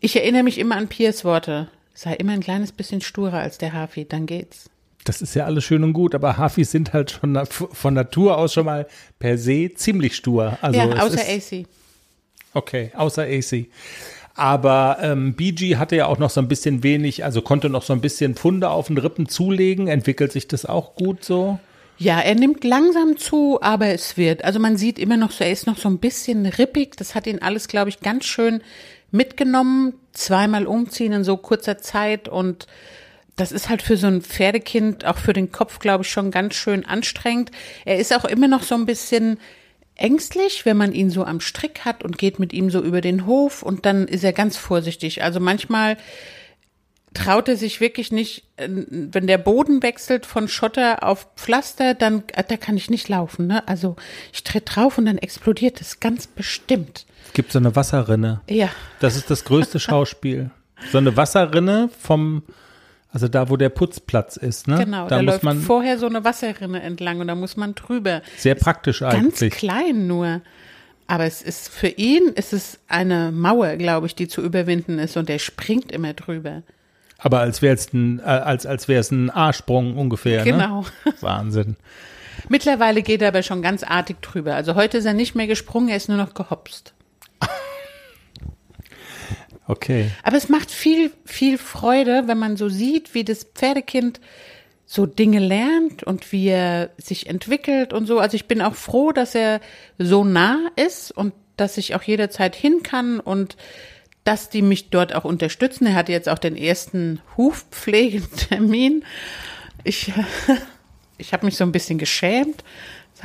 Ich 0.00 0.16
erinnere 0.16 0.42
mich 0.42 0.58
immer 0.58 0.76
an 0.76 0.88
Piers 0.88 1.24
Worte. 1.24 1.68
Sei 1.94 2.14
immer 2.14 2.32
ein 2.32 2.40
kleines 2.40 2.72
bisschen 2.72 3.00
sturer 3.00 3.38
als 3.38 3.58
der 3.58 3.72
Hafi, 3.72 4.04
dann 4.04 4.26
geht's. 4.26 4.68
Das 5.04 5.20
ist 5.20 5.34
ja 5.34 5.44
alles 5.44 5.64
schön 5.64 5.84
und 5.84 5.92
gut, 5.92 6.14
aber 6.14 6.38
Hafis 6.38 6.70
sind 6.70 6.92
halt 6.92 7.10
schon 7.10 7.38
von 7.46 7.94
Natur 7.94 8.38
aus 8.38 8.54
schon 8.54 8.64
mal 8.64 8.86
per 9.18 9.36
se 9.36 9.72
ziemlich 9.74 10.16
stur. 10.16 10.58
Also 10.62 10.78
ja, 10.78 10.86
außer 11.02 11.20
AC. 11.20 11.66
Okay, 12.54 12.90
außer 12.96 13.24
AC. 13.24 13.66
Aber 14.34 14.98
ähm, 15.00 15.34
BG 15.34 15.76
hatte 15.76 15.94
ja 15.94 16.06
auch 16.06 16.18
noch 16.18 16.30
so 16.30 16.40
ein 16.40 16.48
bisschen 16.48 16.82
wenig, 16.82 17.24
also 17.24 17.40
konnte 17.40 17.68
noch 17.68 17.82
so 17.82 17.92
ein 17.92 18.00
bisschen 18.00 18.34
Funde 18.34 18.70
auf 18.70 18.88
den 18.88 18.98
Rippen 18.98 19.28
zulegen. 19.28 19.86
Entwickelt 19.86 20.32
sich 20.32 20.48
das 20.48 20.66
auch 20.66 20.96
gut 20.96 21.24
so? 21.24 21.58
Ja, 21.98 22.18
er 22.20 22.34
nimmt 22.34 22.64
langsam 22.64 23.16
zu, 23.16 23.58
aber 23.62 23.88
es 23.88 24.16
wird. 24.16 24.42
Also 24.42 24.58
man 24.58 24.76
sieht 24.76 24.98
immer 24.98 25.16
noch 25.16 25.30
so, 25.30 25.44
er 25.44 25.52
ist 25.52 25.68
noch 25.68 25.78
so 25.78 25.88
ein 25.88 25.98
bisschen 25.98 26.46
rippig. 26.46 26.96
Das 26.96 27.14
hat 27.14 27.28
ihn 27.28 27.40
alles, 27.40 27.68
glaube 27.68 27.90
ich, 27.90 28.00
ganz 28.00 28.24
schön 28.24 28.62
mitgenommen. 29.12 29.94
Zweimal 30.12 30.66
umziehen 30.66 31.12
in 31.12 31.24
so 31.24 31.36
kurzer 31.36 31.78
Zeit 31.78 32.28
und 32.28 32.66
das 33.36 33.52
ist 33.52 33.68
halt 33.68 33.82
für 33.82 33.96
so 33.96 34.06
ein 34.06 34.22
Pferdekind, 34.22 35.04
auch 35.04 35.18
für 35.18 35.32
den 35.32 35.50
Kopf, 35.50 35.78
glaube 35.78 36.04
ich, 36.04 36.10
schon 36.10 36.30
ganz 36.30 36.54
schön 36.54 36.86
anstrengend. 36.86 37.50
Er 37.84 37.98
ist 37.98 38.14
auch 38.14 38.24
immer 38.24 38.48
noch 38.48 38.62
so 38.62 38.74
ein 38.74 38.86
bisschen 38.86 39.38
ängstlich, 39.96 40.64
wenn 40.64 40.76
man 40.76 40.92
ihn 40.92 41.10
so 41.10 41.24
am 41.24 41.40
Strick 41.40 41.84
hat 41.84 42.04
und 42.04 42.18
geht 42.18 42.38
mit 42.38 42.52
ihm 42.52 42.70
so 42.70 42.80
über 42.80 43.00
den 43.00 43.26
Hof 43.26 43.62
und 43.62 43.86
dann 43.86 44.06
ist 44.06 44.24
er 44.24 44.32
ganz 44.32 44.56
vorsichtig. 44.56 45.22
Also 45.22 45.40
manchmal 45.40 45.96
traut 47.14 47.48
er 47.48 47.56
sich 47.56 47.80
wirklich 47.80 48.10
nicht, 48.10 48.44
äh, 48.56 48.68
wenn 48.68 49.26
der 49.26 49.38
Boden 49.38 49.82
wechselt 49.82 50.26
von 50.26 50.48
Schotter 50.48 51.04
auf 51.04 51.28
Pflaster, 51.36 51.94
dann 51.94 52.24
äh, 52.32 52.42
da 52.46 52.56
kann 52.56 52.76
ich 52.76 52.90
nicht 52.90 53.08
laufen. 53.08 53.46
Ne? 53.46 53.66
Also 53.68 53.96
ich 54.32 54.42
tritt 54.44 54.74
drauf 54.74 54.98
und 54.98 55.06
dann 55.06 55.18
explodiert 55.18 55.80
es 55.80 56.00
ganz 56.00 56.26
bestimmt. 56.26 57.06
Es 57.26 57.32
gibt 57.32 57.52
so 57.52 57.58
eine 57.58 57.74
Wasserrinne. 57.76 58.40
Ja. 58.48 58.68
Das 58.98 59.16
ist 59.16 59.30
das 59.30 59.44
größte 59.44 59.78
Schauspiel. 59.80 60.50
so 60.90 60.98
eine 60.98 61.16
Wasserrinne 61.16 61.88
vom 62.00 62.42
also 63.14 63.28
da, 63.28 63.48
wo 63.48 63.56
der 63.56 63.68
Putzplatz 63.68 64.36
ist, 64.36 64.66
ne? 64.66 64.76
Genau, 64.76 65.06
da, 65.06 65.16
da 65.16 65.20
läuft 65.20 65.44
man 65.44 65.60
vorher 65.60 66.00
so 66.00 66.06
eine 66.06 66.24
Wasserrinne 66.24 66.82
entlang 66.82 67.20
und 67.20 67.28
da 67.28 67.36
muss 67.36 67.56
man 67.56 67.76
drüber. 67.76 68.22
Sehr 68.36 68.56
praktisch 68.56 69.02
eigentlich. 69.02 69.52
Ganz 69.52 69.60
klein 69.60 70.08
nur. 70.08 70.40
Aber 71.06 71.24
es 71.24 71.40
ist 71.40 71.68
für 71.68 71.86
ihn 71.86 72.32
ist 72.34 72.52
es 72.52 72.80
eine 72.88 73.30
Mauer, 73.30 73.76
glaube 73.76 74.08
ich, 74.08 74.16
die 74.16 74.26
zu 74.26 74.42
überwinden 74.42 74.98
ist 74.98 75.16
und 75.16 75.28
der 75.28 75.38
springt 75.38 75.92
immer 75.92 76.12
drüber. 76.14 76.62
Aber 77.18 77.38
als 77.38 77.62
wäre 77.62 77.74
es 77.74 77.92
ein, 77.92 78.18
äh, 78.18 78.22
als, 78.22 78.66
als 78.66 78.88
wäre 78.88 79.00
es 79.00 79.12
ein 79.12 79.30
A-Sprung 79.30 79.96
ungefähr. 79.96 80.44
Ne? 80.44 80.50
Genau. 80.50 80.80
Ne? 81.04 81.14
Wahnsinn. 81.20 81.76
Mittlerweile 82.48 83.02
geht 83.02 83.22
er 83.22 83.28
aber 83.28 83.44
schon 83.44 83.62
ganz 83.62 83.84
artig 83.84 84.22
drüber. 84.22 84.56
Also 84.56 84.74
heute 84.74 84.98
ist 84.98 85.04
er 85.04 85.14
nicht 85.14 85.36
mehr 85.36 85.46
gesprungen, 85.46 85.88
er 85.88 85.98
ist 85.98 86.08
nur 86.08 86.18
noch 86.18 86.34
gehopst. 86.34 86.93
Okay. 89.66 90.10
Aber 90.22 90.36
es 90.36 90.48
macht 90.48 90.70
viel, 90.70 91.10
viel 91.24 91.58
Freude, 91.58 92.24
wenn 92.26 92.38
man 92.38 92.56
so 92.56 92.68
sieht, 92.68 93.14
wie 93.14 93.24
das 93.24 93.44
Pferdekind 93.44 94.20
so 94.86 95.06
Dinge 95.06 95.38
lernt 95.38 96.02
und 96.02 96.30
wie 96.32 96.48
er 96.48 96.90
sich 96.98 97.28
entwickelt 97.28 97.92
und 97.92 98.06
so. 98.06 98.18
Also 98.18 98.34
ich 98.34 98.46
bin 98.46 98.60
auch 98.60 98.74
froh, 98.74 99.12
dass 99.12 99.34
er 99.34 99.60
so 99.98 100.24
nah 100.24 100.58
ist 100.76 101.10
und 101.10 101.32
dass 101.56 101.78
ich 101.78 101.94
auch 101.94 102.02
jederzeit 102.02 102.54
hin 102.54 102.82
kann 102.82 103.20
und 103.20 103.56
dass 104.24 104.50
die 104.50 104.62
mich 104.62 104.90
dort 104.90 105.14
auch 105.14 105.24
unterstützen. 105.24 105.86
Er 105.86 105.94
hatte 105.94 106.12
jetzt 106.12 106.28
auch 106.28 106.38
den 106.38 106.56
ersten 106.56 107.20
Hufpflegetermin. 107.36 109.04
Ich, 109.84 110.12
ich 111.18 111.32
habe 111.32 111.46
mich 111.46 111.56
so 111.56 111.64
ein 111.64 111.72
bisschen 111.72 111.98
geschämt. 111.98 112.64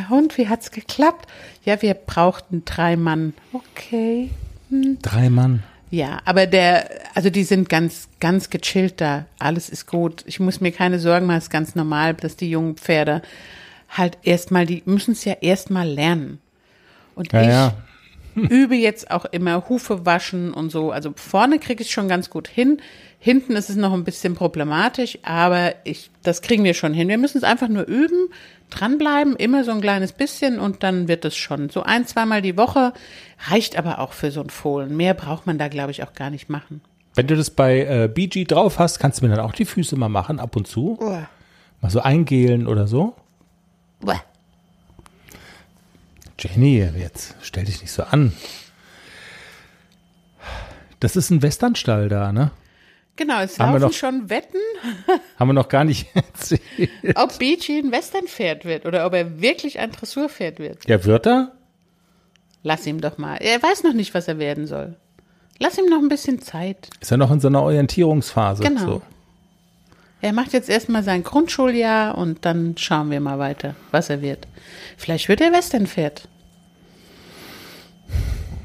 Und 0.09 0.37
wie 0.37 0.47
hat's 0.47 0.71
geklappt? 0.71 1.29
Ja, 1.65 1.81
wir 1.81 1.93
brauchten 1.93 2.63
drei 2.63 2.95
Mann. 2.95 3.33
Okay. 3.51 4.29
Hm. 4.69 4.99
Drei 5.01 5.29
Mann. 5.29 5.63
Ja, 5.91 6.21
aber 6.25 6.45
der, 6.45 6.89
also 7.15 7.29
die 7.29 7.43
sind 7.43 7.67
ganz, 7.67 8.09
ganz 8.19 8.49
gechillt 8.49 9.01
da. 9.01 9.25
Alles 9.39 9.69
ist 9.69 9.87
gut. 9.87 10.23
Ich 10.27 10.39
muss 10.39 10.61
mir 10.61 10.71
keine 10.71 10.99
Sorgen 10.99 11.25
machen. 11.25 11.37
Es 11.37 11.45
ist 11.45 11.49
ganz 11.49 11.75
normal, 11.75 12.13
dass 12.13 12.35
die 12.35 12.49
jungen 12.49 12.77
Pferde 12.77 13.21
halt 13.89 14.17
erstmal, 14.23 14.65
die 14.65 14.83
müssen 14.85 15.13
es 15.13 15.25
ja 15.25 15.33
erstmal 15.41 15.87
lernen. 15.87 16.39
Und 17.15 17.33
ja, 17.33 17.41
ich 17.41 17.47
ja. 17.47 17.73
Übe 18.35 18.75
jetzt 18.75 19.11
auch 19.11 19.25
immer 19.25 19.69
Hufe 19.69 20.05
waschen 20.05 20.53
und 20.53 20.71
so. 20.71 20.91
Also 20.91 21.13
vorne 21.15 21.59
kriege 21.59 21.83
ich 21.83 21.91
schon 21.91 22.07
ganz 22.07 22.29
gut 22.29 22.47
hin. 22.47 22.81
Hinten 23.19 23.55
ist 23.55 23.69
es 23.69 23.75
noch 23.75 23.93
ein 23.93 24.05
bisschen 24.05 24.35
problematisch, 24.35 25.19
aber 25.23 25.73
ich, 25.83 26.09
das 26.23 26.41
kriegen 26.41 26.63
wir 26.63 26.73
schon 26.73 26.93
hin. 26.93 27.09
Wir 27.09 27.17
müssen 27.17 27.37
es 27.37 27.43
einfach 27.43 27.67
nur 27.67 27.85
üben, 27.85 28.29
dranbleiben, 28.69 29.35
immer 29.35 29.63
so 29.63 29.71
ein 29.71 29.81
kleines 29.81 30.13
bisschen 30.13 30.59
und 30.59 30.83
dann 30.83 31.07
wird 31.07 31.25
es 31.25 31.35
schon. 31.35 31.69
So 31.69 31.83
ein, 31.83 32.07
zweimal 32.07 32.41
die 32.41 32.57
Woche 32.57 32.93
reicht 33.49 33.77
aber 33.77 33.99
auch 33.99 34.13
für 34.13 34.31
so 34.31 34.41
ein 34.41 34.49
Fohlen. 34.49 34.95
Mehr 34.95 35.13
braucht 35.13 35.47
man 35.47 35.57
da, 35.57 35.67
glaube 35.67 35.91
ich, 35.91 36.03
auch 36.03 36.13
gar 36.13 36.29
nicht 36.29 36.49
machen. 36.49 36.81
Wenn 37.15 37.27
du 37.27 37.35
das 37.35 37.49
bei 37.49 37.81
äh, 37.81 38.07
BG 38.07 38.45
drauf 38.45 38.79
hast, 38.79 38.99
kannst 38.99 39.19
du 39.19 39.27
mir 39.27 39.35
dann 39.35 39.45
auch 39.45 39.51
die 39.51 39.65
Füße 39.65 39.97
mal 39.97 40.09
machen, 40.09 40.39
ab 40.39 40.55
und 40.55 40.67
zu. 40.67 40.97
Uah. 41.01 41.27
Mal 41.81 41.89
so 41.89 41.99
eingehlen 41.99 42.67
oder 42.67 42.87
so. 42.87 43.15
Uah. 44.05 44.21
Jenny, 46.39 46.79
jetzt 46.97 47.35
stell 47.41 47.65
dich 47.65 47.81
nicht 47.81 47.91
so 47.91 48.03
an. 48.03 48.33
Das 50.99 51.15
ist 51.15 51.29
ein 51.29 51.41
Westernstall 51.41 52.09
da, 52.09 52.31
ne? 52.31 52.51
Genau, 53.15 53.41
es 53.41 53.59
Haben 53.59 53.73
wir 53.73 53.79
laufen 53.79 53.91
noch- 53.91 53.97
schon 53.97 54.29
Wetten, 54.29 54.57
Haben 55.37 55.49
wir 55.49 55.53
noch 55.53 55.67
gar 55.69 55.83
nicht 55.83 56.07
erzählt. 56.15 56.61
ob 57.15 57.37
Beachy 57.37 57.79
ein 57.79 57.91
Westernpferd 57.91 58.63
wird 58.65 58.85
oder 58.85 59.05
ob 59.05 59.13
er 59.13 59.41
wirklich 59.41 59.79
ein 59.79 59.91
Dressurpferd 59.91 60.59
wird. 60.59 60.87
Ja, 60.87 61.03
wird 61.03 61.27
er? 61.27 61.51
Lass 62.63 62.85
ihm 62.87 63.01
doch 63.01 63.17
mal. 63.17 63.35
Er 63.37 63.61
weiß 63.61 63.83
noch 63.83 63.93
nicht, 63.93 64.13
was 64.13 64.27
er 64.27 64.39
werden 64.39 64.67
soll. 64.67 64.95
Lass 65.59 65.77
ihm 65.77 65.85
noch 65.89 65.99
ein 65.99 66.07
bisschen 66.09 66.41
Zeit. 66.41 66.89
Ist 67.01 67.11
er 67.11 67.17
noch 67.17 67.31
in 67.31 67.39
so 67.41 67.47
einer 67.49 67.61
Orientierungsphase? 67.61 68.63
Genau. 68.63 68.79
So. 68.85 69.01
Er 70.21 70.33
macht 70.33 70.51
jetzt 70.53 70.69
erstmal 70.69 71.03
sein 71.03 71.23
Grundschuljahr 71.23 72.17
und 72.17 72.45
dann 72.45 72.75
schauen 72.77 73.09
wir 73.09 73.21
mal 73.21 73.39
weiter, 73.39 73.75
was 73.91 74.09
er 74.09 74.21
wird. 74.21 74.47
Vielleicht 74.97 75.29
wird 75.29 75.39
er 75.39 75.53
Westernpferd. 75.53 76.27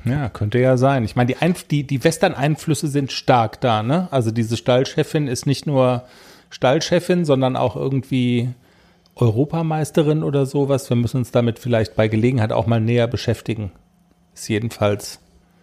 Ja, 0.05 0.29
könnte 0.29 0.59
ja 0.59 0.77
sein. 0.77 1.05
Ich 1.05 1.17
meine, 1.17 1.29
die, 1.29 1.37
Einf 1.37 1.65
die, 1.65 1.85
die 1.85 2.03
Western-Einflüsse 2.03 2.89
sind 2.89 3.13
stark 3.13 3.61
da, 3.61 3.83
ne? 3.83 4.09
Also 4.11 4.31
diese 4.33 4.57
Stallchefin 4.57 5.29
ist 5.29 5.47
nicht 5.47 5.67
nur 5.67 6.05
Stallchefin, 6.51 7.25
sondern 7.25 7.57
auch 7.57 7.77
irgendwie 7.77 8.51
Europameisterin 9.17 10.23
oder 10.23 10.45
sowas. 10.47 10.91
Wir 10.91 10.97
müssen 10.97 11.19
uns 11.19 11.31
damit 11.31 11.59
vielleicht 11.59 11.95
bei 11.95 12.09
Gelegenheit 12.09 12.53
auch 12.53 12.67
mal 12.67 12.81
näher 12.81 13.07
beschäftigen. 13.07 13.73
Ist 14.35 14.49
jedenfalls. 14.49 15.21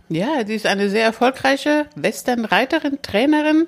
Ja, 0.10 0.46
sie 0.46 0.56
ist 0.56 0.66
eine 0.66 0.90
sehr 0.90 1.04
erfolgreiche 1.04 1.86
Westernreiterin, 1.96 3.00
Trainerin 3.02 3.68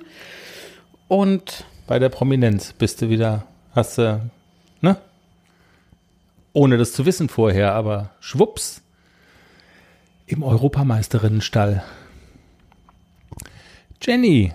und 1.06 1.64
Bei 1.86 1.98
der 1.98 2.08
Prominenz 2.08 2.72
bist 2.72 3.02
du 3.02 3.10
wieder, 3.10 3.46
hast 3.74 3.98
du, 3.98 4.30
ne? 4.80 4.96
Ohne 6.54 6.78
das 6.78 6.92
zu 6.94 7.04
wissen 7.04 7.28
vorher, 7.28 7.74
aber 7.74 8.10
schwupps. 8.20 8.80
Im 10.26 10.42
Europameisterinnenstall. 10.42 11.84
Jenny, 14.00 14.54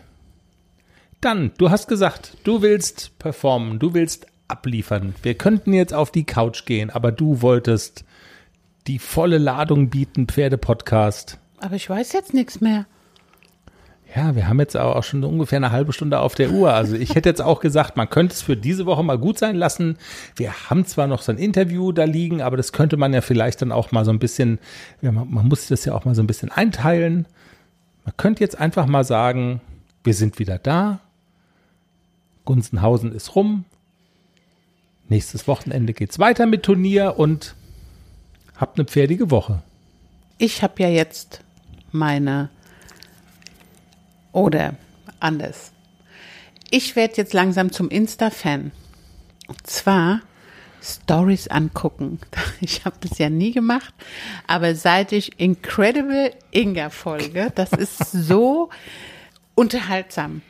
dann, 1.22 1.52
du 1.60 1.70
hast 1.70 1.88
gesagt, 1.88 2.38
du 2.44 2.64
willst 2.64 3.20
performen, 3.20 3.78
du 3.78 3.94
willst 3.94 4.26
abliefern. 4.48 5.14
Wir 5.22 5.36
könnten 5.36 5.74
jetzt 5.74 5.94
auf 5.94 6.12
die 6.12 6.24
Couch 6.24 6.66
gehen, 6.66 6.90
aber 6.90 7.12
du 7.12 7.44
wolltest 7.44 8.06
die 8.88 8.98
volle 8.98 9.38
Ladung 9.38 9.92
bieten, 9.92 10.28
Pferdepodcast. 10.28 11.38
Aber 11.60 11.76
ich 11.76 11.88
weiß 11.88 12.14
jetzt 12.14 12.34
nichts 12.34 12.60
mehr. 12.60 12.88
Ja, 14.16 14.36
wir 14.36 14.48
haben 14.48 14.60
jetzt 14.60 14.76
auch 14.76 15.04
schon 15.04 15.24
ungefähr 15.24 15.58
eine 15.58 15.72
halbe 15.72 15.94
Stunde 15.94 16.20
auf 16.20 16.34
der 16.34 16.52
Uhr. 16.52 16.74
Also 16.74 16.96
ich 16.96 17.14
hätte 17.14 17.30
jetzt 17.30 17.42
auch 17.42 17.60
gesagt, 17.60 17.96
man 17.96 18.10
könnte 18.10 18.34
es 18.34 18.42
für 18.42 18.58
diese 18.58 18.88
Woche 18.88 19.04
mal 19.04 19.20
gut 19.20 19.38
sein 19.38 19.56
lassen. 19.56 19.98
Wir 20.36 20.52
haben 20.70 20.86
zwar 20.86 21.06
noch 21.06 21.22
so 21.22 21.32
ein 21.32 21.38
Interview 21.38 21.92
da 21.92 22.06
liegen, 22.06 22.42
aber 22.42 22.58
das 22.58 22.74
könnte 22.74 22.98
man 22.98 23.14
ja 23.14 23.22
vielleicht 23.22 23.62
dann 23.62 23.72
auch 23.72 23.92
mal 23.92 24.06
so 24.06 24.12
ein 24.12 24.18
bisschen, 24.18 24.58
man, 25.02 25.30
man 25.30 25.48
muss 25.48 25.68
das 25.68 25.86
ja 25.86 25.94
auch 25.94 26.06
mal 26.06 26.16
so 26.16 26.24
ein 26.24 26.28
bisschen 26.28 26.52
einteilen. 26.52 27.28
Man 28.04 28.18
könnte 28.18 28.42
jetzt 28.42 28.60
einfach 28.60 28.88
mal 28.88 29.04
sagen, 29.04 29.62
wir 30.04 30.16
sind 30.16 30.40
wieder 30.40 30.58
da. 30.58 31.00
Gunzenhausen 32.46 33.14
ist 33.14 33.36
rum. 33.36 33.66
Nächstes 35.08 35.48
Wochenende 35.48 35.94
geht's 35.94 36.18
weiter 36.18 36.48
mit 36.48 36.64
Turnier 36.64 37.16
und 37.18 37.54
habt 38.58 38.80
eine 38.80 38.88
pferdige 38.88 39.30
Woche. 39.30 39.62
Ich 40.40 40.64
habe 40.64 40.82
ja 40.82 40.90
jetzt 40.90 41.42
meine 41.92 42.50
oder 44.32 44.76
anders. 45.20 45.72
Ich 46.72 46.96
werde 46.96 47.16
jetzt 47.18 47.34
langsam 47.34 47.72
zum 47.72 47.90
Insta-Fan. 47.90 48.72
Und 49.48 49.68
zwar 49.68 50.22
Stories 50.82 51.48
angucken. 51.48 52.20
Ich 52.62 52.86
habe 52.86 52.98
das 53.00 53.18
ja 53.18 53.30
nie 53.30 53.52
gemacht, 53.52 53.94
aber 54.46 54.76
seit 54.76 55.12
ich 55.12 55.40
Incredible 55.40 56.32
Inga 56.52 56.90
folge, 56.90 57.52
das 57.56 57.72
ist 57.72 58.12
so 58.12 58.70
unterhaltsam. 59.56 60.42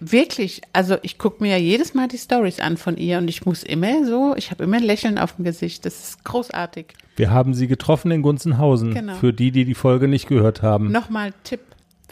Wirklich, 0.00 0.62
also 0.72 0.96
ich 1.02 1.18
gucke 1.18 1.42
mir 1.42 1.50
ja 1.50 1.56
jedes 1.56 1.94
Mal 1.94 2.06
die 2.06 2.18
Stories 2.18 2.60
an 2.60 2.76
von 2.76 2.96
ihr 2.96 3.18
und 3.18 3.26
ich 3.26 3.44
muss 3.44 3.64
immer 3.64 4.04
so, 4.06 4.36
ich 4.36 4.52
habe 4.52 4.62
immer 4.62 4.76
ein 4.76 4.84
Lächeln 4.84 5.18
auf 5.18 5.34
dem 5.34 5.44
Gesicht. 5.44 5.84
Das 5.84 6.10
ist 6.10 6.24
großartig. 6.24 6.94
Wir 7.16 7.30
haben 7.30 7.52
sie 7.52 7.66
getroffen 7.66 8.12
in 8.12 8.22
Gunzenhausen. 8.22 8.94
Genau. 8.94 9.14
Für 9.14 9.32
die, 9.32 9.50
die 9.50 9.64
die 9.64 9.74
Folge 9.74 10.06
nicht 10.06 10.28
gehört 10.28 10.62
haben. 10.62 10.92
Nochmal 10.92 11.34
Tipp 11.42 11.60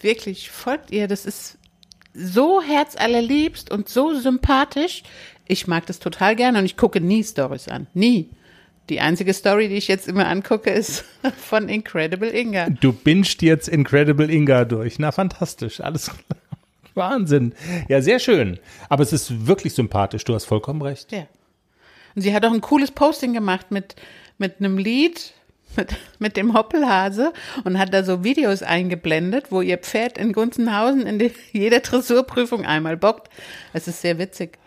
wirklich, 0.03 0.51
folgt 0.51 0.91
ihr. 0.91 1.09
Das 1.09 1.27
ist 1.27 1.59
so 2.15 2.63
herzallerliebst 2.63 3.71
und 3.71 3.89
so 3.89 4.15
sympathisch. 4.15 5.03
Ich 5.47 5.67
mag 5.67 5.87
das 5.87 5.99
total 5.99 6.35
gerne 6.35 6.59
und 6.59 6.65
ich 6.65 6.77
gucke 6.77 7.01
nie 7.01 7.23
Stories 7.23 7.69
an. 7.69 7.87
Nie. 7.95 8.31
Die 8.89 9.01
einzige 9.01 9.35
Story, 9.35 9.69
die 9.69 9.75
ich 9.75 9.89
jetzt 9.89 10.07
immer 10.07 10.27
angucke, 10.29 10.71
ist 10.71 11.05
von 11.37 11.69
Incredible 11.69 12.33
Inga. 12.33 12.71
Du 12.71 12.93
bingst 12.93 13.43
jetzt 13.43 13.69
Incredible 13.69 14.31
Inga 14.31 14.65
durch. 14.65 14.99
Na, 14.99 15.13
fantastisch. 15.13 15.81
Alles 15.81 16.11
Wahnsinn. 16.95 17.55
Ja, 17.89 18.01
sehr 18.01 18.19
schön. 18.19 18.59
Aber 18.89 19.03
es 19.03 19.13
ist 19.13 19.47
wirklich 19.47 19.75
sympathisch. 19.75 20.25
Du 20.25 20.35
hast 20.35 20.45
vollkommen 20.45 20.83
recht. 20.83 21.13
Ja. 21.13 21.27
Und 22.15 22.23
sie 22.23 22.33
hat 22.33 22.45
auch 22.45 22.53
ein 22.53 22.61
cooles 22.61 22.91
Posting 22.91 23.35
gemacht 23.35 23.71
mit, 23.71 23.97
mit 24.39 24.59
einem 24.59 24.79
Lied 24.79 25.33
mit, 25.77 25.95
mit 26.19 26.37
dem 26.37 26.55
Hoppelhase 26.55 27.33
und 27.65 27.79
hat 27.79 27.93
da 27.93 28.05
so 28.05 28.25
Videos 28.25 28.63
eingeblendet, 28.63 29.51
wo 29.51 29.61
ihr 29.61 29.79
Pferd 29.79 30.19
in 30.19 30.33
Gunzenhausen 30.33 31.07
in 31.07 31.19
die, 31.19 31.33
jeder 31.53 31.81
Dressurprüfung 31.81 32.65
einmal 32.65 32.97
bockt. 32.97 33.29
Es 33.73 33.89
ist 33.89 34.01
sehr 34.01 34.19
witzig. 34.19 34.59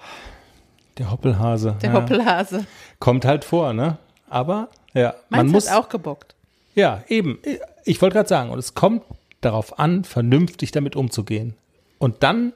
Der 0.98 1.12
Hoppelhase. 1.12 1.78
Der 1.82 1.92
ja. 1.92 1.96
Hoppelhase. 1.96 2.66
Kommt 3.00 3.26
halt 3.26 3.46
vor, 3.46 3.74
ne? 3.74 3.98
Aber, 4.30 4.70
ja. 4.94 5.16
Meins 5.30 5.44
man 5.44 5.48
muss 5.52 5.68
auch 5.68 5.90
gebockt. 5.90 6.36
Ja, 6.76 7.04
eben. 7.08 7.40
Ich 7.86 8.02
wollte 8.02 8.16
gerade 8.16 8.30
sagen, 8.30 8.50
und 8.50 8.60
es 8.60 8.74
kommt 8.74 9.04
darauf 9.42 9.80
an, 9.80 10.04
vernünftig 10.04 10.72
damit 10.72 10.96
umzugehen. 10.96 11.56
Und 11.98 12.24
dann 12.24 12.54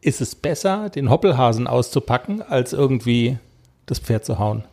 ist 0.00 0.20
es 0.20 0.34
besser, 0.34 0.90
den 0.90 1.08
Hoppelhasen 1.08 1.66
auszupacken, 1.66 2.42
als 2.42 2.72
irgendwie 2.72 3.38
das 3.86 4.00
Pferd 4.00 4.24
zu 4.24 4.38
hauen. 4.38 4.64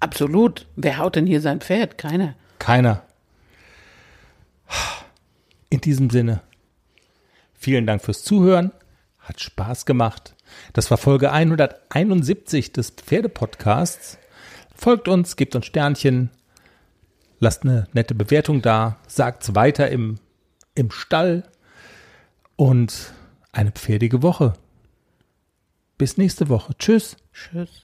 Absolut. 0.00 0.66
Wer 0.76 0.98
haut 0.98 1.16
denn 1.16 1.26
hier 1.26 1.40
sein 1.40 1.60
Pferd? 1.60 1.98
Keiner. 1.98 2.34
Keiner. 2.62 3.02
In 5.68 5.80
diesem 5.80 6.10
Sinne, 6.10 6.42
vielen 7.54 7.88
Dank 7.88 8.04
fürs 8.04 8.22
Zuhören. 8.22 8.70
Hat 9.18 9.40
Spaß 9.40 9.84
gemacht. 9.84 10.36
Das 10.72 10.88
war 10.88 10.96
Folge 10.96 11.32
171 11.32 12.72
des 12.72 12.90
Pferdepodcasts. 12.90 14.16
Folgt 14.76 15.08
uns, 15.08 15.34
gebt 15.34 15.56
uns 15.56 15.66
Sternchen, 15.66 16.30
lasst 17.40 17.64
eine 17.64 17.88
nette 17.94 18.14
Bewertung 18.14 18.62
da, 18.62 18.96
sagt's 19.08 19.56
weiter 19.56 19.90
im, 19.90 20.20
im 20.76 20.92
Stall 20.92 21.42
und 22.54 23.12
eine 23.50 23.72
pferdige 23.72 24.22
Woche. 24.22 24.52
Bis 25.98 26.16
nächste 26.16 26.48
Woche. 26.48 26.78
Tschüss. 26.78 27.16
Tschüss. 27.32 27.80